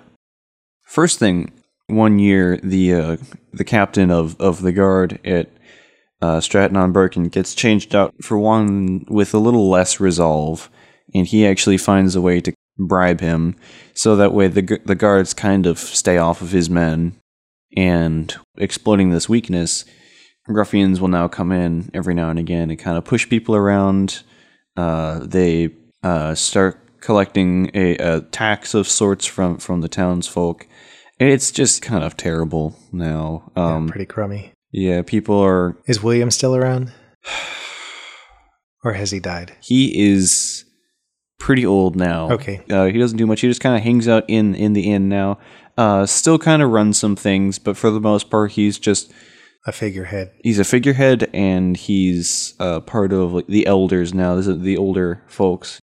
First 0.83 1.19
thing, 1.19 1.51
one 1.87 2.19
year 2.19 2.57
the 2.63 2.93
uh, 2.93 3.17
the 3.53 3.63
captain 3.65 4.11
of, 4.11 4.39
of 4.39 4.61
the 4.61 4.71
guard 4.71 5.19
at 5.25 5.49
uh, 6.21 6.39
Stratton 6.41 6.77
on 6.77 6.93
Birken 6.93 7.31
gets 7.31 7.53
changed 7.55 7.95
out 7.95 8.13
for 8.21 8.37
one 8.37 9.05
with 9.09 9.33
a 9.33 9.39
little 9.39 9.69
less 9.69 9.99
resolve, 9.99 10.69
and 11.13 11.27
he 11.27 11.45
actually 11.45 11.77
finds 11.77 12.15
a 12.15 12.21
way 12.21 12.41
to 12.41 12.53
bribe 12.77 13.21
him, 13.21 13.55
so 13.93 14.15
that 14.15 14.33
way 14.33 14.47
the 14.47 14.79
the 14.85 14.95
guards 14.95 15.33
kind 15.33 15.65
of 15.65 15.79
stay 15.79 16.17
off 16.17 16.41
of 16.41 16.51
his 16.51 16.69
men, 16.69 17.19
and 17.75 18.35
exploiting 18.57 19.09
this 19.09 19.27
weakness, 19.29 19.85
ruffians 20.47 20.99
will 21.01 21.07
now 21.07 21.27
come 21.27 21.51
in 21.51 21.89
every 21.93 22.13
now 22.13 22.29
and 22.29 22.39
again 22.39 22.69
and 22.69 22.79
kind 22.79 22.97
of 22.97 23.05
push 23.05 23.27
people 23.29 23.55
around. 23.55 24.23
Uh, 24.75 25.19
they 25.23 25.69
uh, 26.03 26.35
start 26.35 26.79
collecting 27.01 27.69
a, 27.73 27.95
a 27.97 28.21
tax 28.21 28.73
of 28.73 28.87
sorts 28.87 29.25
from 29.25 29.57
from 29.57 29.81
the 29.81 29.87
townsfolk. 29.89 30.67
It's 31.19 31.51
just 31.51 31.81
kind 31.81 32.03
of 32.03 32.15
terrible 32.15 32.77
now. 32.91 33.51
Um, 33.55 33.89
Pretty 33.89 34.05
crummy. 34.05 34.53
yeah, 34.71 35.01
people 35.01 35.39
are. 35.39 35.75
Is 35.87 36.03
William 36.03 36.29
still 36.29 36.55
around? 36.55 36.91
or 38.83 38.93
has 38.93 39.09
he 39.11 39.19
died? 39.19 39.55
He 39.61 40.11
is 40.11 40.63
pretty 41.39 41.65
old 41.65 41.95
now. 41.95 42.31
Okay. 42.31 42.61
Uh, 42.69 42.85
he 42.85 42.97
doesn't 42.97 43.17
do 43.17 43.27
much. 43.27 43.41
He 43.41 43.47
just 43.47 43.61
kind 43.61 43.75
of 43.75 43.83
hangs 43.83 44.07
out 44.07 44.23
in 44.27 44.55
in 44.55 44.73
the 44.73 44.91
inn 44.91 45.09
now. 45.09 45.39
Uh, 45.77 46.05
still 46.05 46.39
kind 46.39 46.61
of 46.61 46.71
runs 46.71 46.97
some 46.97 47.15
things, 47.15 47.59
but 47.59 47.77
for 47.77 47.91
the 47.91 47.99
most 47.99 48.29
part, 48.31 48.51
he's 48.53 48.79
just 48.79 49.11
A 49.67 49.71
figurehead. 49.71 50.31
he's 50.43 50.57
a 50.59 50.63
figurehead 50.63 51.29
and 51.33 51.77
he's 51.77 52.55
uh, 52.59 52.79
part 52.79 53.13
of 53.13 53.33
like 53.33 53.47
the 53.47 53.67
elders 53.67 54.13
now. 54.13 54.35
This 54.35 54.47
is 54.47 54.59
the 54.61 54.77
older 54.77 55.21
folks. 55.27 55.79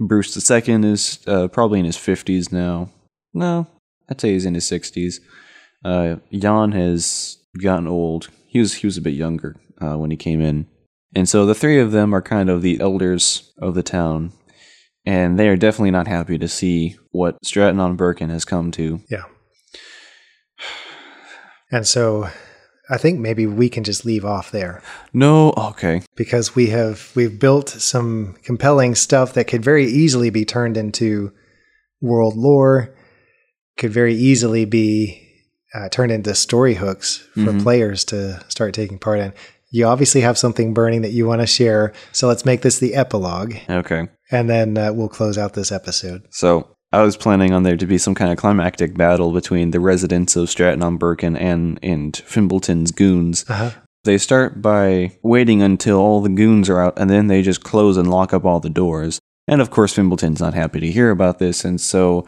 Bruce 0.00 0.34
II 0.50 0.84
is 0.90 1.20
uh, 1.26 1.48
probably 1.48 1.78
in 1.80 1.84
his 1.84 1.96
fifties 1.98 2.50
now. 2.50 2.88
No, 3.34 3.66
I'd 4.08 4.20
say 4.20 4.32
he's 4.32 4.46
in 4.46 4.54
his 4.54 4.66
sixties. 4.66 5.20
Uh, 5.84 6.16
Jan 6.32 6.72
has 6.72 7.36
gotten 7.62 7.86
old. 7.86 8.28
He 8.46 8.58
was 8.58 8.74
he 8.74 8.86
was 8.86 8.96
a 8.96 9.02
bit 9.02 9.14
younger 9.14 9.54
uh, 9.80 9.96
when 9.98 10.10
he 10.10 10.16
came 10.16 10.40
in, 10.40 10.66
and 11.14 11.28
so 11.28 11.44
the 11.46 11.54
three 11.54 11.78
of 11.78 11.92
them 11.92 12.14
are 12.14 12.22
kind 12.22 12.48
of 12.48 12.62
the 12.62 12.80
elders 12.80 13.52
of 13.58 13.74
the 13.74 13.82
town, 13.82 14.32
and 15.06 15.38
they 15.38 15.48
are 15.48 15.56
definitely 15.56 15.90
not 15.90 16.06
happy 16.08 16.38
to 16.38 16.48
see 16.48 16.96
what 17.12 17.36
Stratton 17.44 17.80
on 17.80 17.96
Birken 17.96 18.30
has 18.30 18.44
come 18.44 18.70
to. 18.72 19.00
Yeah. 19.10 19.24
And 21.70 21.86
so 21.86 22.28
I 22.90 22.98
think 22.98 23.18
maybe 23.18 23.46
we 23.46 23.68
can 23.68 23.82
just 23.84 24.04
leave 24.04 24.24
off 24.24 24.50
there 24.50 24.82
No, 25.12 25.52
okay, 25.56 26.02
because 26.16 26.54
we 26.54 26.68
have 26.68 27.10
we've 27.14 27.38
built 27.40 27.68
some 27.70 28.36
compelling 28.44 28.94
stuff 28.94 29.32
that 29.34 29.46
could 29.46 29.64
very 29.64 29.86
easily 29.86 30.30
be 30.30 30.44
turned 30.44 30.76
into 30.76 31.32
world 32.00 32.36
lore, 32.36 32.94
could 33.78 33.90
very 33.90 34.14
easily 34.14 34.64
be 34.64 35.20
uh, 35.74 35.88
turned 35.88 36.12
into 36.12 36.34
story 36.34 36.74
hooks 36.74 37.26
for 37.34 37.40
Mhm. 37.52 37.62
players 37.62 38.04
to 38.04 38.40
start 38.48 38.74
taking 38.74 38.98
part 38.98 39.18
in. 39.18 39.32
You 39.72 39.86
obviously 39.86 40.20
have 40.20 40.38
something 40.38 40.72
burning 40.72 41.02
that 41.02 41.10
you 41.10 41.26
want 41.26 41.40
to 41.40 41.48
share, 41.48 41.92
so 42.12 42.28
let's 42.28 42.44
make 42.44 42.62
this 42.62 42.78
the 42.78 42.94
epilogue, 42.94 43.54
okay. 43.68 44.06
And 44.34 44.50
then 44.50 44.76
uh, 44.76 44.92
we'll 44.92 45.08
close 45.08 45.38
out 45.38 45.54
this 45.54 45.70
episode. 45.70 46.26
So 46.30 46.68
I 46.92 47.02
was 47.02 47.16
planning 47.16 47.52
on 47.52 47.62
there 47.62 47.76
to 47.76 47.86
be 47.86 47.98
some 47.98 48.14
kind 48.14 48.32
of 48.32 48.38
climactic 48.38 48.96
battle 48.96 49.32
between 49.32 49.70
the 49.70 49.80
residents 49.80 50.36
of 50.36 50.50
Stratton 50.50 50.82
on 50.82 50.96
Birkin 50.96 51.36
and 51.36 51.78
and 51.82 52.12
Fimbleton's 52.12 52.90
goons. 52.90 53.44
Uh-huh. 53.48 53.70
They 54.04 54.18
start 54.18 54.60
by 54.60 55.16
waiting 55.22 55.62
until 55.62 55.98
all 55.98 56.20
the 56.20 56.28
goons 56.28 56.68
are 56.68 56.80
out, 56.80 56.98
and 56.98 57.08
then 57.08 57.28
they 57.28 57.40
just 57.40 57.64
close 57.64 57.96
and 57.96 58.10
lock 58.10 58.34
up 58.34 58.44
all 58.44 58.60
the 58.60 58.68
doors. 58.68 59.18
And 59.48 59.60
of 59.60 59.70
course, 59.70 59.94
Fimbleton's 59.94 60.40
not 60.40 60.54
happy 60.54 60.80
to 60.80 60.90
hear 60.90 61.10
about 61.10 61.38
this, 61.38 61.64
and 61.64 61.80
so 61.80 62.26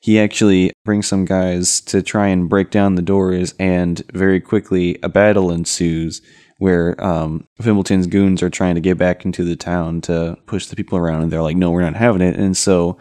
he 0.00 0.18
actually 0.18 0.72
brings 0.84 1.06
some 1.06 1.24
guys 1.24 1.80
to 1.82 2.02
try 2.02 2.28
and 2.28 2.48
break 2.48 2.70
down 2.70 2.94
the 2.94 3.02
doors, 3.02 3.54
and 3.58 4.02
very 4.12 4.40
quickly 4.40 4.98
a 5.02 5.08
battle 5.08 5.50
ensues 5.52 6.22
where 6.58 7.02
um, 7.02 7.46
Fimbleton's 7.62 8.06
goons 8.06 8.42
are 8.42 8.50
trying 8.50 8.74
to 8.74 8.80
get 8.80 8.98
back 8.98 9.24
into 9.24 9.44
the 9.44 9.56
town 9.56 10.00
to 10.02 10.36
push 10.46 10.66
the 10.66 10.76
people 10.76 10.98
around, 10.98 11.22
and 11.22 11.30
they're 11.32 11.42
like, 11.42 11.56
"No, 11.56 11.70
we're 11.70 11.82
not 11.82 11.94
having 11.96 12.20
it." 12.20 12.36
And 12.36 12.56
so 12.56 12.98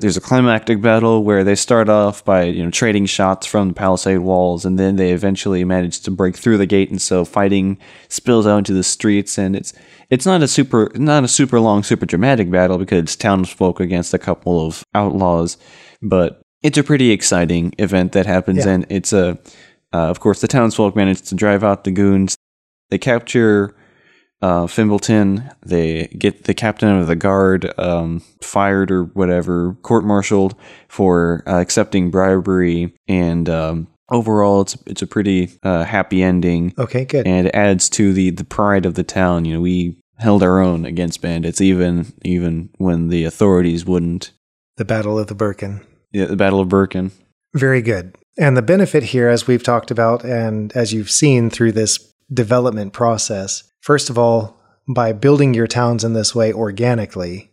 there's 0.00 0.16
a 0.16 0.20
climactic 0.20 0.82
battle 0.82 1.24
where 1.24 1.42
they 1.44 1.54
start 1.54 1.88
off 1.88 2.24
by 2.24 2.42
you 2.44 2.64
know 2.64 2.70
trading 2.70 3.06
shots 3.06 3.46
from 3.46 3.68
the 3.68 3.74
palisade 3.74 4.18
walls, 4.18 4.64
and 4.64 4.78
then 4.78 4.96
they 4.96 5.12
eventually 5.12 5.64
manage 5.64 6.00
to 6.00 6.10
break 6.10 6.36
through 6.36 6.58
the 6.58 6.66
gate, 6.66 6.90
and 6.90 7.00
so 7.00 7.24
fighting 7.24 7.78
spills 8.08 8.46
out 8.46 8.58
into 8.58 8.74
the 8.74 8.82
streets, 8.84 9.38
and 9.38 9.54
it's 9.56 9.72
it's 10.10 10.26
not 10.26 10.42
a 10.42 10.48
super 10.48 10.90
not 10.94 11.24
a 11.24 11.28
super 11.28 11.60
long, 11.60 11.82
super 11.82 12.06
dramatic 12.06 12.50
battle 12.50 12.76
because 12.78 12.98
it's 13.02 13.16
townsfolk 13.16 13.80
against 13.80 14.12
a 14.14 14.18
couple 14.18 14.66
of 14.66 14.84
outlaws, 14.94 15.56
but 16.02 16.42
it's 16.62 16.78
a 16.78 16.82
pretty 16.84 17.12
exciting 17.12 17.72
event 17.78 18.12
that 18.12 18.26
happens, 18.26 18.64
Yeah. 18.66 18.72
and 18.72 18.86
it's 18.88 19.12
a 19.12 19.38
uh, 19.94 20.08
of 20.10 20.18
course 20.18 20.40
the 20.40 20.48
townsfolk 20.48 20.96
manage 20.96 21.22
to 21.22 21.34
drive 21.36 21.62
out 21.62 21.84
the 21.84 21.92
goons. 21.92 22.34
They 22.90 22.98
capture 22.98 23.74
uh, 24.42 24.66
Fimbleton. 24.66 25.52
They 25.64 26.06
get 26.18 26.44
the 26.44 26.54
captain 26.54 26.88
of 26.88 27.06
the 27.06 27.16
guard 27.16 27.72
um, 27.78 28.20
fired 28.42 28.90
or 28.90 29.04
whatever, 29.04 29.74
court-martialed 29.82 30.54
for 30.88 31.42
uh, 31.46 31.60
accepting 31.60 32.10
bribery, 32.10 32.94
and 33.08 33.48
um, 33.48 33.88
overall, 34.10 34.60
it's 34.62 34.76
it's 34.86 35.02
a 35.02 35.06
pretty 35.06 35.50
uh, 35.62 35.84
happy 35.84 36.22
ending, 36.22 36.74
Okay, 36.78 37.04
good. 37.04 37.26
and 37.26 37.48
it 37.48 37.54
adds 37.54 37.88
to 37.90 38.12
the 38.12 38.30
the 38.30 38.44
pride 38.44 38.86
of 38.86 38.94
the 38.94 39.04
town. 39.04 39.44
You 39.44 39.54
know, 39.54 39.60
we 39.60 39.96
held 40.18 40.42
our 40.42 40.60
own 40.60 40.84
against 40.84 41.22
bandits, 41.22 41.60
even 41.60 42.12
even 42.22 42.70
when 42.78 43.08
the 43.08 43.24
authorities 43.24 43.84
wouldn't. 43.84 44.32
The 44.76 44.84
Battle 44.84 45.18
of 45.18 45.26
the 45.28 45.34
Birkin. 45.34 45.80
Yeah, 46.12 46.26
the 46.26 46.36
Battle 46.36 46.60
of 46.60 46.68
Birkin. 46.68 47.10
Very 47.54 47.80
good. 47.80 48.14
And 48.38 48.54
the 48.54 48.62
benefit 48.62 49.02
here, 49.02 49.28
as 49.28 49.46
we've 49.46 49.62
talked 49.62 49.90
about, 49.90 50.22
and 50.24 50.70
as 50.76 50.92
you've 50.92 51.10
seen 51.10 51.48
through 51.48 51.72
this 51.72 52.12
development 52.32 52.92
process, 52.92 53.64
first 53.80 54.10
of 54.10 54.18
all, 54.18 54.56
by 54.88 55.12
building 55.12 55.54
your 55.54 55.66
towns 55.66 56.04
in 56.04 56.12
this 56.12 56.34
way 56.34 56.52
organically, 56.52 57.50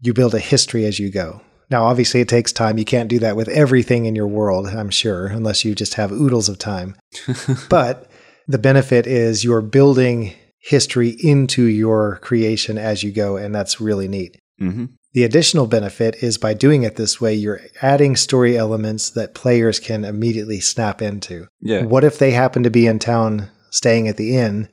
you 0.00 0.12
build 0.12 0.34
a 0.34 0.38
history 0.40 0.84
as 0.84 0.98
you 0.98 1.10
go. 1.10 1.40
Now, 1.70 1.84
obviously, 1.84 2.20
it 2.20 2.28
takes 2.28 2.52
time. 2.52 2.76
You 2.76 2.84
can't 2.84 3.08
do 3.08 3.18
that 3.20 3.36
with 3.36 3.48
everything 3.48 4.04
in 4.04 4.14
your 4.14 4.26
world, 4.26 4.66
I'm 4.66 4.90
sure, 4.90 5.26
unless 5.26 5.64
you 5.64 5.74
just 5.74 5.94
have 5.94 6.12
oodles 6.12 6.50
of 6.50 6.58
time. 6.58 6.96
but 7.70 8.10
the 8.46 8.58
benefit 8.58 9.06
is 9.06 9.42
you're 9.42 9.62
building 9.62 10.34
history 10.58 11.16
into 11.20 11.64
your 11.64 12.18
creation 12.18 12.76
as 12.76 13.02
you 13.02 13.10
go, 13.10 13.36
and 13.36 13.54
that's 13.54 13.80
really 13.80 14.06
neat. 14.06 14.36
hmm 14.58 14.84
The 15.14 15.24
additional 15.24 15.66
benefit 15.66 16.22
is 16.22 16.36
by 16.36 16.52
doing 16.52 16.82
it 16.82 16.96
this 16.96 17.22
way, 17.22 17.34
you're 17.34 17.62
adding 17.80 18.16
story 18.16 18.58
elements 18.58 19.08
that 19.10 19.34
players 19.34 19.80
can 19.80 20.04
immediately 20.04 20.60
snap 20.60 21.00
into. 21.00 21.46
Yeah. 21.62 21.86
What 21.86 22.04
if 22.04 22.18
they 22.18 22.32
happen 22.32 22.62
to 22.64 22.70
be 22.70 22.86
in 22.86 22.98
town 22.98 23.48
staying 23.72 24.06
at 24.06 24.16
the 24.16 24.36
inn 24.36 24.68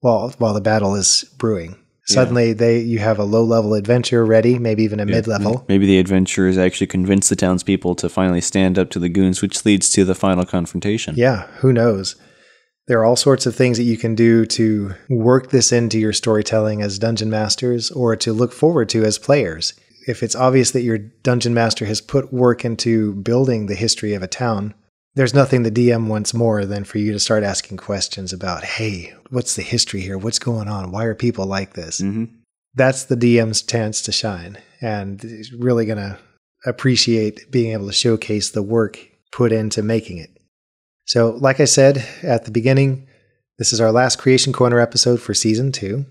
while 0.00 0.30
while 0.38 0.54
the 0.54 0.62
battle 0.62 0.94
is 0.94 1.24
brewing? 1.36 1.76
Suddenly 2.08 2.52
they 2.52 2.78
you 2.78 3.00
have 3.00 3.18
a 3.18 3.24
low 3.24 3.42
level 3.42 3.74
adventure 3.74 4.24
ready, 4.24 4.60
maybe 4.60 4.84
even 4.84 5.00
a 5.00 5.04
Yeah, 5.04 5.16
mid 5.16 5.26
level. 5.26 5.64
Maybe 5.68 5.86
the 5.86 5.98
adventurers 5.98 6.56
actually 6.56 6.86
convince 6.86 7.28
the 7.28 7.34
townspeople 7.36 7.96
to 7.96 8.08
finally 8.08 8.40
stand 8.40 8.78
up 8.78 8.90
to 8.90 9.00
the 9.00 9.08
goons, 9.08 9.42
which 9.42 9.64
leads 9.64 9.90
to 9.90 10.04
the 10.04 10.14
final 10.14 10.44
confrontation. 10.44 11.16
Yeah, 11.16 11.48
who 11.58 11.72
knows? 11.72 12.14
There 12.86 13.00
are 13.00 13.04
all 13.04 13.16
sorts 13.16 13.46
of 13.46 13.56
things 13.56 13.78
that 13.78 13.82
you 13.82 13.96
can 13.96 14.14
do 14.14 14.46
to 14.46 14.94
work 15.10 15.50
this 15.50 15.72
into 15.72 15.98
your 15.98 16.12
storytelling 16.12 16.80
as 16.80 17.00
dungeon 17.00 17.28
masters 17.28 17.90
or 17.90 18.14
to 18.14 18.32
look 18.32 18.52
forward 18.52 18.88
to 18.90 19.04
as 19.04 19.18
players. 19.18 19.74
If 20.06 20.22
it's 20.22 20.36
obvious 20.36 20.70
that 20.70 20.82
your 20.82 20.98
dungeon 20.98 21.52
master 21.52 21.86
has 21.86 22.00
put 22.00 22.32
work 22.32 22.64
into 22.64 23.14
building 23.14 23.66
the 23.66 23.74
history 23.74 24.14
of 24.14 24.22
a 24.22 24.28
town, 24.28 24.74
there's 25.16 25.34
nothing 25.34 25.62
the 25.62 25.70
DM 25.70 26.06
wants 26.06 26.34
more 26.34 26.64
than 26.64 26.84
for 26.84 26.98
you 26.98 27.12
to 27.12 27.18
start 27.18 27.42
asking 27.42 27.78
questions 27.78 28.32
about, 28.32 28.62
hey, 28.62 29.14
what's 29.30 29.56
the 29.56 29.62
history 29.62 30.02
here? 30.02 30.18
What's 30.18 30.38
going 30.38 30.68
on? 30.68 30.92
Why 30.92 31.04
are 31.04 31.14
people 31.14 31.46
like 31.46 31.72
this? 31.72 31.98
hmm 31.98 32.26
That's 32.74 33.04
the 33.04 33.16
DM's 33.16 33.62
chance 33.62 34.02
to 34.02 34.12
shine. 34.12 34.58
And 34.80 35.20
he's 35.20 35.52
really 35.52 35.86
going 35.86 35.98
to 35.98 36.18
appreciate 36.66 37.50
being 37.50 37.72
able 37.72 37.86
to 37.86 37.92
showcase 37.92 38.50
the 38.50 38.62
work 38.62 38.98
put 39.32 39.52
into 39.52 39.82
making 39.82 40.18
it. 40.18 40.30
So, 41.06 41.30
like 41.30 41.60
I 41.60 41.64
said 41.64 42.06
at 42.22 42.44
the 42.44 42.50
beginning, 42.50 43.06
this 43.58 43.72
is 43.72 43.80
our 43.80 43.92
last 43.92 44.16
Creation 44.18 44.52
Corner 44.52 44.80
episode 44.80 45.20
for 45.20 45.32
season 45.32 45.72
two. 45.72 46.04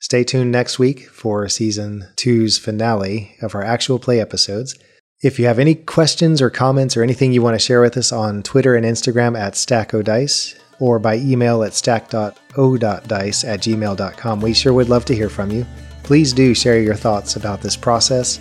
Stay 0.00 0.24
tuned 0.24 0.50
next 0.50 0.78
week 0.78 1.08
for 1.08 1.48
season 1.48 2.08
two's 2.16 2.58
finale 2.58 3.36
of 3.42 3.54
our 3.54 3.62
actual 3.62 3.98
play 3.98 4.20
episodes. 4.20 4.74
If 5.22 5.38
you 5.38 5.46
have 5.46 5.60
any 5.60 5.76
questions 5.76 6.42
or 6.42 6.50
comments 6.50 6.96
or 6.96 7.04
anything 7.04 7.32
you 7.32 7.42
want 7.42 7.54
to 7.54 7.64
share 7.64 7.80
with 7.80 7.96
us 7.96 8.10
on 8.10 8.42
Twitter 8.42 8.74
and 8.74 8.84
Instagram 8.84 9.38
at 9.38 9.52
StackODice 9.52 10.58
or 10.80 10.98
by 10.98 11.14
email 11.18 11.62
at 11.62 11.74
stack.o.dice 11.74 13.44
at 13.44 13.60
gmail.com, 13.60 14.40
we 14.40 14.52
sure 14.52 14.72
would 14.72 14.88
love 14.88 15.04
to 15.04 15.14
hear 15.14 15.28
from 15.28 15.52
you. 15.52 15.64
Please 16.02 16.32
do 16.32 16.54
share 16.54 16.80
your 16.80 16.96
thoughts 16.96 17.36
about 17.36 17.62
this 17.62 17.76
process. 17.76 18.40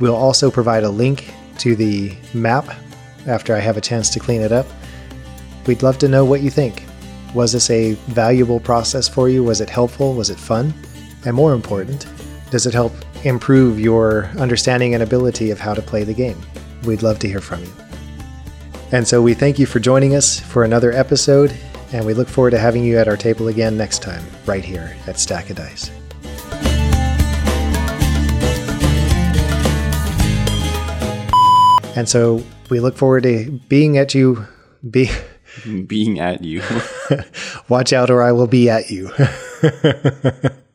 We'll 0.00 0.16
also 0.16 0.50
provide 0.50 0.82
a 0.82 0.90
link 0.90 1.32
to 1.58 1.76
the 1.76 2.16
map 2.34 2.66
after 3.28 3.54
I 3.54 3.60
have 3.60 3.76
a 3.76 3.80
chance 3.80 4.10
to 4.10 4.18
clean 4.18 4.40
it 4.40 4.50
up. 4.50 4.66
We'd 5.68 5.84
love 5.84 5.98
to 5.98 6.08
know 6.08 6.24
what 6.24 6.40
you 6.40 6.50
think. 6.50 6.86
Was 7.36 7.52
this 7.52 7.70
a 7.70 7.92
valuable 8.08 8.58
process 8.58 9.08
for 9.08 9.28
you? 9.28 9.44
Was 9.44 9.60
it 9.60 9.70
helpful? 9.70 10.14
Was 10.14 10.30
it 10.30 10.40
fun? 10.40 10.74
And 11.24 11.36
more 11.36 11.52
important, 11.52 12.08
does 12.50 12.66
it 12.66 12.74
help 12.74 12.92
improve 13.24 13.78
your 13.78 14.26
understanding 14.38 14.94
and 14.94 15.02
ability 15.02 15.50
of 15.50 15.60
how 15.60 15.74
to 15.74 15.82
play 15.82 16.04
the 16.04 16.14
game? 16.14 16.40
We'd 16.84 17.02
love 17.02 17.18
to 17.20 17.28
hear 17.28 17.40
from 17.40 17.60
you. 17.60 17.72
And 18.92 19.06
so 19.06 19.22
we 19.22 19.34
thank 19.34 19.58
you 19.58 19.66
for 19.66 19.78
joining 19.78 20.14
us 20.14 20.40
for 20.40 20.64
another 20.64 20.92
episode, 20.92 21.54
and 21.92 22.04
we 22.04 22.14
look 22.14 22.28
forward 22.28 22.50
to 22.50 22.58
having 22.58 22.84
you 22.84 22.98
at 22.98 23.08
our 23.08 23.16
table 23.16 23.48
again 23.48 23.76
next 23.76 24.02
time, 24.02 24.24
right 24.46 24.64
here 24.64 24.96
at 25.06 25.18
Stack 25.18 25.50
of 25.50 25.56
Dice. 25.56 25.90
And 31.96 32.08
so 32.08 32.42
we 32.70 32.80
look 32.80 32.96
forward 32.96 33.24
to 33.24 33.60
being 33.68 33.98
at 33.98 34.14
you. 34.14 34.46
Be 34.88 35.10
Being 35.86 36.20
at 36.20 36.42
you. 36.42 36.62
watch 37.68 37.92
out, 37.92 38.10
or 38.10 38.22
I 38.22 38.32
will 38.32 38.46
be 38.46 38.70
at 38.70 38.90
you. 38.90 39.10